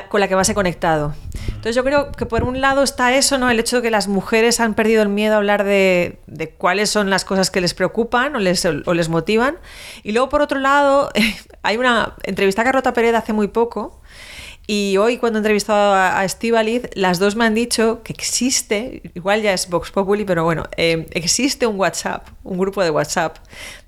con 0.07 0.21
la 0.21 0.29
que 0.29 0.35
más 0.35 0.47
he 0.47 0.53
conectado. 0.53 1.13
Entonces 1.47 1.75
yo 1.75 1.83
creo 1.83 2.11
que 2.13 2.25
por 2.25 2.43
un 2.43 2.61
lado 2.61 2.83
está 2.83 3.13
eso, 3.13 3.37
¿no? 3.37 3.49
El 3.49 3.59
hecho 3.59 3.77
de 3.77 3.81
que 3.81 3.91
las 3.91 4.07
mujeres 4.07 4.61
han 4.61 4.75
perdido 4.75 5.01
el 5.01 5.09
miedo 5.09 5.33
a 5.33 5.37
hablar 5.37 5.65
de, 5.65 6.19
cuáles 6.57 6.89
son 6.89 7.09
las 7.09 7.25
cosas 7.25 7.51
que 7.51 7.59
les 7.59 7.73
preocupan 7.73 8.35
o 8.35 8.39
les, 8.39 9.09
motivan. 9.09 9.57
Y 10.01 10.13
luego 10.13 10.29
por 10.29 10.41
otro 10.41 10.59
lado, 10.59 11.11
hay 11.63 11.77
una 11.77 12.15
entrevista 12.23 12.61
a 12.61 12.65
Carlota 12.65 12.93
Pérez 12.93 13.13
hace 13.15 13.33
muy 13.33 13.49
poco 13.49 14.01
y 14.65 14.97
hoy 14.97 15.17
cuando 15.17 15.39
he 15.39 15.41
entrevistado 15.41 15.93
a, 15.93 16.19
a 16.19 16.25
las 16.95 17.19
dos 17.19 17.35
me 17.35 17.45
han 17.45 17.53
dicho 17.53 18.01
que 18.03 18.13
existe, 18.13 19.01
igual 19.13 19.41
ya 19.41 19.53
es 19.53 19.69
Vox 19.69 19.91
Populi, 19.91 20.23
pero 20.23 20.43
bueno, 20.43 20.63
eh, 20.77 21.05
existe 21.11 21.67
un 21.67 21.77
WhatsApp, 21.77 22.29
un 22.43 22.57
grupo 22.57 22.81
de 22.83 22.89
WhatsApp 22.89 23.37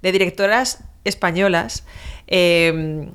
de 0.02 0.12
directoras 0.12 0.84
españolas, 1.06 1.86
eh, 2.28 3.08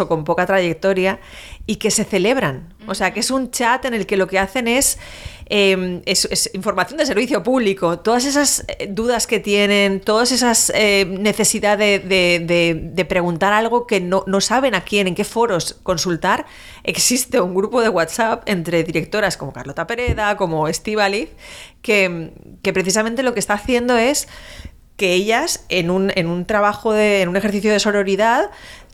o 0.00 0.08
con 0.08 0.24
poca 0.24 0.46
trayectoria, 0.46 1.20
y 1.66 1.76
que 1.76 1.90
se 1.90 2.04
celebran. 2.04 2.72
O 2.90 2.94
sea, 2.94 3.12
que 3.12 3.20
es 3.20 3.30
un 3.30 3.50
chat 3.50 3.84
en 3.84 3.94
el 3.94 4.04
que 4.06 4.16
lo 4.16 4.26
que 4.26 4.38
hacen 4.38 4.68
es 4.68 4.98
es 5.52 6.50
información 6.54 6.98
de 6.98 7.06
servicio 7.06 7.42
público. 7.42 7.98
Todas 7.98 8.24
esas 8.24 8.64
eh, 8.68 8.86
dudas 8.88 9.26
que 9.26 9.40
tienen, 9.40 10.00
todas 10.00 10.30
esas 10.30 10.70
eh, 10.76 11.04
necesidad 11.06 11.76
de, 11.76 11.98
de- 11.98 12.38
de- 12.46 12.80
de 12.94 13.04
preguntar 13.04 13.52
algo 13.52 13.84
que 13.84 14.00
no, 14.00 14.22
no 14.28 14.40
saben 14.40 14.76
a 14.76 14.82
quién, 14.84 15.08
en 15.08 15.16
qué 15.16 15.24
foros 15.24 15.76
consultar, 15.82 16.46
existe 16.84 17.40
un 17.40 17.54
grupo 17.56 17.82
de 17.82 17.88
WhatsApp 17.88 18.42
entre 18.46 18.84
directoras 18.84 19.36
como 19.36 19.52
Carlota 19.52 19.88
Pereda, 19.88 20.36
como 20.36 20.68
Estivaliz, 20.68 21.30
que, 21.82 22.32
que 22.62 22.72
precisamente 22.72 23.24
lo 23.24 23.34
que 23.34 23.40
está 23.40 23.54
haciendo 23.54 23.96
es 23.96 24.28
que 24.96 25.14
ellas 25.14 25.64
en 25.68 25.90
un, 25.90 26.12
en 26.14 26.28
un 26.28 26.44
trabajo 26.46 26.92
de, 26.92 27.22
en 27.22 27.28
un 27.28 27.36
ejercicio 27.36 27.72
de 27.72 27.80
sororidad 27.80 28.50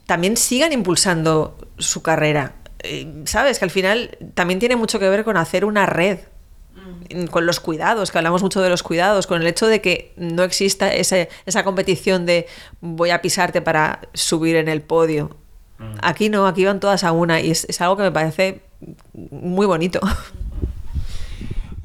también 0.07 0.39
sigan 0.39 0.73
impulsando 0.73 1.59
su 1.79 2.01
carrera. 2.01 2.55
Eh, 2.87 3.23
Sabes 3.27 3.59
que 3.59 3.65
al 3.65 3.71
final 3.71 4.17
también 4.35 4.59
tiene 4.61 4.77
mucho 4.77 4.99
que 4.99 5.09
ver 5.09 5.25
con 5.25 5.37
hacer 5.37 5.65
una 5.65 5.87
red 5.87 6.19
con 7.31 7.47
los 7.47 7.59
cuidados, 7.61 8.11
que 8.11 8.19
hablamos 8.19 8.43
mucho 8.43 8.61
de 8.61 8.69
los 8.69 8.83
cuidados, 8.83 9.27
con 9.27 9.41
el 9.41 9.47
hecho 9.47 9.67
de 9.67 9.81
que 9.81 10.13
no 10.17 10.43
exista 10.43 10.93
ese- 10.93 11.29
esa 11.47 11.65
competición 11.65 12.27
de 12.27 12.47
voy 12.81 13.11
a 13.11 13.23
pisarte 13.23 13.61
para 13.63 14.01
subir 14.13 14.57
en 14.57 14.69
el 14.69 14.83
podio. 14.83 15.37
Aquí 16.03 16.29
no, 16.29 16.47
aquí 16.47 16.65
van 16.65 16.81
todas 16.81 17.05
a 17.05 17.13
una 17.13 17.41
y 17.41 17.51
es, 17.51 17.65
es 17.69 17.81
algo 17.81 17.97
que 17.97 18.03
me 18.05 18.13
parece 18.13 18.61
muy 19.13 19.67
bonito. 19.67 20.01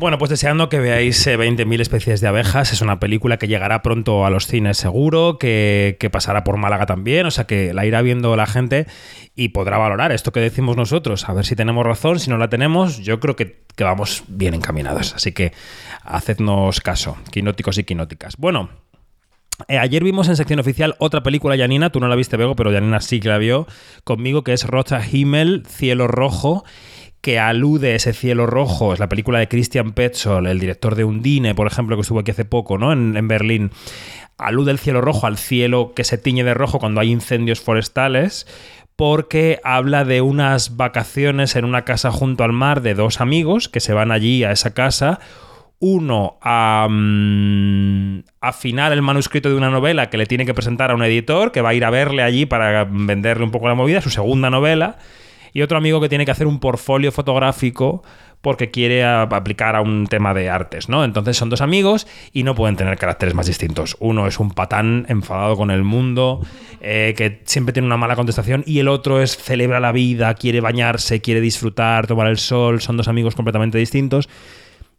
Bueno, 0.01 0.17
pues 0.17 0.29
deseando 0.29 0.67
que 0.67 0.79
veáis 0.79 1.27
eh, 1.27 1.37
20.000 1.37 1.79
especies 1.79 2.21
de 2.21 2.27
abejas. 2.27 2.73
Es 2.73 2.81
una 2.81 2.99
película 2.99 3.37
que 3.37 3.47
llegará 3.47 3.83
pronto 3.83 4.25
a 4.25 4.31
los 4.31 4.47
cines 4.47 4.77
seguro, 4.77 5.37
que, 5.37 5.95
que 5.99 6.09
pasará 6.09 6.43
por 6.43 6.57
Málaga 6.57 6.87
también, 6.87 7.27
o 7.27 7.29
sea 7.29 7.45
que 7.45 7.71
la 7.71 7.85
irá 7.85 8.01
viendo 8.01 8.35
la 8.35 8.47
gente 8.47 8.87
y 9.35 9.49
podrá 9.49 9.77
valorar 9.77 10.11
esto 10.11 10.31
que 10.31 10.39
decimos 10.39 10.75
nosotros. 10.75 11.29
A 11.29 11.33
ver 11.33 11.45
si 11.45 11.55
tenemos 11.55 11.85
razón, 11.85 12.19
si 12.19 12.31
no 12.31 12.39
la 12.39 12.49
tenemos, 12.49 12.97
yo 12.97 13.19
creo 13.19 13.35
que, 13.35 13.63
que 13.75 13.83
vamos 13.83 14.23
bien 14.27 14.55
encaminados. 14.55 15.13
Así 15.13 15.33
que 15.33 15.53
hacednos 16.01 16.81
caso, 16.81 17.15
quinóticos 17.31 17.77
y 17.77 17.83
quinóticas. 17.83 18.37
Bueno, 18.37 18.71
eh, 19.67 19.77
ayer 19.77 20.03
vimos 20.03 20.27
en 20.27 20.35
sección 20.35 20.59
oficial 20.59 20.95
otra 20.97 21.21
película, 21.21 21.55
Janina, 21.57 21.91
tú 21.91 21.99
no 21.99 22.07
la 22.07 22.15
viste, 22.15 22.37
Bego, 22.37 22.55
pero 22.55 22.71
Janina 22.71 23.01
sí 23.01 23.19
que 23.19 23.29
la 23.29 23.37
vio 23.37 23.67
conmigo, 24.03 24.43
que 24.43 24.53
es 24.53 24.65
Rocha 24.65 24.99
Himmel, 25.05 25.63
Cielo 25.67 26.07
Rojo, 26.07 26.63
que 27.21 27.39
alude 27.39 27.95
ese 27.95 28.13
cielo 28.13 28.47
rojo, 28.47 28.93
es 28.93 28.99
la 28.99 29.09
película 29.09 29.39
de 29.39 29.47
Christian 29.47 29.93
Petzold, 29.93 30.47
el 30.47 30.59
director 30.59 30.95
de 30.95 31.03
Undine, 31.03 31.55
por 31.55 31.67
ejemplo, 31.67 31.95
que 31.95 32.01
estuvo 32.01 32.19
aquí 32.19 32.31
hace 32.31 32.45
poco, 32.45 32.77
¿no? 32.77 32.91
En, 32.91 33.27
Berlín. 33.27 33.71
Alude 34.37 34.71
el 34.71 34.79
cielo 34.79 35.01
rojo 35.01 35.27
al 35.27 35.37
cielo 35.37 35.93
que 35.95 36.03
se 36.03 36.17
tiñe 36.17 36.43
de 36.43 36.55
rojo 36.55 36.79
cuando 36.79 36.99
hay 36.99 37.11
incendios 37.11 37.61
forestales, 37.61 38.47
porque 38.95 39.59
habla 39.63 40.03
de 40.03 40.21
unas 40.21 40.77
vacaciones 40.77 41.55
en 41.55 41.65
una 41.65 41.85
casa 41.85 42.11
junto 42.11 42.43
al 42.43 42.53
mar 42.53 42.81
de 42.81 42.95
dos 42.95 43.21
amigos 43.21 43.69
que 43.69 43.79
se 43.79 43.93
van 43.93 44.11
allí 44.11 44.43
a 44.43 44.51
esa 44.51 44.73
casa 44.73 45.19
uno 45.81 46.37
a 46.41 46.87
mm, 46.89 48.23
afinar 48.39 48.93
el 48.93 49.01
manuscrito 49.01 49.49
de 49.49 49.55
una 49.55 49.71
novela 49.71 50.11
que 50.11 50.17
le 50.17 50.27
tiene 50.27 50.45
que 50.45 50.53
presentar 50.53 50.91
a 50.91 50.95
un 50.95 51.03
editor 51.03 51.51
que 51.51 51.61
va 51.61 51.69
a 51.69 51.73
ir 51.73 51.83
a 51.83 51.89
verle 51.89 52.21
allí 52.21 52.45
para 52.45 52.83
venderle 52.85 53.43
un 53.43 53.51
poco 53.51 53.67
la 53.67 53.73
movida, 53.73 53.99
su 53.99 54.11
segunda 54.11 54.51
novela, 54.51 54.99
y 55.53 55.61
otro 55.61 55.77
amigo 55.77 56.01
que 56.01 56.09
tiene 56.09 56.25
que 56.25 56.31
hacer 56.31 56.47
un 56.47 56.59
portfolio 56.59 57.11
fotográfico 57.11 58.03
porque 58.41 58.71
quiere 58.71 59.03
aplicar 59.03 59.75
a 59.75 59.81
un 59.81 60.07
tema 60.07 60.33
de 60.33 60.49
artes, 60.49 60.89
¿no? 60.89 61.03
Entonces 61.03 61.37
son 61.37 61.49
dos 61.49 61.61
amigos 61.61 62.07
y 62.33 62.43
no 62.43 62.55
pueden 62.55 62.75
tener 62.75 62.97
caracteres 62.97 63.35
más 63.35 63.45
distintos. 63.45 63.95
Uno 63.99 64.25
es 64.27 64.39
un 64.39 64.51
patán 64.51 65.05
enfadado 65.09 65.55
con 65.55 65.69
el 65.69 65.83
mundo, 65.83 66.41
eh, 66.81 67.13
que 67.15 67.41
siempre 67.45 67.71
tiene 67.71 67.85
una 67.85 67.97
mala 67.97 68.15
contestación, 68.15 68.63
y 68.65 68.79
el 68.79 68.87
otro 68.87 69.21
es 69.21 69.37
celebra 69.37 69.79
la 69.79 69.91
vida, 69.91 70.33
quiere 70.33 70.59
bañarse, 70.59 71.21
quiere 71.21 71.39
disfrutar, 71.39 72.07
tomar 72.07 72.27
el 72.27 72.37
sol, 72.37 72.81
son 72.81 72.97
dos 72.97 73.07
amigos 73.07 73.35
completamente 73.35 73.77
distintos. 73.77 74.27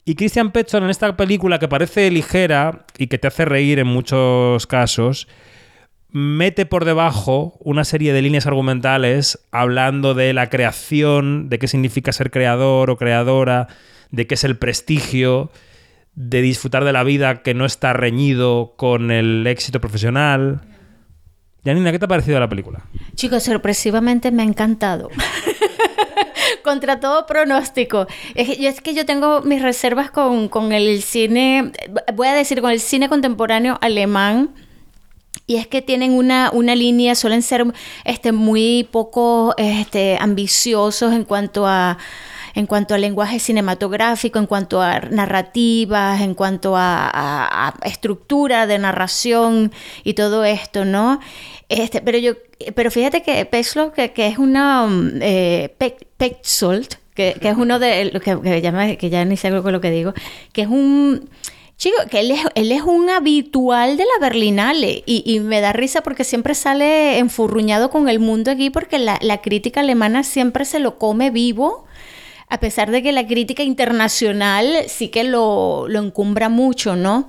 Y 0.04 0.14
Christian 0.14 0.50
Petzold 0.50 0.84
en 0.84 0.90
esta 0.90 1.16
película 1.16 1.58
que 1.58 1.68
parece 1.68 2.10
ligera 2.10 2.86
y 2.98 3.08
que 3.08 3.18
te 3.18 3.28
hace 3.28 3.44
reír 3.44 3.78
en 3.78 3.86
muchos 3.86 4.66
casos, 4.66 5.28
mete 6.12 6.66
por 6.66 6.84
debajo 6.84 7.56
una 7.60 7.84
serie 7.84 8.12
de 8.12 8.22
líneas 8.22 8.46
argumentales 8.46 9.38
hablando 9.50 10.14
de 10.14 10.32
la 10.34 10.50
creación, 10.50 11.48
de 11.48 11.58
qué 11.58 11.68
significa 11.68 12.12
ser 12.12 12.30
creador 12.30 12.90
o 12.90 12.96
creadora, 12.96 13.68
de 14.10 14.26
qué 14.26 14.34
es 14.34 14.44
el 14.44 14.58
prestigio, 14.58 15.50
de 16.14 16.42
disfrutar 16.42 16.84
de 16.84 16.92
la 16.92 17.02
vida 17.02 17.42
que 17.42 17.54
no 17.54 17.64
está 17.64 17.94
reñido 17.94 18.74
con 18.76 19.10
el 19.10 19.46
éxito 19.46 19.80
profesional. 19.80 20.60
Janina, 21.64 21.90
¿qué 21.92 21.98
te 21.98 22.04
ha 22.04 22.08
parecido 22.08 22.38
la 22.38 22.48
película? 22.48 22.84
Chicos, 23.14 23.44
sorpresivamente 23.44 24.30
me 24.30 24.42
ha 24.42 24.46
encantado. 24.46 25.08
Contra 26.62 27.00
todo 27.00 27.24
pronóstico. 27.26 28.06
Es 28.34 28.58
es 28.58 28.80
que 28.82 28.94
yo 28.94 29.06
tengo 29.06 29.40
mis 29.40 29.62
reservas 29.62 30.10
con, 30.10 30.48
con 30.48 30.72
el 30.72 31.02
cine, 31.02 31.72
voy 32.14 32.28
a 32.28 32.34
decir, 32.34 32.60
con 32.60 32.70
el 32.70 32.80
cine 32.80 33.08
contemporáneo 33.08 33.78
alemán. 33.80 34.50
Y 35.46 35.56
es 35.56 35.66
que 35.66 35.82
tienen 35.82 36.12
una, 36.12 36.50
una 36.52 36.74
línea, 36.74 37.14
suelen 37.14 37.42
ser 37.42 37.64
este, 38.04 38.32
muy 38.32 38.88
poco 38.90 39.54
este, 39.58 40.16
ambiciosos 40.20 41.12
en 41.12 41.24
cuanto 41.24 41.66
a 41.66 41.98
en 42.54 42.66
cuanto 42.66 42.94
al 42.94 43.00
lenguaje 43.00 43.38
cinematográfico, 43.38 44.38
en 44.38 44.46
cuanto 44.46 44.82
a 44.82 45.00
narrativas, 45.00 46.20
en 46.20 46.34
cuanto 46.34 46.74
a, 46.76 47.74
estructura 47.84 48.66
de 48.66 48.78
narración 48.78 49.72
y 50.04 50.12
todo 50.14 50.44
esto, 50.44 50.84
¿no? 50.84 51.18
Este, 51.68 52.02
pero 52.02 52.18
yo, 52.18 52.34
pero 52.74 52.90
fíjate 52.90 53.22
que 53.22 53.46
Peslo, 53.46 53.92
que, 53.92 54.12
que 54.12 54.26
es 54.26 54.36
una 54.38 54.84
um, 54.84 55.10
eh, 55.22 55.74
Pe- 55.78 55.96
Petzold, 56.18 56.88
que, 57.14 57.36
que 57.40 57.48
es 57.48 57.56
uno 57.56 57.78
de 57.78 58.10
los 58.12 58.22
que, 58.22 58.38
que 58.40 58.60
llama, 58.60 58.96
que 58.96 59.08
ya 59.08 59.24
ni 59.24 59.36
sé 59.36 59.50
lo 59.50 59.80
que 59.80 59.90
digo, 59.90 60.12
que 60.52 60.62
es 60.62 60.68
un 60.68 61.30
Chico, 61.82 61.96
que 62.08 62.20
él 62.20 62.30
es, 62.30 62.42
él 62.54 62.70
es 62.70 62.82
un 62.82 63.10
habitual 63.10 63.96
de 63.96 64.04
la 64.04 64.24
Berlinale 64.28 65.02
y, 65.04 65.40
me 65.40 65.60
da 65.60 65.72
risa 65.72 66.00
porque 66.04 66.22
siempre 66.22 66.54
sale 66.54 67.18
enfurruñado 67.18 67.90
con 67.90 68.08
el 68.08 68.20
mundo 68.20 68.52
aquí 68.52 68.70
porque 68.70 69.00
la, 69.00 69.18
la 69.20 69.40
crítica 69.40 69.80
alemana 69.80 70.22
siempre 70.22 70.64
se 70.64 70.78
lo 70.78 70.96
come 70.96 71.32
vivo, 71.32 71.84
a 72.48 72.60
pesar 72.60 72.92
de 72.92 73.02
que 73.02 73.10
la 73.10 73.26
crítica 73.26 73.64
internacional 73.64 74.84
sí 74.86 75.08
que 75.08 75.24
lo, 75.24 75.88
lo 75.88 75.98
encumbra 75.98 76.48
mucho, 76.48 76.94
¿no? 76.94 77.26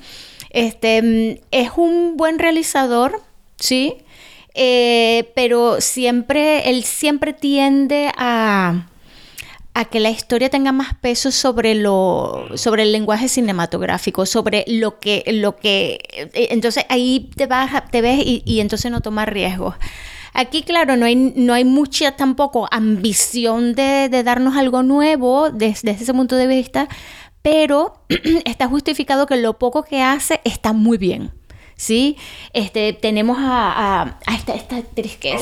Este, 0.51 1.01
mm, 1.01 1.41
es 1.49 1.71
un 1.75 2.15
buen 2.15 2.37
realizador, 2.37 3.23
¿sí? 3.57 3.95
Eh, 4.53 5.31
pero 5.33 5.81
siempre, 5.81 6.69
él 6.69 6.83
siempre 6.83 7.33
tiende 7.33 8.11
a 8.15 8.85
a 9.75 9.85
que 9.85 9.99
la 9.99 10.11
historia 10.11 10.49
tenga 10.49 10.71
más 10.71 10.93
peso 10.95 11.31
sobre 11.31 11.75
lo 11.75 12.47
sobre 12.55 12.83
el 12.83 12.91
lenguaje 12.91 13.27
cinematográfico, 13.27 14.25
sobre 14.25 14.65
lo 14.67 14.99
que 14.99 15.23
lo 15.27 15.55
que 15.55 15.99
eh, 16.11 16.47
entonces 16.51 16.85
ahí 16.89 17.31
te 17.35 17.47
vas 17.47 17.89
te 17.89 18.01
ves 18.01 18.19
y, 18.23 18.43
y 18.45 18.59
entonces 18.59 18.91
no 18.91 19.01
tomas 19.01 19.27
riesgos. 19.27 19.75
Aquí, 20.35 20.63
claro, 20.63 20.97
no 20.97 21.05
hay, 21.05 21.15
no 21.15 21.53
hay 21.53 21.63
mucha 21.63 22.15
tampoco 22.15 22.67
ambición 22.71 23.75
de, 23.75 24.09
de 24.09 24.23
darnos 24.23 24.57
algo 24.57 24.81
nuevo 24.81 25.51
desde 25.51 25.91
ese 25.91 26.11
punto 26.11 26.35
de 26.35 26.47
vista, 26.47 26.87
pero 27.43 28.03
está 28.45 28.67
justificado 28.67 29.27
que 29.27 29.37
lo 29.37 29.59
poco 29.59 29.83
que 29.83 30.01
hace 30.01 30.41
está 30.43 30.73
muy 30.73 30.97
bien. 30.97 31.31
¿Sí? 31.83 32.15
Este, 32.53 32.93
tenemos 32.93 33.37
a, 33.39 34.01
a- 34.03 34.19
a 34.25 34.35
esta, 34.35 34.53
esta 34.55 34.77
actriz 34.77 35.17
que 35.17 35.33
es 35.33 35.41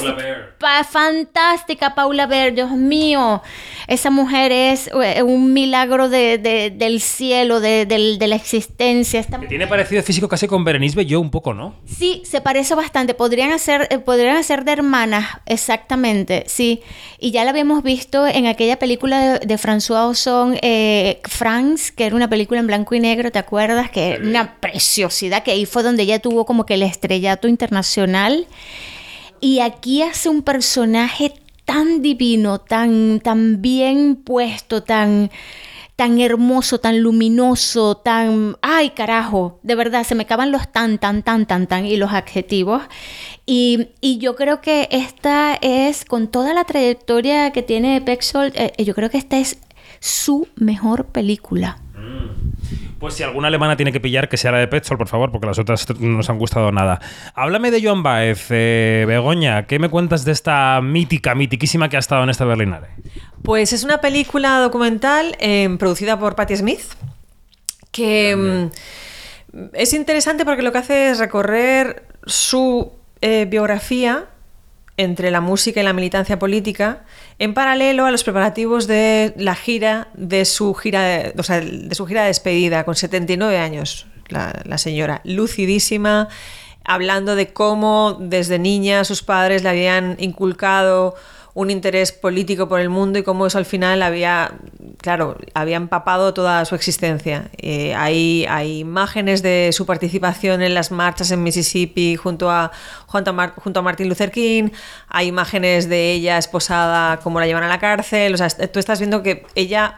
pa- 0.60 0.84
fantástica, 0.84 1.94
Paula 1.94 2.26
Ver, 2.26 2.56
Dios 2.56 2.72
mío. 2.72 3.44
Esa 3.88 4.10
mujer 4.10 4.52
es 4.52 4.90
eh, 5.04 5.22
un 5.22 5.54
milagro 5.54 6.10
de- 6.10 6.40
de- 6.40 6.72
del 6.72 7.00
cielo, 7.00 7.60
de, 7.60 7.86
del- 7.86 8.18
de 8.18 8.28
la 8.28 8.38
existencia. 8.38 9.20
Esta 9.20 9.40
Que 9.40 9.46
tiene 9.46 9.68
parecido 9.68 10.02
físico 10.02 10.28
casi 10.28 10.48
con 10.48 10.64
Berenice 10.64 10.96
Bejo 10.96 11.20
un 11.20 11.30
poco, 11.30 11.54
¿no? 11.54 11.76
Sí, 11.86 12.24
se 12.26 12.42
parece 12.42 12.74
bastante. 12.74 13.14
Podrían 13.14 13.52
hacer, 13.52 13.88
eh, 13.92 14.00
podrían 14.00 14.36
hacer 14.38 14.66
de 14.66 14.72
hermanas, 14.72 15.28
exactamente, 15.46 16.46
sí. 16.48 16.82
Y 17.20 17.30
ya 17.30 17.44
la 17.44 17.52
habíamos 17.52 17.84
visto 17.84 18.26
en 18.26 18.48
aquella 18.48 18.80
película 18.80 19.20
de, 19.38 19.46
de 19.46 19.58
François 19.60 20.10
Ozon, 20.10 20.58
eh, 20.64 21.20
France, 21.26 21.94
que 21.96 22.06
era 22.08 22.16
una 22.16 22.30
película 22.30 22.60
en 22.60 22.66
blanco 22.66 22.96
y 22.96 23.00
negro, 23.00 23.32
¿te 23.32 23.38
acuerdas? 23.38 23.92
Que 23.92 24.14
era 24.14 24.24
una 24.24 24.56
preciosidad, 24.60 25.44
que 25.44 25.52
ahí 25.52 25.66
fue 25.68 25.84
donde 25.84 26.02
ella 26.04 26.18
tuvo 26.20 26.31
como 26.46 26.66
que 26.66 26.76
el 26.76 26.84
estrellato 26.84 27.48
internacional. 27.48 28.48
Y 29.40 29.60
aquí 29.60 30.02
hace 30.02 30.30
un 30.30 30.44
personaje 30.44 31.34
tan 31.66 32.02
divino, 32.02 32.60
tan, 32.60 33.20
tan 33.20 33.62
bien 33.62 34.16
puesto, 34.16 34.84
tan, 34.84 35.32
tan 35.96 36.20
hermoso, 36.20 36.80
tan 36.80 37.02
luminoso, 37.02 37.98
tan... 37.98 38.58
¡Ay, 38.62 38.92
carajo! 38.92 39.60
De 39.64 39.76
verdad, 39.76 40.04
se 40.04 40.16
me 40.16 40.24
acaban 40.24 40.52
los 40.52 40.72
tan, 40.72 40.98
tan, 40.98 41.24
tan, 41.24 41.46
tan, 41.46 41.68
tan 41.68 41.86
y 41.86 41.98
los 41.98 42.12
adjetivos. 42.12 42.84
Y, 43.46 43.90
y 44.02 44.18
yo 44.18 44.36
creo 44.36 44.62
que 44.62 44.88
esta 44.92 45.56
es, 45.62 46.06
con 46.06 46.28
toda 46.28 46.54
la 46.54 46.66
trayectoria 46.66 47.52
que 47.52 47.64
tiene 47.64 48.02
Pexol, 48.02 48.52
yo 48.78 48.96
creo 48.96 49.10
que 49.10 49.18
esta 49.18 49.38
es 49.38 49.58
su 50.00 50.48
mejor 50.56 51.06
película. 51.06 51.78
Pues 53.02 53.16
si 53.16 53.24
alguna 53.24 53.48
alemana 53.48 53.76
tiene 53.76 53.92
que 53.92 54.00
pillar, 54.00 54.30
que 54.30 54.38
sea 54.38 54.52
la 54.52 54.60
de 54.60 54.68
Petzol, 54.68 55.00
por 55.00 55.08
favor, 55.08 55.32
porque 55.32 55.48
las 55.48 55.58
otras 55.58 55.90
no 56.00 56.18
nos 56.18 56.30
han 56.30 56.38
gustado 56.38 56.72
nada. 56.72 57.02
Háblame 57.34 57.72
de 57.72 57.82
Joan 57.82 58.04
Baez, 58.04 58.46
eh, 58.52 59.06
Begoña. 59.08 59.66
¿Qué 59.66 59.80
me 59.80 59.90
cuentas 59.90 60.24
de 60.24 60.32
esta 60.32 60.80
mítica, 60.82 61.34
mitiquísima 61.34 61.90
que 61.90 61.96
ha 61.96 62.00
estado 62.00 62.22
en 62.22 62.30
esta 62.30 62.46
Berlinale? 62.46 62.90
Pues 63.42 63.74
es 63.74 63.84
una 63.84 64.02
película 64.02 64.60
documental 64.60 65.36
eh, 65.40 65.76
producida 65.80 66.20
por 66.20 66.36
Patti 66.36 66.56
Smith, 66.58 66.82
que 67.90 68.36
mm, 68.36 69.72
es 69.74 69.94
interesante 69.94 70.46
porque 70.46 70.62
lo 70.62 70.72
que 70.72 70.78
hace 70.78 71.10
es 71.10 71.18
recorrer 71.18 72.06
su 72.28 72.92
eh, 73.22 73.48
biografía 73.50 74.28
entre 75.02 75.32
la 75.32 75.42
música 75.42 75.82
y 75.82 75.84
la 75.84 75.94
militancia 75.94 76.40
política 76.40 77.04
en 77.40 77.54
paralelo 77.54 78.06
a 78.06 78.12
los 78.12 78.24
preparativos 78.24 78.88
de 78.88 79.34
la 79.38 79.56
gira 79.56 80.08
de 80.14 80.46
su 80.46 80.74
gira 80.74 81.02
de, 81.02 81.34
o 81.38 81.44
sea, 81.44 81.62
de 81.62 81.94
su 81.96 82.06
gira 82.06 82.22
de 82.22 82.28
despedida 82.28 82.84
con 82.84 82.96
79 82.96 83.58
años 83.58 84.08
la, 84.28 84.62
la 84.66 84.78
señora 84.78 85.22
lucidísima 85.24 86.30
hablando 86.84 87.36
de 87.36 87.54
cómo 87.54 88.18
desde 88.20 88.60
niña 88.60 89.04
sus 89.04 89.24
padres 89.24 89.64
le 89.64 89.70
habían 89.70 90.16
inculcado 90.20 91.16
un 91.54 91.70
interés 91.70 92.12
político 92.12 92.70
por 92.70 92.80
el 92.80 92.90
mundo 92.90 93.20
y 93.20 93.24
cómo 93.24 93.46
eso 93.46 93.58
al 93.58 93.66
final 93.66 94.02
había, 94.04 94.54
claro, 94.98 95.38
había 95.54 95.78
empapado 95.78 96.34
toda 96.34 96.64
su 96.66 96.76
existencia. 96.76 97.50
Eh, 97.58 97.94
hay, 97.96 98.46
hay 98.50 98.80
imágenes 98.80 99.42
de 99.42 99.72
su 99.74 99.86
participación 99.86 100.62
en 100.62 100.74
las 100.74 100.92
marchas 100.92 101.32
en 101.32 101.44
Mississippi 101.44 102.16
junto 102.16 102.50
a, 102.50 102.72
junto 103.06 103.32
a, 103.32 103.48
junto 103.50 103.80
a 103.80 103.84
Martin 103.84 104.08
Luther 104.08 104.32
King, 104.32 104.70
hay 105.10 105.28
imágenes 105.28 105.90
de 105.90 106.14
ella 106.14 106.38
esposada, 106.38 107.18
cómo 107.18 107.40
la 107.40 107.48
llevan 107.48 107.64
a 107.64 107.68
la 107.68 107.80
cárcel, 107.80 108.34
o 108.34 108.38
sea, 108.38 108.50
tú 108.50 108.80
estás 108.80 109.00
viendo 109.00 109.24
que 109.24 109.46
ella... 109.56 109.98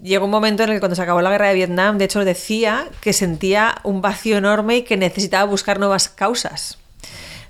Llegó 0.00 0.24
un 0.24 0.32
momento 0.32 0.64
en 0.64 0.70
el 0.70 0.76
que 0.76 0.80
cuando 0.80 0.96
se 0.96 1.02
acabó 1.02 1.22
la 1.22 1.30
guerra 1.30 1.46
de 1.46 1.54
Vietnam, 1.54 1.96
de 1.96 2.06
hecho 2.06 2.24
decía 2.24 2.88
que 3.00 3.12
sentía 3.12 3.76
un 3.84 4.02
vacío 4.02 4.36
enorme 4.36 4.78
y 4.78 4.82
que 4.82 4.96
necesitaba 4.96 5.44
buscar 5.44 5.78
nuevas 5.78 6.08
causas. 6.08 6.81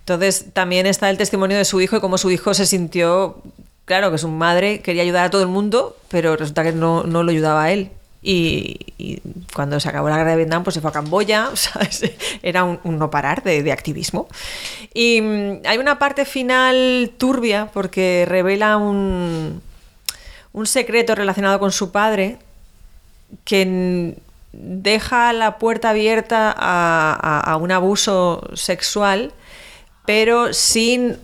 Entonces 0.02 0.46
también 0.52 0.86
está 0.86 1.10
el 1.10 1.16
testimonio 1.16 1.56
de 1.56 1.64
su 1.64 1.80
hijo 1.80 1.96
y 1.96 2.00
cómo 2.00 2.18
su 2.18 2.30
hijo 2.32 2.54
se 2.54 2.66
sintió, 2.66 3.40
claro, 3.84 4.10
que 4.10 4.18
su 4.18 4.28
madre 4.28 4.80
quería 4.80 5.02
ayudar 5.02 5.26
a 5.26 5.30
todo 5.30 5.42
el 5.42 5.48
mundo, 5.48 5.96
pero 6.08 6.34
resulta 6.36 6.64
que 6.64 6.72
no, 6.72 7.04
no 7.04 7.22
lo 7.22 7.30
ayudaba 7.30 7.64
a 7.64 7.72
él. 7.72 7.90
Y, 8.20 9.20
cuando 9.54 9.78
se 9.80 9.88
acabó 9.88 10.08
la 10.08 10.16
guerra 10.16 10.30
de 10.30 10.36
Vietnam, 10.38 10.64
pues 10.64 10.74
se 10.74 10.80
fue 10.80 10.90
a 10.90 10.92
Camboya, 10.92 11.50
era 12.42 12.64
un, 12.64 12.80
no 12.84 13.10
parar 13.10 13.44
de, 13.44 13.62
de 13.62 13.72
activismo. 13.72 14.28
Y 14.92 15.20
mm, 15.20 15.60
hay 15.66 15.78
una 15.78 15.98
parte 15.98 16.24
final 16.24 17.12
turbia 17.16 17.70
porque 17.72 18.24
revela 18.26 18.76
un, 18.78 19.62
un 20.52 20.66
secreto 20.66 21.14
relacionado 21.14 21.60
con 21.60 21.70
su 21.70 21.92
padre 21.92 22.38
que 23.44 24.16
deja 24.52 25.32
la 25.32 25.58
puerta 25.58 25.90
abierta 25.90 26.52
a 26.56 27.56
un 27.56 27.70
abuso 27.70 28.48
sexual, 28.54 29.32
pero 30.04 30.52
sin 30.52 31.18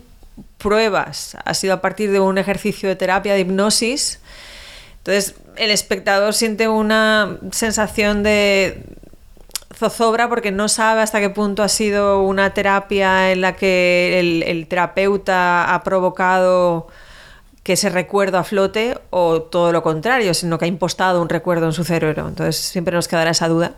pruebas. 0.57 1.37
Ha 1.43 1.53
sido 1.53 1.73
a 1.73 1.81
partir 1.81 2.11
de 2.11 2.19
un 2.19 2.37
ejercicio 2.37 2.89
de 2.89 2.95
terapia 2.95 3.33
de 3.33 3.41
hipnosis. 3.41 4.19
Entonces, 4.99 5.35
el 5.55 5.71
espectador 5.71 6.33
siente 6.33 6.67
una 6.67 7.37
sensación 7.51 8.23
de 8.23 8.83
zozobra 9.75 10.27
porque 10.27 10.51
no 10.51 10.67
sabe 10.67 11.01
hasta 11.01 11.19
qué 11.19 11.29
punto 11.29 11.63
ha 11.63 11.69
sido 11.69 12.21
una 12.21 12.53
terapia 12.53 13.31
en 13.31 13.41
la 13.41 13.55
que 13.55 14.19
el, 14.19 14.67
terapeuta 14.67 15.73
ha 15.73 15.83
provocado 15.83 16.87
que 17.63 17.73
ese 17.73 17.89
recuerdo 17.89 18.37
a 18.37 18.43
flote 18.43 18.97
o 19.09 19.41
todo 19.41 19.71
lo 19.71 19.81
contrario, 19.81 20.33
sino 20.33 20.57
que 20.57 20.65
ha 20.65 20.67
impostado 20.67 21.21
un 21.21 21.29
recuerdo 21.29 21.67
en 21.67 21.73
su 21.73 21.83
cerebro. 21.83 22.27
Entonces 22.27 22.57
siempre 22.57 22.93
nos 22.93 23.07
quedará 23.07 23.31
esa 23.31 23.47
duda. 23.47 23.73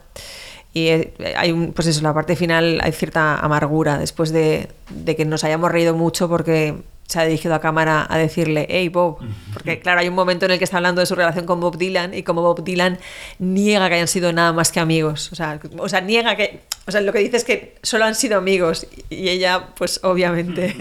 Y 0.73 0.87
eh, 0.87 1.13
hay 1.35 1.51
un, 1.51 1.73
pues 1.73 1.87
eso, 1.87 2.01
la 2.01 2.13
parte 2.13 2.35
final 2.35 2.79
hay 2.81 2.91
cierta 2.91 3.37
amargura 3.39 3.97
después 3.97 4.31
de, 4.31 4.69
de 4.89 5.15
que 5.15 5.25
nos 5.25 5.43
hayamos 5.43 5.71
reído 5.71 5.93
mucho 5.95 6.29
porque 6.29 6.75
se 7.11 7.19
ha 7.19 7.25
dirigido 7.25 7.53
a 7.53 7.59
cámara 7.59 8.07
a 8.09 8.17
decirle, 8.17 8.65
hey 8.69 8.87
Bob, 8.87 9.17
porque 9.51 9.79
claro, 9.79 9.99
hay 9.99 10.07
un 10.07 10.15
momento 10.15 10.45
en 10.45 10.51
el 10.51 10.57
que 10.57 10.63
está 10.63 10.77
hablando 10.77 11.01
de 11.01 11.05
su 11.05 11.13
relación 11.13 11.45
con 11.45 11.59
Bob 11.59 11.77
Dylan 11.77 12.13
y 12.13 12.23
como 12.23 12.41
Bob 12.41 12.63
Dylan 12.63 12.99
niega 13.37 13.89
que 13.89 13.95
hayan 13.95 14.07
sido 14.07 14.31
nada 14.31 14.53
más 14.53 14.71
que 14.71 14.79
amigos, 14.79 15.29
o 15.33 15.35
sea, 15.35 15.59
o 15.77 15.89
sea 15.89 15.99
niega 15.99 16.37
que, 16.37 16.61
o 16.87 16.91
sea, 16.91 17.01
lo 17.01 17.11
que 17.11 17.19
dice 17.19 17.35
es 17.35 17.43
que 17.43 17.75
solo 17.83 18.05
han 18.05 18.15
sido 18.15 18.37
amigos 18.37 18.87
y 19.09 19.27
ella, 19.27 19.71
pues 19.75 19.99
obviamente, 20.03 20.73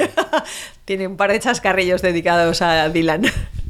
tiene 0.84 1.08
un 1.08 1.16
par 1.16 1.32
de 1.32 1.40
chascarrillos 1.40 2.00
dedicados 2.00 2.62
a 2.62 2.88
Dylan. 2.90 3.22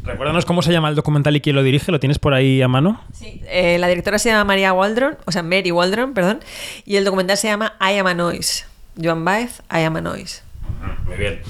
Recuérdanos 0.04 0.46
cómo 0.46 0.62
se 0.62 0.72
llama 0.72 0.88
el 0.88 0.94
documental 0.94 1.36
y 1.36 1.40
quién 1.40 1.56
lo 1.56 1.62
dirige. 1.62 1.92
¿Lo 1.92 2.00
tienes 2.00 2.18
por 2.18 2.34
ahí 2.34 2.62
a 2.62 2.68
mano? 2.68 3.00
Eh, 3.22 3.78
la 3.78 3.88
directora 3.88 4.18
se 4.18 4.30
llama 4.30 4.44
María 4.44 4.72
Waldron, 4.72 5.18
o 5.26 5.32
sea, 5.32 5.42
Mary 5.42 5.70
Waldron, 5.70 6.14
perdón, 6.14 6.40
y 6.84 6.96
el 6.96 7.04
documental 7.04 7.36
se 7.36 7.48
llama 7.48 7.74
I 7.80 7.98
Am 7.98 8.06
a 8.06 8.14
Noise. 8.14 8.64
Joan 9.00 9.24
Baez, 9.24 9.62
I 9.70 9.84
Am 9.84 9.96
a 9.96 10.00
Noise. 10.00 10.42
Muy 11.06 11.16
bien. 11.16 11.40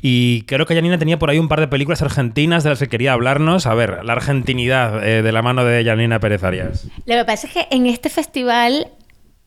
Y 0.00 0.42
creo 0.42 0.66
que 0.66 0.74
Janina 0.74 0.98
tenía 0.98 1.18
por 1.18 1.30
ahí 1.30 1.38
un 1.38 1.48
par 1.48 1.60
de 1.60 1.68
películas 1.68 2.02
argentinas 2.02 2.64
de 2.64 2.70
las 2.70 2.78
que 2.78 2.88
quería 2.88 3.12
hablarnos. 3.12 3.66
A 3.66 3.74
ver, 3.74 4.04
la 4.04 4.12
argentinidad 4.14 5.06
eh, 5.06 5.22
de 5.22 5.32
la 5.32 5.42
mano 5.42 5.64
de 5.64 5.84
Janina 5.84 6.20
Pérez 6.20 6.44
Arias. 6.44 6.86
Lo 7.04 7.14
que 7.16 7.24
pasa 7.24 7.46
es 7.46 7.52
que 7.52 7.66
en 7.70 7.86
este 7.86 8.08
festival 8.08 8.88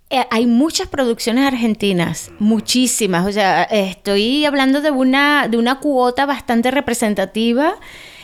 eh, 0.09 0.25
hay 0.29 0.45
muchas 0.45 0.87
producciones 0.89 1.47
argentinas, 1.47 2.31
muchísimas. 2.39 3.25
O 3.25 3.31
sea, 3.31 3.63
estoy 3.63 4.45
hablando 4.45 4.81
de 4.81 4.91
una, 4.91 5.47
de 5.47 5.57
una 5.57 5.79
cuota 5.79 6.25
bastante 6.25 6.69
representativa. 6.69 7.75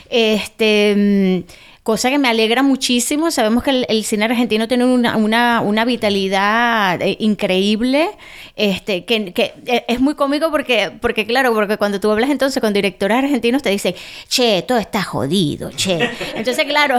Este. 0.10 0.96
mm, 0.96 1.68
Cosa 1.88 2.10
que 2.10 2.18
me 2.18 2.28
alegra 2.28 2.64
muchísimo. 2.64 3.32
Sabemos 3.32 3.64
que 3.64 3.86
el, 3.88 4.04
cine 4.04 4.26
argentino 4.26 4.68
tiene 4.68 4.84
una, 4.84 5.16
una, 5.16 5.62
una 5.62 5.86
vitalidad 5.86 7.02
eh, 7.02 7.16
increíble. 7.22 8.10
Este, 8.58 9.06
que, 9.06 9.32
que, 9.32 9.54
eh, 9.68 9.86
es 9.88 10.02
muy 10.02 10.16
cómico 10.16 10.52
porque, 10.52 10.92
porque, 11.00 11.26
claro, 11.26 11.54
porque 11.54 11.78
cuando 11.78 12.02
tú 12.02 12.12
hablas 12.12 12.30
entonces 12.30 12.60
con 12.60 12.74
directores 12.74 13.20
argentinos 13.20 13.64
te 13.64 13.70
dicen, 13.70 13.96
che, 14.28 14.66
todo 14.68 14.80
está 14.80 15.02
jodido, 15.02 15.72
che. 15.78 16.10
Entonces, 16.36 16.66
claro. 16.66 16.98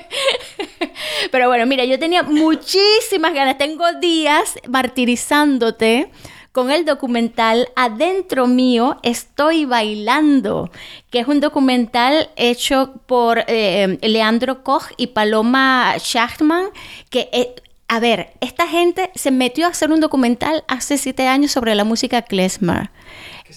Pero 1.32 1.48
bueno, 1.48 1.64
mira, 1.64 1.86
yo 1.86 1.98
tenía 1.98 2.22
muchísimas 2.22 3.32
ganas. 3.32 3.56
Tengo 3.56 3.90
días 3.94 4.56
martirizándote 4.68 6.10
con 6.58 6.72
el 6.72 6.84
documental 6.84 7.68
Adentro 7.76 8.48
mío 8.48 8.98
estoy 9.04 9.64
bailando, 9.64 10.72
que 11.08 11.20
es 11.20 11.28
un 11.28 11.38
documental 11.38 12.30
hecho 12.34 12.94
por 13.06 13.44
eh, 13.46 13.96
Leandro 14.02 14.64
Koch 14.64 14.86
y 14.96 15.06
Paloma 15.08 15.94
Schachtman, 15.98 16.70
que... 17.10 17.28
eh, 17.32 17.54
a 17.86 18.00
ver, 18.00 18.32
esta 18.40 18.66
gente 18.66 19.12
se 19.14 19.30
metió 19.30 19.66
a 19.66 19.68
hacer 19.68 19.92
un 19.92 20.00
documental 20.00 20.64
hace 20.66 20.98
siete 20.98 21.28
años 21.28 21.52
sobre 21.52 21.76
la 21.76 21.84
música 21.84 22.22
klezmer. 22.22 22.90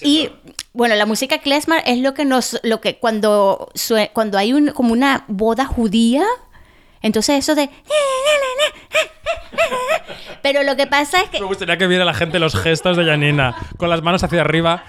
y 0.03 0.29
bueno, 0.71 0.93
la 0.93 1.07
música 1.07 1.39
klezmer 1.39 1.81
es 1.87 1.97
lo 1.97 2.13
que 2.13 2.23
nos, 2.23 2.59
lo 2.61 2.81
que 2.81 2.97
cuando, 2.97 3.71
cuando 4.13 4.37
hay 4.37 4.53
un, 4.53 4.67
como 4.67 4.93
una 4.93 5.25
boda 5.27 5.65
judía, 5.65 6.23
entonces 7.01 7.39
eso 7.39 7.55
de... 7.55 7.69
Pero 10.41 10.63
lo 10.63 10.75
que 10.75 10.87
pasa 10.87 11.21
es 11.21 11.29
que... 11.29 11.39
Me 11.39 11.45
gustaría 11.45 11.77
que 11.77 11.87
viera 11.87 12.05
la 12.05 12.13
gente 12.13 12.39
los 12.39 12.55
gestos 12.55 12.97
de 12.97 13.05
Janina 13.05 13.55
con 13.77 13.89
las 13.89 14.01
manos 14.01 14.23
hacia 14.23 14.41
arriba, 14.41 14.83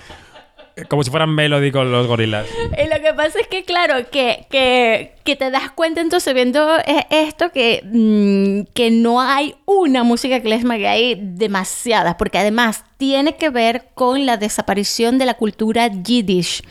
eh, 0.76 0.84
como 0.86 1.02
si 1.04 1.10
fueran 1.10 1.34
melody 1.34 1.70
con 1.70 1.92
los 1.92 2.06
gorilas. 2.06 2.46
Y 2.78 2.88
lo 2.88 3.02
que 3.02 3.12
pasa 3.14 3.40
es 3.40 3.46
que, 3.46 3.64
claro, 3.64 4.08
que, 4.10 4.46
que, 4.50 5.14
que 5.24 5.36
te 5.36 5.50
das 5.50 5.70
cuenta 5.70 6.00
entonces 6.00 6.32
viendo 6.32 6.78
eh, 6.78 7.06
esto 7.10 7.50
que, 7.50 7.82
mm, 7.84 8.72
que 8.72 8.90
no 8.90 9.20
hay 9.20 9.54
una 9.66 10.04
música 10.04 10.40
klezmer, 10.40 10.78
que 10.78 10.88
hay 10.88 11.18
demasiadas, 11.20 12.14
porque 12.14 12.38
además 12.38 12.84
tiene 12.96 13.36
que 13.36 13.50
ver 13.50 13.88
con 13.94 14.24
la 14.24 14.38
desaparición 14.38 15.18
de 15.18 15.26
la 15.26 15.34
cultura 15.34 15.88
yiddish, 15.88 16.62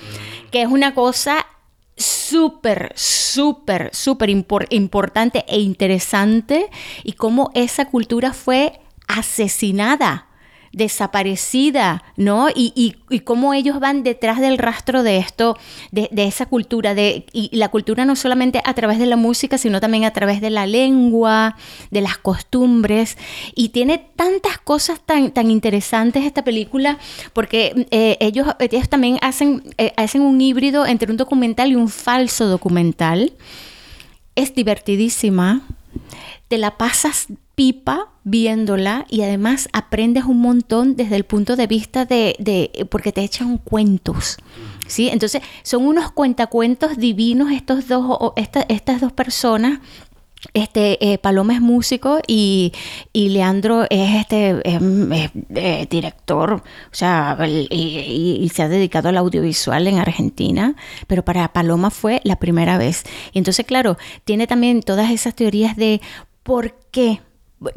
que 0.51 0.63
es 0.63 0.67
una 0.67 0.95
cosa 0.95 1.45
súper, 2.01 2.91
súper, 2.95 3.89
súper 3.93 4.29
impor- 4.29 4.67
importante 4.69 5.45
e 5.47 5.59
interesante 5.59 6.69
y 7.03 7.13
cómo 7.13 7.51
esa 7.53 7.85
cultura 7.85 8.33
fue 8.33 8.81
asesinada 9.07 10.27
desaparecida, 10.71 12.03
¿no? 12.15 12.49
Y, 12.49 12.71
y, 12.75 12.95
y 13.13 13.21
cómo 13.21 13.53
ellos 13.53 13.79
van 13.79 14.03
detrás 14.03 14.39
del 14.39 14.57
rastro 14.57 15.03
de 15.03 15.17
esto, 15.17 15.57
de, 15.91 16.07
de 16.11 16.25
esa 16.25 16.45
cultura, 16.45 16.93
de, 16.93 17.25
y 17.33 17.55
la 17.55 17.69
cultura 17.69 18.05
no 18.05 18.15
solamente 18.15 18.61
a 18.63 18.73
través 18.73 18.99
de 18.99 19.05
la 19.05 19.17
música, 19.17 19.57
sino 19.57 19.79
también 19.81 20.05
a 20.05 20.11
través 20.11 20.39
de 20.39 20.49
la 20.49 20.65
lengua, 20.65 21.57
de 21.89 22.01
las 22.01 22.17
costumbres, 22.17 23.17
y 23.53 23.69
tiene 23.69 23.97
tantas 24.15 24.57
cosas 24.59 25.01
tan, 25.05 25.31
tan 25.31 25.51
interesantes 25.51 26.23
esta 26.23 26.43
película, 26.43 26.97
porque 27.33 27.87
eh, 27.91 28.17
ellos, 28.19 28.47
ellos 28.59 28.87
también 28.87 29.17
hacen, 29.21 29.63
eh, 29.77 29.93
hacen 29.97 30.21
un 30.21 30.39
híbrido 30.39 30.85
entre 30.85 31.11
un 31.11 31.17
documental 31.17 31.71
y 31.71 31.75
un 31.75 31.89
falso 31.89 32.47
documental. 32.47 33.33
Es 34.35 34.55
divertidísima, 34.55 35.61
te 36.47 36.57
la 36.57 36.77
pasas 36.77 37.27
pipa 37.61 38.07
viéndola 38.23 39.05
y 39.07 39.21
además 39.21 39.69
aprendes 39.71 40.23
un 40.23 40.41
montón 40.41 40.95
desde 40.95 41.15
el 41.15 41.25
punto 41.25 41.55
de 41.55 41.67
vista 41.67 42.05
de, 42.05 42.35
de 42.39 42.87
porque 42.89 43.11
te 43.11 43.21
echan 43.21 43.59
cuentos. 43.59 44.37
¿Sí? 44.87 45.09
Entonces, 45.09 45.43
son 45.61 45.85
unos 45.85 46.11
cuentacuentos 46.11 46.97
divinos 46.97 47.51
estos 47.51 47.87
dos, 47.87 48.33
estas 48.35 48.99
dos 48.99 49.11
personas 49.13 49.79
este, 50.55 51.13
eh, 51.13 51.19
Paloma 51.19 51.53
es 51.53 51.61
músico 51.61 52.17
y, 52.25 52.73
Leandro 53.13 53.83
es 53.91 54.15
este 54.21 54.59
em, 54.67 55.13
eh, 55.13 55.87
director, 55.87 56.53
o 56.53 56.63
sea, 56.89 57.37
y- 57.47 58.39
y 58.41 58.49
se 58.49 58.63
ha 58.63 58.69
dedicado 58.69 59.09
al 59.09 59.17
audiovisual 59.17 59.85
en 59.87 59.99
Argentina, 59.99 60.75
pero 61.05 61.23
para 61.23 61.53
Paloma 61.53 61.91
fue 61.91 62.21
la 62.23 62.37
primera 62.37 62.79
vez. 62.79 63.03
Y 63.33 63.37
entonces, 63.37 63.67
claro, 63.67 63.99
tiene 64.25 64.47
también 64.47 64.81
todas 64.81 65.11
esas 65.11 65.35
teorías 65.35 65.75
de 65.75 66.01
por 66.41 66.73
qué. 66.89 67.21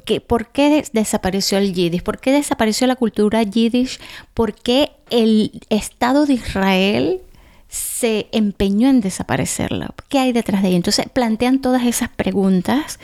Que- 0.04 0.20
¿Por 0.20 0.48
qué 0.48 0.70
des- 0.70 0.92
desapareció 0.92 1.58
el 1.58 1.74
yiddish? 1.74 2.02
¿Por 2.02 2.18
qué 2.20 2.32
desapareció 2.32 2.86
la 2.86 2.96
cultura 2.96 3.42
yiddish? 3.42 3.98
¿Por 4.34 4.54
qué 4.54 4.92
el 5.10 5.60
Estado 5.68 6.26
de 6.26 6.34
Israel 6.34 7.20
se 7.68 8.28
empeñó 8.30 8.88
en 8.88 9.00
desaparecerla. 9.00 9.92
¿Qué 10.08 10.20
hay 10.20 10.32
detrás 10.32 10.62
de 10.62 10.68
ella? 10.68 10.76
Entonces 10.76 11.06
plantean 11.12 11.60
todas 11.60 11.82
esas 11.84 12.08
preguntas, 12.08 13.00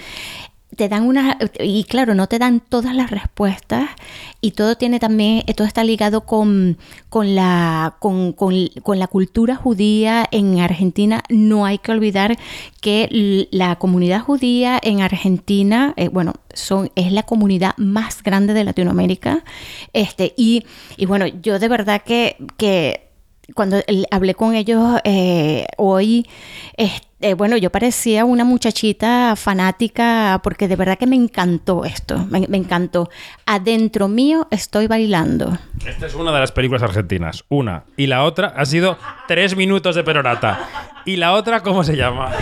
te 0.80 0.88
dan 0.88 1.02
una 1.06 1.36
y 1.58 1.84
claro, 1.84 2.14
no 2.14 2.26
te 2.26 2.38
dan 2.38 2.60
todas 2.60 2.94
las 2.94 3.10
respuestas 3.10 3.90
y 4.40 4.52
todo 4.52 4.76
tiene 4.76 4.98
también, 4.98 5.42
todo 5.54 5.66
está 5.66 5.84
ligado 5.84 6.22
con, 6.22 6.78
con 7.10 7.34
la 7.34 7.96
con, 7.98 8.32
con- 8.32 8.68
con 8.82 8.98
la 8.98 9.06
cultura 9.06 9.56
judía 9.56 10.26
en 10.30 10.58
Argentina. 10.58 11.22
No 11.28 11.66
hay 11.66 11.76
que 11.76 11.92
olvidar 11.92 12.38
que 12.80 13.46
la 13.50 13.76
comunidad 13.76 14.22
judía 14.22 14.80
en 14.82 15.02
Argentina, 15.02 15.92
eh, 15.98 16.08
bueno, 16.08 16.32
son, 16.54 16.90
es 16.94 17.12
la 17.12 17.24
comunidad 17.24 17.74
más 17.76 18.22
grande 18.22 18.54
de 18.54 18.64
Latinoamérica. 18.64 19.44
Este, 19.92 20.32
y, 20.34 20.64
y 20.96 21.04
bueno, 21.04 21.26
yo 21.26 21.58
de 21.58 21.68
verdad 21.68 22.00
que, 22.02 22.36
que 22.56 23.09
cuando 23.54 23.80
hablé 24.10 24.34
con 24.34 24.54
ellos 24.54 25.00
eh, 25.04 25.66
hoy, 25.76 26.26
este, 26.76 27.34
bueno, 27.34 27.56
yo 27.56 27.70
parecía 27.70 28.24
una 28.24 28.44
muchachita 28.44 29.34
fanática 29.36 30.40
porque 30.42 30.68
de 30.68 30.76
verdad 30.76 30.98
que 30.98 31.06
me 31.06 31.16
encantó 31.16 31.84
esto, 31.84 32.18
me, 32.30 32.46
me 32.48 32.56
encantó. 32.56 33.10
Adentro 33.46 34.08
mío 34.08 34.48
estoy 34.50 34.86
bailando. 34.86 35.58
Esta 35.86 36.06
es 36.06 36.14
una 36.14 36.32
de 36.32 36.40
las 36.40 36.52
películas 36.52 36.82
argentinas. 36.82 37.44
Una. 37.48 37.84
Y 37.96 38.06
la 38.06 38.24
otra 38.24 38.54
ha 38.56 38.64
sido 38.64 38.98
tres 39.28 39.56
minutos 39.56 39.96
de 39.96 40.04
perorata. 40.04 40.68
¿Y 41.04 41.16
la 41.16 41.32
otra 41.32 41.62
cómo 41.62 41.84
se 41.84 41.96
llama? 41.96 42.30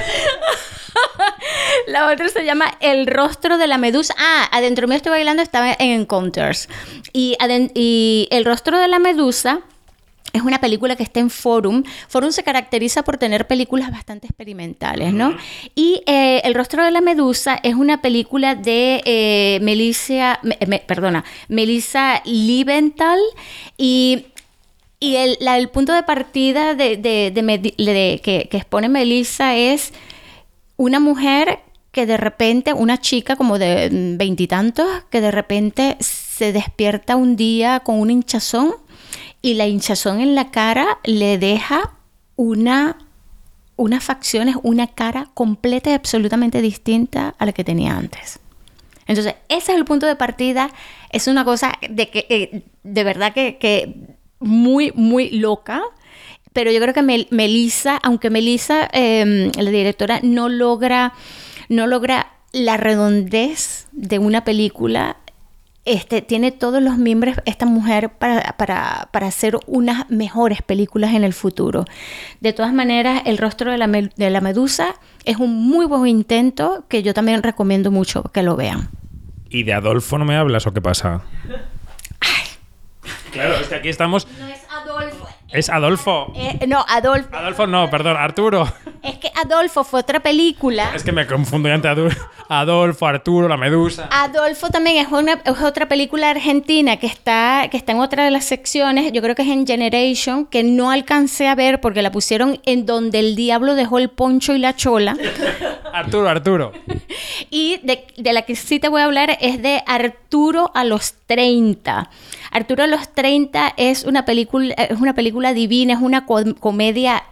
La 1.86 2.10
otra 2.12 2.28
se 2.28 2.44
llama 2.44 2.66
El 2.80 3.06
rostro 3.06 3.56
de 3.56 3.66
la 3.66 3.78
medusa. 3.78 4.14
Ah, 4.18 4.46
Adentro 4.52 4.86
mío 4.86 4.96
estoy 4.96 5.10
bailando 5.10 5.42
estaba 5.42 5.72
en 5.72 5.90
Encounters. 5.92 6.68
Y, 7.14 7.36
y 7.74 8.28
El 8.30 8.44
rostro 8.44 8.78
de 8.78 8.88
la 8.88 8.98
medusa 8.98 9.60
es 10.32 10.42
una 10.42 10.60
película 10.60 10.94
que 10.94 11.02
está 11.02 11.20
en 11.20 11.30
Forum. 11.30 11.82
Forum 12.08 12.32
se 12.32 12.42
caracteriza 12.42 13.02
por 13.02 13.16
tener 13.16 13.46
películas 13.46 13.90
bastante 13.90 14.26
experimentales, 14.26 15.12
¿no? 15.12 15.34
Y 15.74 16.02
eh, 16.06 16.42
El 16.44 16.54
rostro 16.54 16.84
de 16.84 16.90
la 16.90 17.00
medusa 17.00 17.58
es 17.62 17.74
una 17.74 18.02
película 18.02 18.54
de 18.54 19.02
eh, 19.04 19.58
Melissa, 19.62 20.38
me- 20.42 20.58
me- 20.66 20.80
perdona, 20.80 21.24
Melissa 21.48 22.22
Liebenthal 22.24 23.20
y 23.76 24.26
y 25.00 25.14
el, 25.14 25.36
la- 25.40 25.56
el 25.58 25.68
punto 25.68 25.92
de 25.92 26.02
partida 26.02 26.74
de, 26.74 27.00
que, 28.22 28.48
que 28.50 28.56
expone 28.56 28.88
Melissa 28.88 29.54
es 29.56 29.92
una 30.76 30.98
mujer 31.00 31.60
que 31.92 32.04
de 32.04 32.16
repente, 32.16 32.72
una 32.72 33.00
chica 33.00 33.36
como 33.36 33.58
de 33.58 33.88
veintitantos, 34.18 34.86
que 35.10 35.20
de 35.20 35.30
repente 35.30 35.96
se 36.00 36.52
despierta 36.52 37.16
un 37.16 37.36
día 37.36 37.80
con 37.80 37.98
un 38.00 38.10
hinchazón 38.10 38.74
y 39.42 39.54
la 39.54 39.66
hinchazón 39.66 40.20
en 40.20 40.34
la 40.34 40.50
cara 40.50 40.98
le 41.04 41.38
deja 41.38 41.92
una, 42.36 42.96
unas 43.76 44.04
facciones, 44.04 44.56
una 44.62 44.86
cara 44.88 45.30
completa 45.34 45.90
y 45.90 45.94
absolutamente 45.94 46.60
distinta 46.60 47.34
a 47.38 47.46
la 47.46 47.52
que 47.52 47.64
tenía 47.64 47.96
antes. 47.96 48.40
Entonces, 49.06 49.36
ese 49.48 49.72
es 49.72 49.78
el 49.78 49.84
punto 49.84 50.06
de 50.06 50.16
partida. 50.16 50.70
Es 51.10 51.28
una 51.28 51.44
cosa 51.44 51.72
de 51.88 52.10
que, 52.10 52.26
eh, 52.28 52.62
de 52.82 53.04
verdad 53.04 53.32
que, 53.32 53.94
muy, 54.40 54.92
muy 54.94 55.30
loca. 55.30 55.82
Pero 56.52 56.70
yo 56.70 56.80
creo 56.80 56.94
que 56.94 57.02
Mel- 57.02 57.28
Melissa, 57.30 57.98
aunque 58.02 58.30
Melissa, 58.30 58.88
eh, 58.92 59.50
la 59.56 59.70
directora, 59.70 60.20
no 60.22 60.48
logra, 60.48 61.12
no 61.68 61.86
logra 61.86 62.32
la 62.52 62.76
redondez 62.76 63.86
de 63.92 64.18
una 64.18 64.44
película, 64.44 65.16
este, 65.88 66.20
tiene 66.22 66.52
todos 66.52 66.82
los 66.82 66.98
miembros 66.98 67.36
esta 67.46 67.64
mujer 67.64 68.10
para, 68.10 68.56
para, 68.58 69.08
para 69.10 69.26
hacer 69.26 69.58
unas 69.66 70.08
mejores 70.10 70.60
películas 70.60 71.14
en 71.14 71.24
el 71.24 71.32
futuro. 71.32 71.86
De 72.40 72.52
todas 72.52 72.72
maneras, 72.74 73.22
El 73.24 73.38
rostro 73.38 73.70
de 73.72 73.78
la, 73.78 73.86
de 73.88 74.30
la 74.30 74.40
medusa 74.40 74.94
es 75.24 75.38
un 75.38 75.54
muy 75.68 75.86
buen 75.86 76.06
intento 76.06 76.84
que 76.88 77.02
yo 77.02 77.14
también 77.14 77.42
recomiendo 77.42 77.90
mucho 77.90 78.22
que 78.24 78.42
lo 78.42 78.54
vean. 78.54 78.90
¿Y 79.48 79.62
de 79.62 79.72
Adolfo 79.72 80.18
no 80.18 80.26
me 80.26 80.36
hablas 80.36 80.66
o 80.66 80.74
qué 80.74 80.82
pasa? 80.82 81.22
Claro, 83.32 83.54
es 83.56 83.68
que 83.68 83.74
aquí 83.74 83.88
estamos. 83.88 84.26
No 84.38 84.46
es 84.46 84.60
Adolfo. 84.70 85.26
Es 85.50 85.70
Adolfo. 85.70 86.30
Eh, 86.34 86.66
no, 86.66 86.84
Adolfo. 86.86 87.34
Adolfo 87.34 87.66
no, 87.66 87.88
perdón, 87.88 88.18
Arturo. 88.18 88.68
Es 89.02 89.16
que 89.16 89.30
Adolfo 89.34 89.82
fue 89.82 90.00
otra 90.00 90.20
película. 90.20 90.90
Es 90.94 91.02
que 91.02 91.12
me 91.12 91.26
confundo 91.26 91.70
entre 91.70 91.90
Adolfo, 92.48 93.06
Arturo, 93.06 93.48
la 93.48 93.56
medusa. 93.56 94.08
Adolfo 94.10 94.68
también 94.68 94.98
es, 94.98 95.10
una, 95.10 95.40
es 95.44 95.62
otra 95.62 95.88
película 95.88 96.30
argentina 96.30 96.98
que 96.98 97.06
está, 97.06 97.68
que 97.70 97.78
está 97.78 97.92
en 97.92 98.00
otra 98.00 98.24
de 98.24 98.30
las 98.30 98.44
secciones, 98.44 99.10
yo 99.12 99.22
creo 99.22 99.34
que 99.34 99.42
es 99.42 99.48
en 99.48 99.66
Generation, 99.66 100.44
que 100.44 100.62
no 100.62 100.90
alcancé 100.90 101.48
a 101.48 101.54
ver 101.54 101.80
porque 101.80 102.02
la 102.02 102.12
pusieron 102.12 102.60
en 102.66 102.84
donde 102.84 103.20
el 103.20 103.34
diablo 103.34 103.74
dejó 103.74 103.98
el 103.98 104.10
poncho 104.10 104.54
y 104.54 104.58
la 104.58 104.76
chola. 104.76 105.16
Arturo, 105.94 106.28
Arturo. 106.28 106.72
Y 107.50 107.78
de, 107.84 108.06
de 108.16 108.32
la 108.34 108.42
que 108.42 108.54
sí 108.54 108.78
te 108.80 108.88
voy 108.88 109.00
a 109.00 109.04
hablar 109.04 109.38
es 109.40 109.62
de 109.62 109.82
Arturo 109.86 110.70
a 110.74 110.84
los 110.84 111.14
30. 111.26 112.10
Arturo 112.50 112.84
a 112.84 112.86
los 112.86 113.12
30 113.14 113.74
es 113.76 114.04
una 114.04 114.24
película, 114.24 114.74
es 114.74 114.98
una 114.98 115.14
película 115.14 115.37
divina, 115.54 115.94
es 115.94 116.00
una 116.00 116.26
co- 116.26 116.54
comedia. 116.60 117.22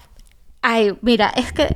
Ay, 0.63 0.95
mira, 1.01 1.33
es 1.37 1.53
que 1.53 1.69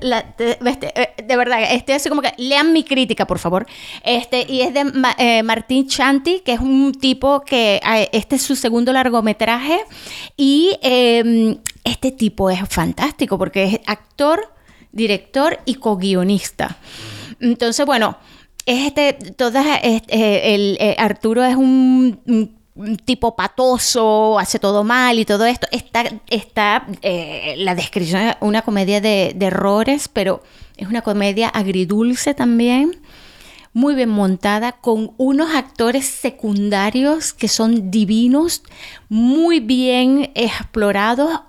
este, 0.66 1.00
eh, 1.00 1.10
de 1.24 1.36
verdad, 1.36 1.62
estoy 1.72 1.94
así 1.94 2.08
como 2.08 2.22
que 2.22 2.32
lean 2.38 2.72
mi 2.72 2.82
crítica, 2.82 3.24
por 3.26 3.38
favor. 3.38 3.66
Este, 4.02 4.44
y 4.48 4.62
es 4.62 4.74
de 4.74 4.84
Ma- 4.84 5.14
eh, 5.16 5.44
Martín 5.44 5.86
Chanti, 5.86 6.40
que 6.40 6.54
es 6.54 6.60
un 6.60 6.92
tipo 6.92 7.40
que 7.42 7.76
eh, 7.76 8.08
este 8.12 8.34
es 8.36 8.42
su 8.42 8.56
segundo 8.56 8.92
largometraje. 8.92 9.78
Y 10.36 10.76
eh, 10.82 11.56
este 11.84 12.10
tipo 12.10 12.50
es 12.50 12.60
fantástico 12.68 13.38
porque 13.38 13.62
es 13.64 13.80
actor, 13.86 14.52
director 14.90 15.60
y 15.66 15.74
co-guionista. 15.76 16.76
Entonces, 17.38 17.86
bueno, 17.86 18.16
es 18.66 18.86
este, 18.88 19.12
todas, 19.12 19.66
es- 19.84 20.02
eh, 20.08 20.54
el, 20.54 20.76
eh, 20.80 20.96
Arturo 20.98 21.44
es 21.44 21.54
un 21.54 22.58
tipo 23.04 23.36
patoso, 23.36 24.38
hace 24.38 24.58
todo 24.58 24.84
mal 24.84 25.18
y 25.18 25.24
todo 25.24 25.46
esto. 25.46 25.66
Está, 25.70 26.04
está 26.28 26.86
eh, 27.02 27.54
la 27.58 27.74
descripción 27.74 28.22
es 28.22 28.36
una 28.40 28.62
comedia 28.62 29.00
de, 29.00 29.32
de 29.34 29.46
errores, 29.46 30.08
pero 30.08 30.42
es 30.76 30.88
una 30.88 31.02
comedia 31.02 31.48
agridulce 31.48 32.34
también, 32.34 33.00
muy 33.72 33.94
bien 33.94 34.08
montada, 34.08 34.72
con 34.72 35.12
unos 35.16 35.54
actores 35.54 36.06
secundarios 36.06 37.32
que 37.32 37.48
son 37.48 37.90
divinos, 37.90 38.62
muy 39.08 39.60
bien 39.60 40.30
explorados, 40.34 41.40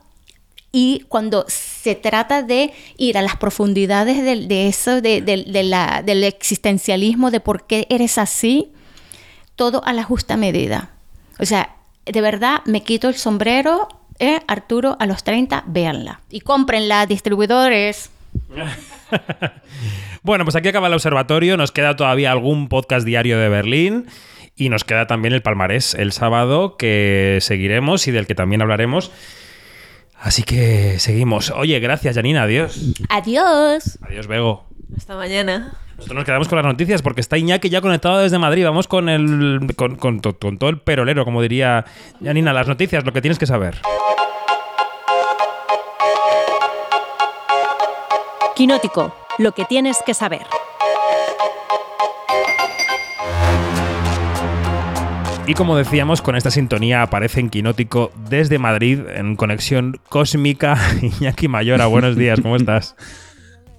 y 0.73 1.03
cuando 1.09 1.43
se 1.49 1.95
trata 1.95 2.43
de 2.43 2.71
ir 2.95 3.17
a 3.17 3.21
las 3.21 3.35
profundidades 3.35 4.23
del- 4.23 4.47
de, 4.47 4.67
eso, 4.67 5.01
de, 5.01 5.21
de- 5.21 5.43
de 5.43 6.03
del 6.05 6.23
existencialismo, 6.23 7.29
de 7.29 7.39
por 7.41 7.65
qué 7.67 7.87
eres 7.89 8.17
así, 8.17 8.71
todo 9.57 9.83
a 9.83 9.91
la 9.91 10.03
justa 10.03 10.37
medida. 10.37 10.91
O 11.41 11.45
sea, 11.45 11.75
de 12.05 12.21
verdad 12.21 12.61
me 12.65 12.83
quito 12.83 13.09
el 13.09 13.15
sombrero, 13.15 13.87
eh, 14.19 14.39
Arturo, 14.47 14.95
a 14.99 15.05
los 15.05 15.23
30, 15.23 15.63
véanla. 15.67 16.21
Y 16.29 16.41
cómprenla, 16.41 17.05
distribuidores. 17.05 18.11
Bueno, 20.23 20.45
pues 20.45 20.55
aquí 20.55 20.67
acaba 20.67 20.87
el 20.87 20.93
observatorio. 20.93 21.57
Nos 21.57 21.71
queda 21.71 21.95
todavía 21.95 22.31
algún 22.31 22.69
podcast 22.69 23.05
diario 23.05 23.39
de 23.39 23.49
Berlín. 23.49 24.05
Y 24.55 24.69
nos 24.69 24.83
queda 24.83 25.07
también 25.07 25.33
el 25.33 25.41
palmarés 25.41 25.95
el 25.95 26.11
sábado, 26.11 26.77
que 26.77 27.39
seguiremos 27.41 28.07
y 28.07 28.11
del 28.11 28.27
que 28.27 28.35
también 28.35 28.61
hablaremos. 28.61 29.11
Así 30.19 30.43
que 30.43 30.99
seguimos. 30.99 31.49
Oye, 31.49 31.79
gracias, 31.79 32.15
Janina. 32.15 32.43
Adiós. 32.43 32.93
Adiós. 33.09 33.97
Adiós, 34.03 34.27
Bego. 34.27 34.67
Hasta 34.95 35.15
mañana. 35.15 35.73
Nosotros 36.01 36.15
nos 36.15 36.25
quedamos 36.25 36.47
con 36.47 36.55
las 36.57 36.65
noticias 36.65 37.03
porque 37.03 37.21
está 37.21 37.37
Iñaki 37.37 37.69
ya 37.69 37.79
conectado 37.79 38.17
desde 38.17 38.39
Madrid. 38.39 38.65
Vamos 38.65 38.87
con 38.87 39.07
el 39.07 39.71
con, 39.75 39.97
con 39.97 40.19
to- 40.19 40.35
con 40.37 40.57
todo 40.57 40.71
el 40.71 40.79
perolero, 40.79 41.25
como 41.25 41.43
diría 41.43 41.85
Janina. 42.23 42.53
Las 42.53 42.67
noticias, 42.67 43.05
lo 43.05 43.13
que 43.13 43.21
tienes 43.21 43.37
que 43.37 43.45
saber. 43.45 43.75
Quinótico, 48.55 49.15
lo 49.37 49.51
que 49.53 49.65
tienes 49.65 49.99
que 50.05 50.13
saber. 50.15 50.41
Y 55.47 55.53
como 55.53 55.75
decíamos, 55.75 56.21
con 56.21 56.35
esta 56.35 56.49
sintonía 56.51 57.01
aparece 57.01 57.39
en 57.41 57.49
Quinótico 57.49 58.11
desde 58.29 58.57
Madrid, 58.57 59.01
en 59.15 59.35
conexión 59.35 59.99
cósmica. 60.09 60.77
Iñaki 61.19 61.47
Mayora, 61.47 61.87
buenos 61.87 62.15
días, 62.15 62.39
¿cómo 62.41 62.55
estás? 62.55 62.95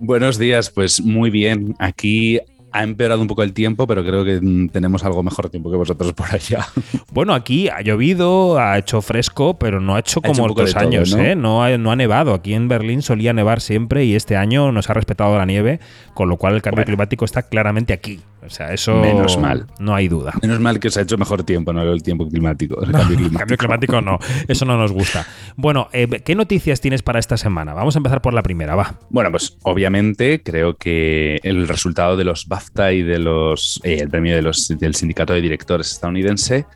Buenos 0.05 0.37
días, 0.37 0.69
pues 0.69 1.01
muy 1.01 1.31
bien. 1.31 1.77
Aquí 1.79 2.41
ha 2.73 2.83
empeorado 2.83 3.21
un 3.21 3.29
poco 3.29 3.45
el 3.45 3.53
tiempo, 3.53 3.87
pero 3.87 4.03
creo 4.05 4.25
que 4.25 4.41
mm, 4.43 4.71
tenemos 4.71 5.05
algo 5.05 5.23
mejor 5.23 5.49
tiempo 5.49 5.71
que 5.71 5.77
vosotros 5.77 6.13
por 6.13 6.27
allá. 6.35 6.67
Bueno, 7.13 7.35
aquí 7.35 7.69
ha 7.69 7.83
llovido, 7.83 8.59
ha 8.59 8.79
hecho 8.79 9.01
fresco, 9.01 9.59
pero 9.59 9.81
no 9.81 9.95
ha 9.95 10.01
hecho 10.01 10.21
Ha 10.25 10.29
hecho 10.29 10.33
como 10.39 10.49
poco 10.49 10.63
otros 10.63 10.73
todo, 10.75 10.83
años, 10.83 11.15
¿no? 11.15 11.23
¿eh? 11.23 11.37
No 11.37 11.63
ha, 11.63 11.77
no 11.79 11.93
ha 11.93 11.97
nevado. 11.97 12.35
Aquí 12.35 12.53
en 12.55 12.67
Berlín 12.67 13.01
solía 13.03 13.33
nevar 13.33 13.61
siempre 13.61 14.05
y 14.07 14.17
este 14.17 14.35
año 14.35 14.73
nos 14.73 14.91
ha 14.91 14.95
respetado 14.95 15.39
la 15.39 15.47
nieve, 15.47 15.79
con 16.15 16.29
lo 16.29 16.37
cual 16.37 16.55
el 16.55 16.63
cambio 16.63 16.79
Bueno. 16.79 16.87
climático 16.87 17.25
está 17.25 17.43
claramente 17.43 17.93
aquí. 17.93 18.21
O 18.45 18.51
sea, 18.51 18.73
eso 18.73 18.97
Menos 18.97 19.39
mal. 19.39 19.67
no 19.79 19.95
hay 19.95 20.09
duda. 20.09 20.33
Menos 20.43 20.59
mal 20.59 20.81
que 20.81 20.91
se 20.91 21.01
ha 21.01 21.03
hecho 21.05 21.17
mejor 21.17 21.45
tiempo, 21.45 21.73
no 21.73 21.83
el 21.83 22.03
tiempo 22.03 22.29
climático. 22.29 22.83
El 22.83 22.91
cambio 22.91 23.17
climático. 23.17 23.39
Cambio 23.43 23.57
climático 23.57 24.01
no, 24.01 24.19
eso 24.49 24.65
no 24.65 24.77
nos 24.77 24.93
gusta. 24.93 25.27
Bueno, 25.57 25.89
eh, 25.93 26.09
¿qué 26.25 26.35
noticias 26.35 26.81
tienes 26.81 27.03
para 27.03 27.21
esta 27.21 27.37
semana? 27.37 27.73
Vamos 27.73 27.95
a 27.95 27.99
empezar 28.01 28.21
por 28.21 28.35
la 28.35 28.43
primera, 28.43 28.75
va. 28.75 28.95
Bueno, 29.11 29.31
pues 29.31 29.57
obviamente 29.63 30.43
creo 30.43 30.77
que 30.77 31.39
el 31.43 31.69
resultado 31.69 32.17
de 32.17 32.25
los 32.25 32.49
BAFTA 32.49 32.93
y 32.93 33.03
de 33.03 33.19
los 33.19 33.81
eh, 33.85 33.99
el 34.01 34.09
premio 34.09 34.35
de 34.35 34.43
los, 34.43 34.69
del 34.69 34.95
sindicato 34.95 35.33
de 35.33 35.41
directores 35.41 35.93
estadounidense, 35.93 36.67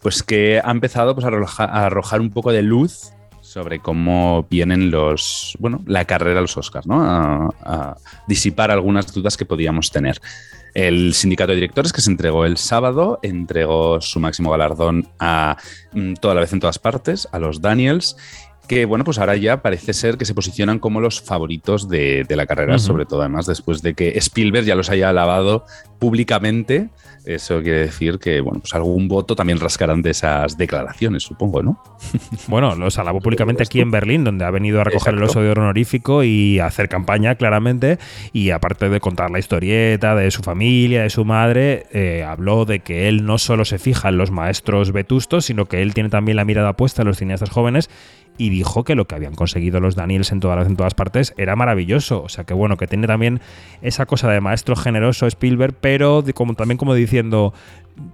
pues 0.00 0.22
que 0.22 0.60
ha 0.62 0.70
empezado 0.70 1.14
pues, 1.14 1.26
a 1.26 1.86
arrojar 1.86 2.20
un 2.20 2.30
poco 2.30 2.52
de 2.52 2.62
luz 2.62 3.12
sobre 3.40 3.80
cómo 3.80 4.46
vienen 4.48 4.90
los, 4.90 5.56
bueno, 5.58 5.82
la 5.86 6.04
carrera 6.04 6.38
a 6.38 6.42
los 6.42 6.56
Oscars, 6.56 6.86
¿no? 6.86 7.02
A, 7.02 7.50
a 7.64 7.96
disipar 8.26 8.70
algunas 8.70 9.12
dudas 9.12 9.36
que 9.36 9.44
podíamos 9.44 9.90
tener. 9.90 10.20
El 10.74 11.14
sindicato 11.14 11.50
de 11.50 11.56
directores 11.56 11.92
que 11.92 12.00
se 12.00 12.10
entregó 12.10 12.44
el 12.44 12.56
sábado 12.56 13.18
entregó 13.22 14.00
su 14.00 14.20
máximo 14.20 14.50
galardón 14.50 15.08
a 15.18 15.56
mm, 15.92 16.14
toda 16.14 16.34
la 16.34 16.40
vez 16.40 16.52
en 16.52 16.60
todas 16.60 16.78
partes, 16.78 17.28
a 17.32 17.38
los 17.38 17.60
Daniels, 17.60 18.16
que 18.68 18.84
bueno, 18.84 19.04
pues 19.04 19.18
ahora 19.18 19.36
ya 19.36 19.62
parece 19.62 19.92
ser 19.92 20.16
que 20.16 20.24
se 20.24 20.34
posicionan 20.34 20.78
como 20.78 21.00
los 21.00 21.20
favoritos 21.20 21.88
de, 21.88 22.24
de 22.24 22.36
la 22.36 22.46
carrera, 22.46 22.78
sobre 22.78 23.06
todo 23.06 23.20
además 23.20 23.46
después 23.46 23.82
de 23.82 23.94
que 23.94 24.16
Spielberg 24.18 24.64
ya 24.64 24.74
los 24.74 24.90
haya 24.90 25.08
alabado 25.10 25.66
públicamente. 25.98 26.90
Eso 27.24 27.62
quiere 27.62 27.78
decir 27.78 28.18
que, 28.18 28.40
bueno, 28.40 28.58
pues 28.58 28.74
algún 28.74 29.06
voto 29.06 29.36
también 29.36 29.60
rascarán 29.60 30.02
de 30.02 30.10
esas 30.10 30.58
declaraciones, 30.58 31.22
supongo, 31.22 31.62
¿no? 31.62 31.80
Bueno, 32.48 32.74
los 32.74 32.98
alabó 32.98 33.20
públicamente 33.20 33.62
aquí 33.62 33.80
en 33.80 33.92
Berlín, 33.92 34.24
donde 34.24 34.44
ha 34.44 34.50
venido 34.50 34.80
a 34.80 34.84
recoger 34.84 35.14
el 35.14 35.22
oso 35.22 35.40
de 35.40 35.50
oro 35.50 35.62
honorífico 35.62 36.24
y 36.24 36.58
a 36.58 36.66
hacer 36.66 36.88
campaña, 36.88 37.36
claramente. 37.36 37.98
Y 38.32 38.50
aparte 38.50 38.88
de 38.88 38.98
contar 38.98 39.30
la 39.30 39.38
historieta 39.38 40.16
de 40.16 40.30
su 40.32 40.42
familia, 40.42 41.02
de 41.02 41.10
su 41.10 41.24
madre, 41.24 41.86
eh, 41.92 42.24
habló 42.26 42.64
de 42.64 42.80
que 42.80 43.08
él 43.08 43.24
no 43.24 43.38
solo 43.38 43.64
se 43.64 43.78
fija 43.78 44.08
en 44.08 44.18
los 44.18 44.32
maestros 44.32 44.90
vetustos, 44.90 45.44
sino 45.44 45.66
que 45.66 45.82
él 45.82 45.94
tiene 45.94 46.08
también 46.08 46.36
la 46.36 46.44
mirada 46.44 46.72
puesta 46.72 47.02
en 47.02 47.08
los 47.08 47.18
cineastas 47.18 47.50
jóvenes. 47.50 47.88
Y 48.38 48.48
dijo 48.48 48.82
que 48.82 48.94
lo 48.94 49.06
que 49.06 49.14
habían 49.14 49.34
conseguido 49.34 49.78
los 49.78 49.94
Daniels 49.94 50.32
en 50.32 50.40
todas, 50.40 50.66
en 50.66 50.74
todas 50.76 50.94
partes 50.94 51.34
era 51.36 51.54
maravilloso. 51.54 52.22
O 52.22 52.28
sea 52.28 52.44
que 52.44 52.54
bueno, 52.54 52.76
que 52.78 52.86
tiene 52.86 53.06
también 53.06 53.40
esa 53.82 54.06
cosa 54.06 54.30
de 54.30 54.40
maestro 54.40 54.74
generoso 54.74 55.26
Spielberg, 55.26 55.74
pero 55.80 56.22
de- 56.22 56.32
como, 56.32 56.54
también 56.54 56.78
como 56.78 56.94
diciendo, 56.94 57.52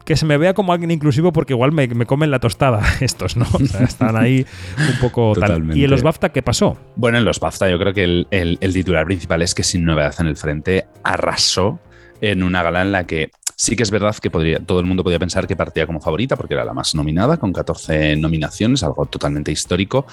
que 0.05 0.16
se 0.16 0.27
me 0.27 0.37
vea 0.37 0.55
como 0.55 0.73
alguien 0.73 0.91
inclusivo 0.91 1.33
porque 1.33 1.53
igual 1.53 1.71
me, 1.71 1.87
me 1.87 2.05
comen 2.05 2.33
la 2.33 2.41
tostada 2.41 2.83
estos, 3.01 3.37
¿no? 3.37 3.47
O 3.53 3.59
sea, 3.61 3.83
están 3.85 4.16
ahí 4.16 4.45
un 4.77 4.99
poco 5.01 5.35
tal. 5.39 5.77
¿Y 5.77 5.85
en 5.85 5.91
los 5.91 6.03
BAFTA 6.03 6.31
qué 6.31 6.43
pasó? 6.43 6.77
Bueno, 6.97 7.19
en 7.19 7.25
los 7.25 7.39
BAFTA 7.39 7.71
yo 7.71 7.79
creo 7.79 7.95
que 7.95 8.03
el, 8.05 8.27
el- 8.33 8.59
el 8.61 8.73
titular 8.73 9.07
principal 9.07 9.41
es 9.43 9.55
que 9.55 9.62
Sin 9.62 9.85
Novedad 9.85 10.14
en 10.19 10.27
el 10.27 10.37
Frente 10.37 10.87
arrasó 11.05 11.79
en 12.21 12.43
una 12.43 12.64
gala 12.64 12.83
en 12.83 12.91
la 12.91 13.05
que 13.07 13.31
sí 13.61 13.75
que 13.75 13.83
es 13.83 13.91
verdad 13.91 14.15
que 14.17 14.31
podría, 14.31 14.61
todo 14.61 14.79
el 14.79 14.87
mundo 14.87 15.03
podía 15.03 15.19
pensar 15.19 15.49
que 15.49 15.57
partía 15.57 15.85
como 15.85 16.01
favorita 16.01 16.37
porque 16.37 16.55
era 16.55 16.65
la 16.65 16.73
más 16.73 16.95
nominada, 16.95 17.39
con 17.39 17.53
14 17.53 18.15
nominaciones, 18.17 18.85
algo 18.85 19.05
totalmente 19.07 19.51
histórico. 19.51 20.07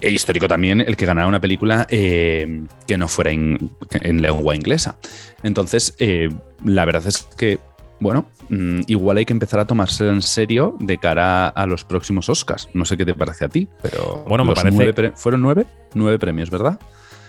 E 0.00 0.10
histórico 0.10 0.48
también 0.48 0.80
el 0.80 0.96
que 0.96 1.04
ganara 1.06 1.28
una 1.28 1.38
película 1.38 1.86
eh, 1.90 2.64
que 2.86 2.96
no 2.96 3.06
fuera 3.08 3.30
en, 3.30 3.70
en 4.00 4.22
lengua 4.22 4.56
inglesa. 4.56 4.96
Entonces, 5.42 5.94
eh, 5.98 6.28
la 6.64 6.84
verdad 6.86 7.06
es 7.06 7.18
que, 7.36 7.60
bueno, 8.00 8.26
mm, 8.48 8.80
igual 8.86 9.18
hay 9.18 9.26
que 9.26 9.32
empezar 9.34 9.60
a 9.60 9.66
tomarse 9.66 10.08
en 10.08 10.22
serio 10.22 10.74
de 10.80 10.96
cara 10.98 11.48
a 11.48 11.66
los 11.66 11.84
próximos 11.84 12.28
Oscars. 12.30 12.68
No 12.74 12.84
sé 12.86 12.96
qué 12.96 13.04
te 13.04 13.14
parece 13.14 13.44
a 13.44 13.48
ti, 13.48 13.68
pero 13.82 14.24
Bueno, 14.26 14.44
me 14.46 14.54
parece- 14.54 14.74
nueve 14.76 15.12
fueron 15.14 15.42
nueve, 15.42 15.66
nueve 15.94 16.18
premios, 16.18 16.48
¿verdad? 16.50 16.80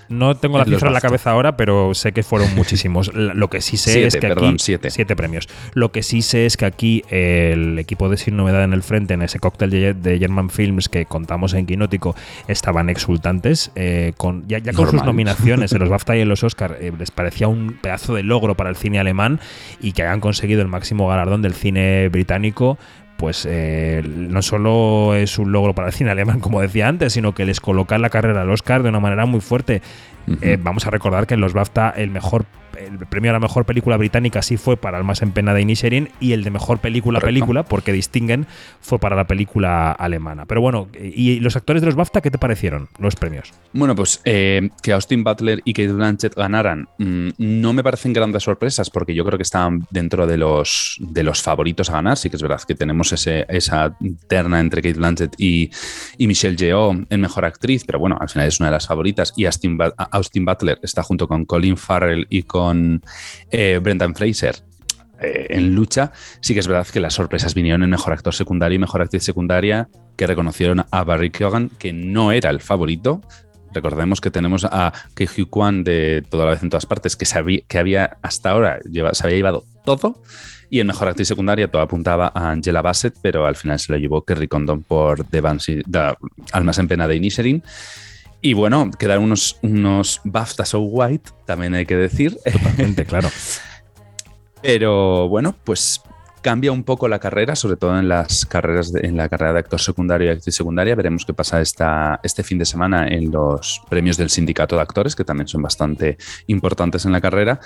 No 0.10 0.36
tengo 0.36 0.58
la 0.58 0.66
cifra 0.66 0.88
en 0.88 0.94
la 0.94 1.02
cabeza 1.02 1.32
ahora, 1.32 1.58
pero 1.58 1.94
sé 1.94 2.12
que 2.12 2.24
fueron 2.24 2.54
muchísimos. 2.56 3.14
Lo 3.14 3.50
que 3.50 3.62
sí 3.62 3.78
sé 3.78 3.92
Siete, 3.94 4.08
es 4.08 4.16
que 4.16 4.28
perdón, 4.28 4.50
aquí 4.50 4.60
siete. 4.60 4.90
siete 4.90 5.16
premios. 5.16 5.48
Lo 5.74 5.92
que 5.92 6.04
sí 6.04 6.22
sé 6.22 6.46
es 6.46 6.58
que 6.58 6.66
aquí 6.66 7.04
el 7.10 7.80
equipo 7.80 8.10
de 8.10 8.18
Sin 8.18 8.38
Novedad 8.38 8.64
en 8.64 8.74
el 8.74 8.84
Frente, 8.84 9.14
en 9.14 9.22
ese 9.22 9.40
cóctel 9.40 9.70
de 9.70 10.20
German 10.20 10.50
Films 10.50 10.90
que 10.90 11.06
contamos 11.06 11.54
en 11.54 11.66
Quinótico, 11.66 12.16
estaban 12.48 12.90
exultantes. 12.90 13.72
eh, 13.76 14.14
con, 14.18 14.48
ya 14.48 14.60
ya 14.60 14.74
con 14.74 14.90
sus 14.90 15.04
nominaciones 15.04 15.72
en 15.72 15.80
los 15.80 15.90
BAFTA 15.90 16.16
y 16.18 16.22
en 16.22 16.30
los 16.30 16.44
Oscar 16.44 16.78
eh, 16.80 16.92
les 16.98 17.12
parecía 17.12 17.48
un 17.48 17.78
pedazo 17.82 18.14
de 18.14 18.24
logro 18.24 18.56
para 18.56 18.70
el 18.70 18.76
cine 18.76 19.00
alemán 19.00 19.40
y 19.82 19.94
que 19.94 20.04
hayan 20.04 20.20
conseguido 20.20 20.62
el 20.62 20.68
máximo 20.68 21.08
galardón 21.08 21.42
del 21.42 21.54
cine 21.54 22.10
británico 22.10 22.78
pues 23.18 23.48
eh, 23.50 24.02
no 24.06 24.42
solo 24.42 25.16
es 25.16 25.38
un 25.40 25.52
logro 25.52 25.74
para 25.74 25.88
el 25.88 25.94
cine 25.94 26.12
alemán, 26.12 26.40
como 26.40 26.62
decía 26.62 26.88
antes, 26.88 27.14
sino 27.14 27.34
que 27.34 27.46
les 27.46 27.60
coloca 27.60 27.96
en 27.96 28.02
la 28.02 28.10
carrera 28.10 28.42
al 28.42 28.50
Oscar 28.50 28.84
de 28.84 28.90
una 28.90 29.00
manera 29.00 29.26
muy 29.26 29.42
fuerte. 29.42 29.82
Eh, 30.42 30.58
vamos 30.62 30.88
a 30.88 30.90
recordar 30.90 31.28
que 31.28 31.34
en 31.34 31.42
los 31.42 31.54
BAFTA 31.54 31.90
el 31.90 32.10
mejor 32.10 32.46
el 32.78 32.98
premio 33.08 33.32
a 33.32 33.34
la 33.34 33.40
mejor 33.40 33.66
película 33.66 33.98
británica 33.98 34.42
sí 34.42 34.58
fue 34.58 34.78
para 34.78 34.98
El 34.98 35.04
más 35.04 35.22
en 35.22 35.32
pena 35.32 35.54
de 35.54 35.62
Inisherin 35.62 36.10
y 36.20 36.34
el 36.34 36.44
de 36.44 36.52
mejor 36.52 36.80
película 36.80 37.20
Correcto. 37.20 37.28
película 37.28 37.64
porque 37.64 37.92
distinguen 37.92 38.48
fue 38.82 39.00
para 39.00 39.16
la 39.16 39.26
película 39.28 39.92
alemana. 39.92 40.46
Pero 40.46 40.62
bueno, 40.62 40.88
¿y 41.00 41.40
los 41.40 41.56
actores 41.56 41.82
de 41.82 41.88
los 41.88 41.96
BAFTA 41.96 42.22
qué 42.22 42.32
te 42.32 42.38
parecieron 42.38 42.90
los 43.00 43.16
premios? 43.16 43.54
Bueno, 43.74 43.96
pues 43.96 44.22
eh, 44.26 44.70
que 44.82 44.94
Austin 44.94 45.24
Butler 45.24 45.62
y 45.66 45.74
Kate 45.74 45.92
Blanchett 45.92 46.36
ganaran 46.36 46.88
mm, 46.98 47.30
no 47.38 47.74
me 47.74 47.84
parecen 47.84 48.14
grandes 48.14 48.44
sorpresas 48.44 48.90
porque 48.90 49.14
yo 49.14 49.26
creo 49.26 49.38
que 49.38 49.44
estaban 49.44 49.86
dentro 49.92 50.28
de 50.28 50.38
los, 50.38 50.98
de 51.00 51.24
los 51.24 51.42
favoritos 51.42 51.90
a 51.90 51.94
ganar. 51.94 52.18
Sí 52.18 52.30
que 52.30 52.36
es 52.38 52.42
verdad 52.42 52.62
que 52.68 52.76
tenemos 52.76 53.12
ese, 53.12 53.46
esa 53.50 53.96
terna 54.28 54.60
entre 54.60 54.82
Kate 54.82 54.98
Blanchett 54.98 55.36
y, 55.38 55.70
y 56.18 56.28
Michelle 56.28 56.56
Yeoh 56.56 57.06
en 57.10 57.22
Mejor 57.22 57.46
Actriz, 57.46 57.84
pero 57.86 58.00
bueno, 58.00 58.18
al 58.20 58.30
final 58.30 58.48
es 58.48 58.60
una 58.60 58.70
de 58.70 58.74
las 58.74 58.88
favoritas 58.88 59.34
y 59.36 59.46
Austin, 59.46 59.78
Austin 60.12 60.46
Butler 60.46 60.80
está 60.82 61.04
junto 61.04 61.28
con 61.28 61.46
Colin 61.46 61.78
Farrell 61.78 62.28
y 62.30 62.44
con 62.44 62.63
eh, 63.52 63.80
Brendan 63.82 64.16
Fraser 64.16 64.56
eh, 65.22 65.48
en 65.50 65.74
lucha, 65.76 66.12
sí 66.42 66.54
que 66.54 66.60
es 66.60 66.68
verdad 66.68 66.88
que 66.88 67.00
las 67.00 67.14
sorpresas 67.14 67.54
vinieron 67.54 67.84
en 67.84 67.90
mejor 67.90 68.14
actor 68.14 68.34
secundario 68.34 68.76
y 68.76 68.80
mejor 68.80 69.02
actriz 69.02 69.24
secundaria, 69.24 69.90
que 70.18 70.28
reconocieron 70.28 70.86
a 70.92 71.04
Barry 71.04 71.30
Keoghan, 71.32 71.70
que 71.80 71.94
no 71.94 72.32
era 72.32 72.50
el 72.50 72.60
favorito. 72.60 73.22
Recordemos 73.74 74.22
que 74.22 74.30
tenemos 74.30 74.66
a 74.66 74.94
Ke 75.16 75.28
Huy 75.28 75.46
Kwan 75.46 75.84
de 75.84 76.24
Toda 76.30 76.46
la 76.46 76.52
vez 76.52 76.62
en 76.62 76.70
todas 76.70 76.86
partes, 76.86 77.16
que, 77.16 77.26
sabía, 77.26 77.62
que 77.68 77.80
había 77.80 78.18
hasta 78.22 78.52
ahora 78.52 78.80
lleva- 78.82 79.14
se 79.16 79.26
había 79.26 79.38
llevado 79.38 79.66
todo. 79.84 80.22
Y 80.70 80.80
en 80.80 80.88
mejor 80.88 81.08
actriz 81.08 81.28
secundaria 81.28 81.68
todo 81.68 81.82
apuntaba 81.82 82.32
a 82.34 82.50
Angela 82.52 82.82
Bassett, 82.82 83.16
pero 83.22 83.46
al 83.48 83.56
final 83.56 83.80
se 83.80 83.92
lo 83.94 83.98
llevó 83.98 84.24
Kerry 84.26 84.48
Condon 84.48 84.84
por 84.84 85.24
The, 85.24 85.42
Banshee- 85.42 85.84
The 85.90 86.16
Almas 86.52 86.78
en 86.80 86.88
Pena 86.88 87.08
de 87.08 87.16
Inisherin. 87.16 87.64
Y 88.46 88.54
bueno, 88.54 88.92
quedaron 89.00 89.24
unos, 89.24 89.58
unos 89.62 90.20
BAFTA 90.26 90.66
So 90.66 90.82
White, 90.82 91.32
también 91.46 91.76
hay 91.76 91.86
que 91.86 91.96
decir. 91.96 92.38
Totalmente, 92.44 93.06
claro. 93.06 93.30
Pero 94.62 95.30
bueno, 95.30 95.56
pues 95.64 96.02
cambia 96.44 96.72
un 96.72 96.84
poco 96.84 97.08
la 97.08 97.18
carrera, 97.18 97.56
sobre 97.56 97.78
todo 97.78 97.98
en 97.98 98.08
las 98.08 98.46
carreras 98.46 98.94
de- 98.94 99.08
en 99.08 99.18
la 99.18 99.28
carrera 99.30 99.54
de 99.54 99.60
actor 99.60 99.80
secundario 99.80 100.28
y 100.28 100.30
actriz 100.36 100.54
secundaria. 100.54 100.94
Veremos 100.94 101.26
qué 101.26 101.34
pasa 101.34 101.60
esta, 101.62 102.20
este 102.22 102.44
fin 102.44 102.60
de 102.60 102.66
semana 102.66 103.08
en 103.08 103.32
los 103.32 103.82
premios 103.90 104.18
del 104.18 104.30
sindicato 104.30 104.76
de 104.76 104.84
actores, 104.84 105.16
que 105.16 105.24
también 105.24 105.48
son 105.48 105.64
bastante 105.64 106.18
importantes 106.46 107.06
en 107.06 107.12
la 107.14 107.22
carrera. 107.22 107.60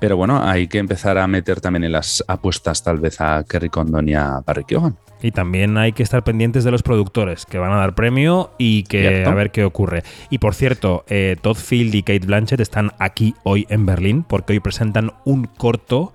Pero 0.00 0.16
bueno, 0.16 0.42
hay 0.42 0.66
que 0.66 0.78
empezar 0.78 1.16
a 1.18 1.28
meter 1.28 1.60
también 1.60 1.84
en 1.84 1.92
las 1.92 2.24
apuestas 2.26 2.82
tal 2.82 2.98
vez 2.98 3.20
a 3.20 3.44
Kerry 3.48 3.68
Condon 3.68 4.08
y 4.08 4.14
a 4.14 4.40
Barry 4.44 4.64
Keoghan. 4.64 4.96
Y 5.24 5.30
también 5.30 5.76
hay 5.78 5.92
que 5.92 6.02
estar 6.02 6.24
pendientes 6.24 6.64
de 6.64 6.72
los 6.72 6.82
productores 6.82 7.46
que 7.46 7.58
van 7.58 7.70
a 7.70 7.76
dar 7.76 7.94
premio 7.94 8.50
y 8.58 8.82
que 8.82 9.02
Cierto. 9.08 9.30
a 9.30 9.34
ver 9.34 9.52
qué 9.52 9.62
ocurre. 9.64 10.02
Y 10.30 10.38
por 10.38 10.56
cierto, 10.56 11.04
eh, 11.08 11.36
Todd 11.40 11.54
Field 11.56 11.94
y 11.94 12.02
Kate 12.02 12.26
Blanchett 12.26 12.58
están 12.58 12.90
aquí 12.98 13.36
hoy 13.44 13.64
en 13.68 13.86
Berlín 13.86 14.24
porque 14.24 14.54
hoy 14.54 14.58
presentan 14.58 15.12
un 15.24 15.44
corto, 15.44 16.12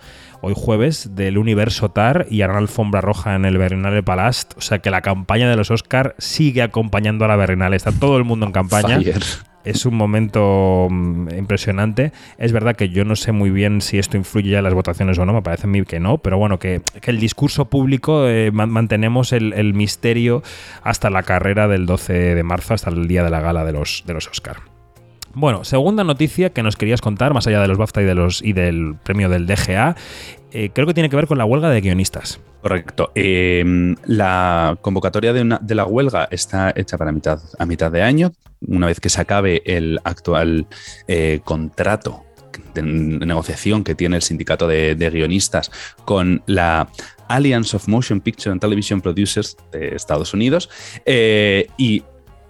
hoy 0.47 0.53
jueves, 0.55 1.15
del 1.15 1.37
universo 1.37 1.89
TAR 1.89 2.25
y 2.29 2.41
harán 2.41 2.57
alfombra 2.57 3.01
roja 3.01 3.35
en 3.35 3.43
el 3.45 3.57
Berlinale 3.57 4.01
Palast. 4.03 4.53
O 4.57 4.61
sea 4.61 4.79
que 4.79 4.89
la 4.89 5.01
campaña 5.01 5.49
de 5.49 5.55
los 5.57 5.71
Oscar 5.71 6.15
sigue 6.17 6.61
acompañando 6.61 7.25
a 7.25 7.27
la 7.27 7.35
Berlinale. 7.35 7.75
Está 7.75 7.91
todo 7.91 8.17
el 8.17 8.23
mundo 8.23 8.45
en 8.45 8.51
campaña. 8.53 8.97
Fire. 8.97 9.19
Es 9.65 9.85
un 9.85 9.95
momento 9.95 10.87
mm, 10.89 11.27
impresionante. 11.37 12.13
Es 12.37 12.53
verdad 12.53 12.77
que 12.77 12.87
yo 12.87 13.03
no 13.03 13.17
sé 13.17 13.33
muy 13.33 13.49
bien 13.49 13.81
si 13.81 13.99
esto 13.99 14.15
influye 14.15 14.51
ya 14.51 14.59
en 14.59 14.63
las 14.63 14.73
votaciones 14.73 15.19
o 15.19 15.25
no, 15.25 15.33
me 15.33 15.41
parece 15.41 15.67
a 15.67 15.69
mí 15.69 15.83
que 15.83 15.99
no, 15.99 16.19
pero 16.19 16.37
bueno, 16.37 16.57
que, 16.57 16.81
que 17.01 17.11
el 17.11 17.19
discurso 17.19 17.65
público 17.65 18.29
eh, 18.29 18.51
man- 18.51 18.69
mantenemos 18.69 19.33
el, 19.33 19.51
el 19.51 19.73
misterio 19.73 20.41
hasta 20.83 21.09
la 21.09 21.23
carrera 21.23 21.67
del 21.67 21.85
12 21.85 22.13
de 22.35 22.43
marzo, 22.43 22.73
hasta 22.75 22.89
el 22.91 23.09
día 23.09 23.25
de 23.25 23.29
la 23.29 23.41
gala 23.41 23.65
de 23.65 23.73
los, 23.73 24.03
de 24.07 24.13
los 24.13 24.29
Oscar. 24.29 24.55
Bueno, 25.33 25.63
segunda 25.63 26.03
noticia 26.03 26.51
que 26.51 26.63
nos 26.63 26.75
querías 26.75 27.01
contar, 27.01 27.33
más 27.33 27.47
allá 27.47 27.61
de 27.61 27.67
los 27.67 27.77
BAFTA 27.77 28.01
y, 28.01 28.05
de 28.05 28.15
los, 28.15 28.41
y 28.41 28.53
del 28.53 28.95
premio 29.03 29.29
del 29.29 29.45
DGA, 29.45 29.95
eh, 30.51 30.69
creo 30.73 30.87
que 30.87 30.93
tiene 30.93 31.09
que 31.09 31.15
ver 31.15 31.27
con 31.27 31.37
la 31.37 31.45
huelga 31.45 31.69
de 31.69 31.81
guionistas. 31.81 32.39
Correcto. 32.61 33.11
Eh, 33.15 33.63
la 34.05 34.77
convocatoria 34.81 35.33
de, 35.33 35.75
la 35.75 35.85
huelga 35.85 36.27
está 36.31 36.73
hecha 36.75 36.97
para 36.97 37.11
mitad 37.11 37.91
de 37.91 38.01
año, 38.01 38.31
una 38.67 38.87
vez 38.87 38.99
que 38.99 39.09
se 39.09 39.21
acabe 39.21 39.61
el 39.65 39.99
actual 40.03 40.67
eh, 41.07 41.41
contrato 41.43 42.23
de 42.73 42.81
negociación 42.81 43.83
que 43.83 43.93
tiene 43.93 44.15
el 44.15 44.23
sindicato 44.23 44.67
de, 44.67 44.95
de 44.95 45.09
guionistas 45.11 45.71
con 46.05 46.41
la 46.47 46.89
Alliance 47.27 47.75
of 47.75 47.87
Motion 47.87 48.21
Picture 48.21 48.51
and 48.51 48.61
Television 48.61 49.01
Producers 49.01 49.57
de 49.71 49.95
Estados 49.95 50.33
Unidos 50.33 50.69
eh, 51.05 51.67
y 51.77 52.03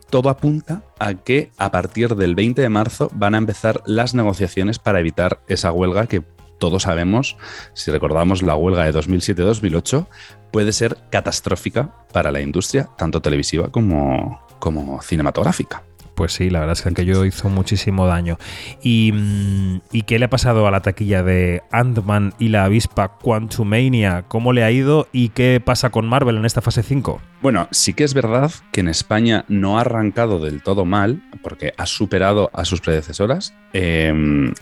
todo 0.09 0.29
apunta 0.29 0.83
a 0.99 1.13
que 1.13 1.51
a 1.57 1.71
partir 1.71 2.15
del 2.15 2.35
20 2.35 2.61
de 2.61 2.69
marzo 2.69 3.09
van 3.13 3.35
a 3.35 3.37
empezar 3.37 3.81
las 3.85 4.13
negociaciones 4.13 4.79
para 4.79 4.99
evitar 4.99 5.39
esa 5.47 5.71
huelga 5.71 6.07
que 6.07 6.23
todos 6.57 6.83
sabemos, 6.83 7.37
si 7.73 7.91
recordamos 7.91 8.41
la 8.41 8.55
huelga 8.55 8.85
de 8.85 8.93
2007-2008, 8.93 10.07
puede 10.51 10.73
ser 10.73 10.97
catastrófica 11.11 11.93
para 12.11 12.31
la 12.31 12.41
industria, 12.41 12.89
tanto 12.97 13.21
televisiva 13.21 13.69
como, 13.69 14.41
como 14.59 15.01
cinematográfica. 15.01 15.83
Pues 16.17 16.33
sí, 16.33 16.49
la 16.49 16.61
verdad 16.61 16.73
es 16.73 16.81
que 16.81 16.89
aquello 16.89 17.25
hizo 17.25 17.47
muchísimo 17.47 18.07
daño. 18.07 18.39
¿Y, 18.81 19.11
mm, 19.13 19.81
¿y 19.91 20.01
qué 20.01 20.17
le 20.17 20.25
ha 20.25 20.29
pasado 20.31 20.65
a 20.65 20.71
la 20.71 20.81
taquilla 20.81 21.21
de 21.21 21.61
Ant-Man 21.71 22.33
y 22.39 22.47
la 22.47 22.65
avispa 22.65 23.19
Quantumania? 23.19 24.25
¿Cómo 24.27 24.51
le 24.51 24.63
ha 24.63 24.71
ido 24.71 25.07
y 25.11 25.29
qué 25.29 25.61
pasa 25.63 25.91
con 25.91 26.07
Marvel 26.07 26.37
en 26.37 26.45
esta 26.45 26.61
fase 26.61 26.81
5? 26.81 27.21
Bueno, 27.43 27.67
sí 27.69 27.93
que 27.93 28.03
es 28.03 28.15
verdad 28.15 28.51
que 28.71 28.79
en 28.79 28.87
España 28.87 29.45
no 29.47 29.77
ha 29.77 29.81
arrancado 29.81 30.39
del 30.39 30.63
todo 30.63 30.85
mal, 30.85 31.21
porque 31.43 31.75
ha 31.77 31.85
superado 31.85 32.49
a 32.51 32.65
sus 32.65 32.81
predecesoras, 32.81 33.53
eh, 33.73 34.11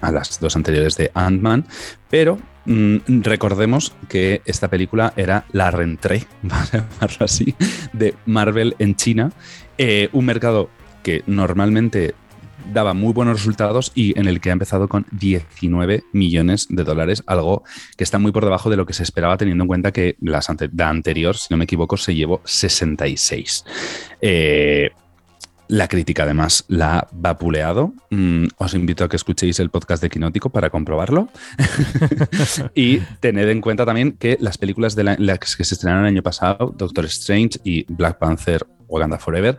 a 0.01 0.11
las 0.11 0.41
dos 0.41 0.57
anteriores 0.57 0.97
de 0.97 1.09
Ant-Man, 1.13 1.67
pero 2.09 2.37
mm, 2.65 2.97
recordemos 3.21 3.95
que 4.09 4.41
esta 4.43 4.67
película 4.67 5.13
era 5.15 5.45
la 5.53 5.71
rentrée, 5.71 6.27
vamos 6.41 6.73
a 6.73 6.79
llamarlo 6.79 7.17
así, 7.25 7.55
de 7.93 8.13
Marvel 8.25 8.75
en 8.77 8.97
China, 8.97 9.31
eh, 9.77 10.09
un 10.11 10.25
mercado 10.25 10.69
que 11.05 11.23
normalmente 11.27 12.15
daba 12.73 12.95
muy 12.95 13.13
buenos 13.13 13.37
resultados 13.37 13.91
y 13.93 14.19
en 14.19 14.27
el 14.27 14.41
que 14.41 14.49
ha 14.49 14.53
empezado 14.53 14.87
con 14.87 15.05
19 15.11 16.03
millones 16.13 16.65
de 16.71 16.83
dólares, 16.83 17.21
algo 17.27 17.63
que 17.95 18.03
está 18.03 18.17
muy 18.17 18.31
por 18.31 18.43
debajo 18.43 18.71
de 18.71 18.75
lo 18.75 18.87
que 18.87 18.93
se 18.93 19.03
esperaba 19.03 19.37
teniendo 19.37 19.65
en 19.65 19.67
cuenta 19.67 19.91
que 19.91 20.15
las 20.19 20.49
ante 20.49 20.67
la 20.75 20.89
anterior, 20.89 21.37
si 21.37 21.49
no 21.51 21.57
me 21.57 21.65
equivoco, 21.65 21.95
se 21.95 22.15
llevó 22.15 22.41
66. 22.43 23.65
Eh, 24.19 24.89
la 25.67 25.87
crítica 25.87 26.23
además 26.23 26.65
la 26.69 26.97
ha 26.97 27.07
vapuleado. 27.11 27.93
Mm, 28.09 28.47
os 28.57 28.73
invito 28.73 29.03
a 29.03 29.09
que 29.09 29.15
escuchéis 29.15 29.59
el 29.59 29.69
podcast 29.69 30.01
de 30.01 30.09
Quinótico 30.09 30.49
para 30.49 30.71
comprobarlo. 30.71 31.29
y 32.73 32.97
tened 33.19 33.47
en 33.49 33.61
cuenta 33.61 33.85
también 33.85 34.13
que 34.13 34.39
las 34.41 34.57
películas 34.57 34.95
de 34.95 35.03
la, 35.03 35.37
que 35.37 35.45
se 35.45 35.61
estrenaron 35.61 36.05
el 36.05 36.13
año 36.13 36.23
pasado, 36.23 36.73
Doctor 36.75 37.05
Strange 37.05 37.59
y 37.63 37.85
Black 37.93 38.17
Panther 38.17 38.65
Wakanda 38.87 39.17
Forever, 39.17 39.57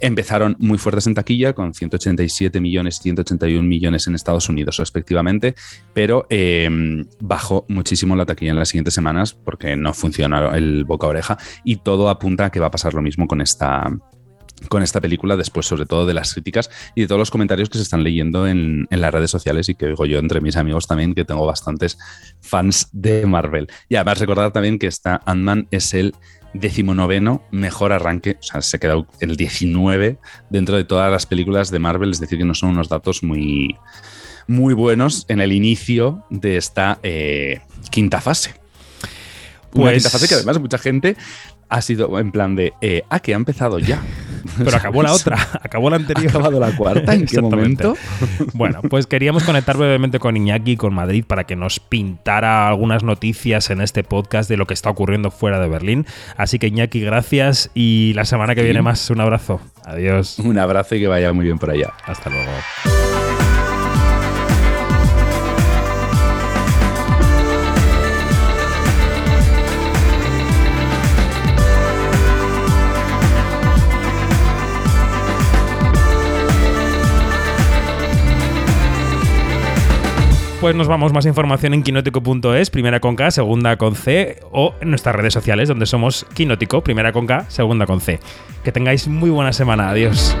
Empezaron 0.00 0.56
muy 0.58 0.78
fuertes 0.78 1.06
en 1.06 1.14
taquilla, 1.14 1.54
con 1.54 1.72
187 1.72 2.60
millones 2.60 2.98
y 2.98 3.02
181 3.04 3.62
millones 3.62 4.06
en 4.06 4.14
Estados 4.14 4.48
Unidos 4.48 4.76
respectivamente, 4.76 5.54
pero 5.94 6.26
eh, 6.28 6.68
bajó 7.20 7.64
muchísimo 7.68 8.14
la 8.14 8.26
taquilla 8.26 8.50
en 8.50 8.58
las 8.58 8.68
siguientes 8.68 8.94
semanas 8.94 9.32
porque 9.32 9.74
no 9.76 9.94
funciona 9.94 10.56
el 10.56 10.84
boca 10.84 11.06
a 11.06 11.10
oreja 11.10 11.38
y 11.64 11.76
todo 11.76 12.08
apunta 12.10 12.46
a 12.46 12.50
que 12.50 12.60
va 12.60 12.66
a 12.66 12.70
pasar 12.70 12.94
lo 12.94 13.00
mismo 13.00 13.26
con 13.26 13.40
esta, 13.40 13.90
con 14.68 14.82
esta 14.82 15.00
película, 15.00 15.36
después 15.36 15.66
sobre 15.66 15.86
todo 15.86 16.06
de 16.06 16.14
las 16.14 16.34
críticas 16.34 16.70
y 16.94 17.02
de 17.02 17.06
todos 17.06 17.18
los 17.18 17.30
comentarios 17.30 17.68
que 17.68 17.78
se 17.78 17.84
están 17.84 18.02
leyendo 18.02 18.46
en, 18.46 18.86
en, 18.90 19.00
las 19.00 19.12
redes 19.12 19.30
sociales 19.30 19.68
y 19.68 19.74
que 19.74 19.86
oigo 19.86 20.06
yo 20.06 20.18
entre 20.18 20.40
mis 20.40 20.56
amigos 20.56 20.86
también, 20.86 21.14
que 21.14 21.24
tengo 21.24 21.46
bastantes 21.46 21.98
fans 22.40 22.88
de 22.92 23.26
Marvel. 23.26 23.68
Y 23.88 23.96
además 23.96 24.18
recordar 24.18 24.52
también 24.52 24.78
que 24.78 24.86
esta 24.86 25.20
Ant-Man 25.24 25.68
es 25.70 25.94
el 25.94 26.14
decimonoveno 26.60 27.42
mejor 27.50 27.92
arranque, 27.92 28.36
o 28.40 28.42
sea, 28.42 28.62
se 28.62 28.76
ha 28.76 28.80
quedado 28.80 29.06
el 29.20 29.36
19 29.36 30.18
dentro 30.50 30.76
de 30.76 30.84
todas 30.84 31.10
las 31.10 31.26
películas 31.26 31.70
de 31.70 31.78
Marvel, 31.78 32.10
es 32.10 32.20
decir, 32.20 32.38
que 32.38 32.44
no 32.44 32.54
son 32.54 32.70
unos 32.70 32.88
datos 32.88 33.22
muy, 33.22 33.76
muy 34.46 34.74
buenos 34.74 35.24
en 35.28 35.40
el 35.40 35.52
inicio 35.52 36.24
de 36.30 36.56
esta 36.56 36.98
eh, 37.02 37.60
quinta 37.90 38.20
fase. 38.20 38.54
Pues... 39.70 39.82
Una 39.82 39.92
quinta 39.92 40.10
fase 40.10 40.28
que 40.28 40.34
además 40.34 40.60
mucha 40.60 40.78
gente 40.78 41.16
ha 41.68 41.82
sido 41.82 42.18
en 42.18 42.32
plan 42.32 42.56
de, 42.56 42.72
eh, 42.80 43.02
ah, 43.08 43.20
que 43.20 43.34
ha 43.34 43.36
empezado 43.36 43.78
ya. 43.78 44.02
Pero 44.58 44.76
acabó 44.76 45.02
la 45.02 45.12
otra, 45.12 45.36
acabó 45.62 45.90
la 45.90 45.96
anterior. 45.96 46.26
¿Ha 46.26 46.30
acabado 46.30 46.60
la 46.60 46.76
cuarta? 46.76 47.14
¿En 47.14 47.26
qué 47.26 47.40
momento? 47.40 47.94
Bueno, 48.54 48.80
pues 48.82 49.06
queríamos 49.06 49.44
conectar 49.44 49.76
brevemente 49.76 50.18
con 50.18 50.36
Iñaki 50.36 50.76
con 50.76 50.94
Madrid 50.94 51.24
para 51.26 51.44
que 51.44 51.56
nos 51.56 51.80
pintara 51.80 52.68
algunas 52.68 53.02
noticias 53.02 53.70
en 53.70 53.80
este 53.80 54.02
podcast 54.04 54.48
de 54.48 54.56
lo 54.56 54.66
que 54.66 54.74
está 54.74 54.90
ocurriendo 54.90 55.30
fuera 55.30 55.60
de 55.60 55.68
Berlín. 55.68 56.06
Así 56.36 56.58
que 56.58 56.68
Iñaki, 56.68 57.00
gracias 57.00 57.70
y 57.74 58.12
la 58.14 58.24
semana 58.24 58.54
que 58.54 58.62
sí. 58.62 58.66
viene 58.66 58.82
más. 58.82 59.10
Un 59.10 59.20
abrazo. 59.20 59.60
Adiós. 59.84 60.38
Un 60.38 60.58
abrazo 60.58 60.94
y 60.96 61.00
que 61.00 61.08
vaya 61.08 61.32
muy 61.32 61.44
bien 61.44 61.58
por 61.58 61.70
allá. 61.70 61.92
Hasta 62.06 62.30
luego. 62.30 63.35
Nos 80.74 80.88
vamos. 80.88 81.12
Más 81.12 81.26
información 81.26 81.74
en 81.74 81.82
quinótico.es, 81.82 82.70
primera 82.70 83.00
con 83.00 83.14
K, 83.16 83.30
segunda 83.30 83.76
con 83.76 83.94
C, 83.94 84.40
o 84.50 84.74
en 84.80 84.90
nuestras 84.90 85.14
redes 85.14 85.32
sociales, 85.32 85.68
donde 85.68 85.86
somos 85.86 86.26
Quinótico, 86.34 86.82
primera 86.82 87.12
con 87.12 87.26
K, 87.26 87.46
segunda 87.48 87.86
con 87.86 88.00
C. 88.00 88.18
Que 88.64 88.72
tengáis 88.72 89.06
muy 89.06 89.30
buena 89.30 89.52
semana. 89.52 89.90
Adiós. 89.90 90.36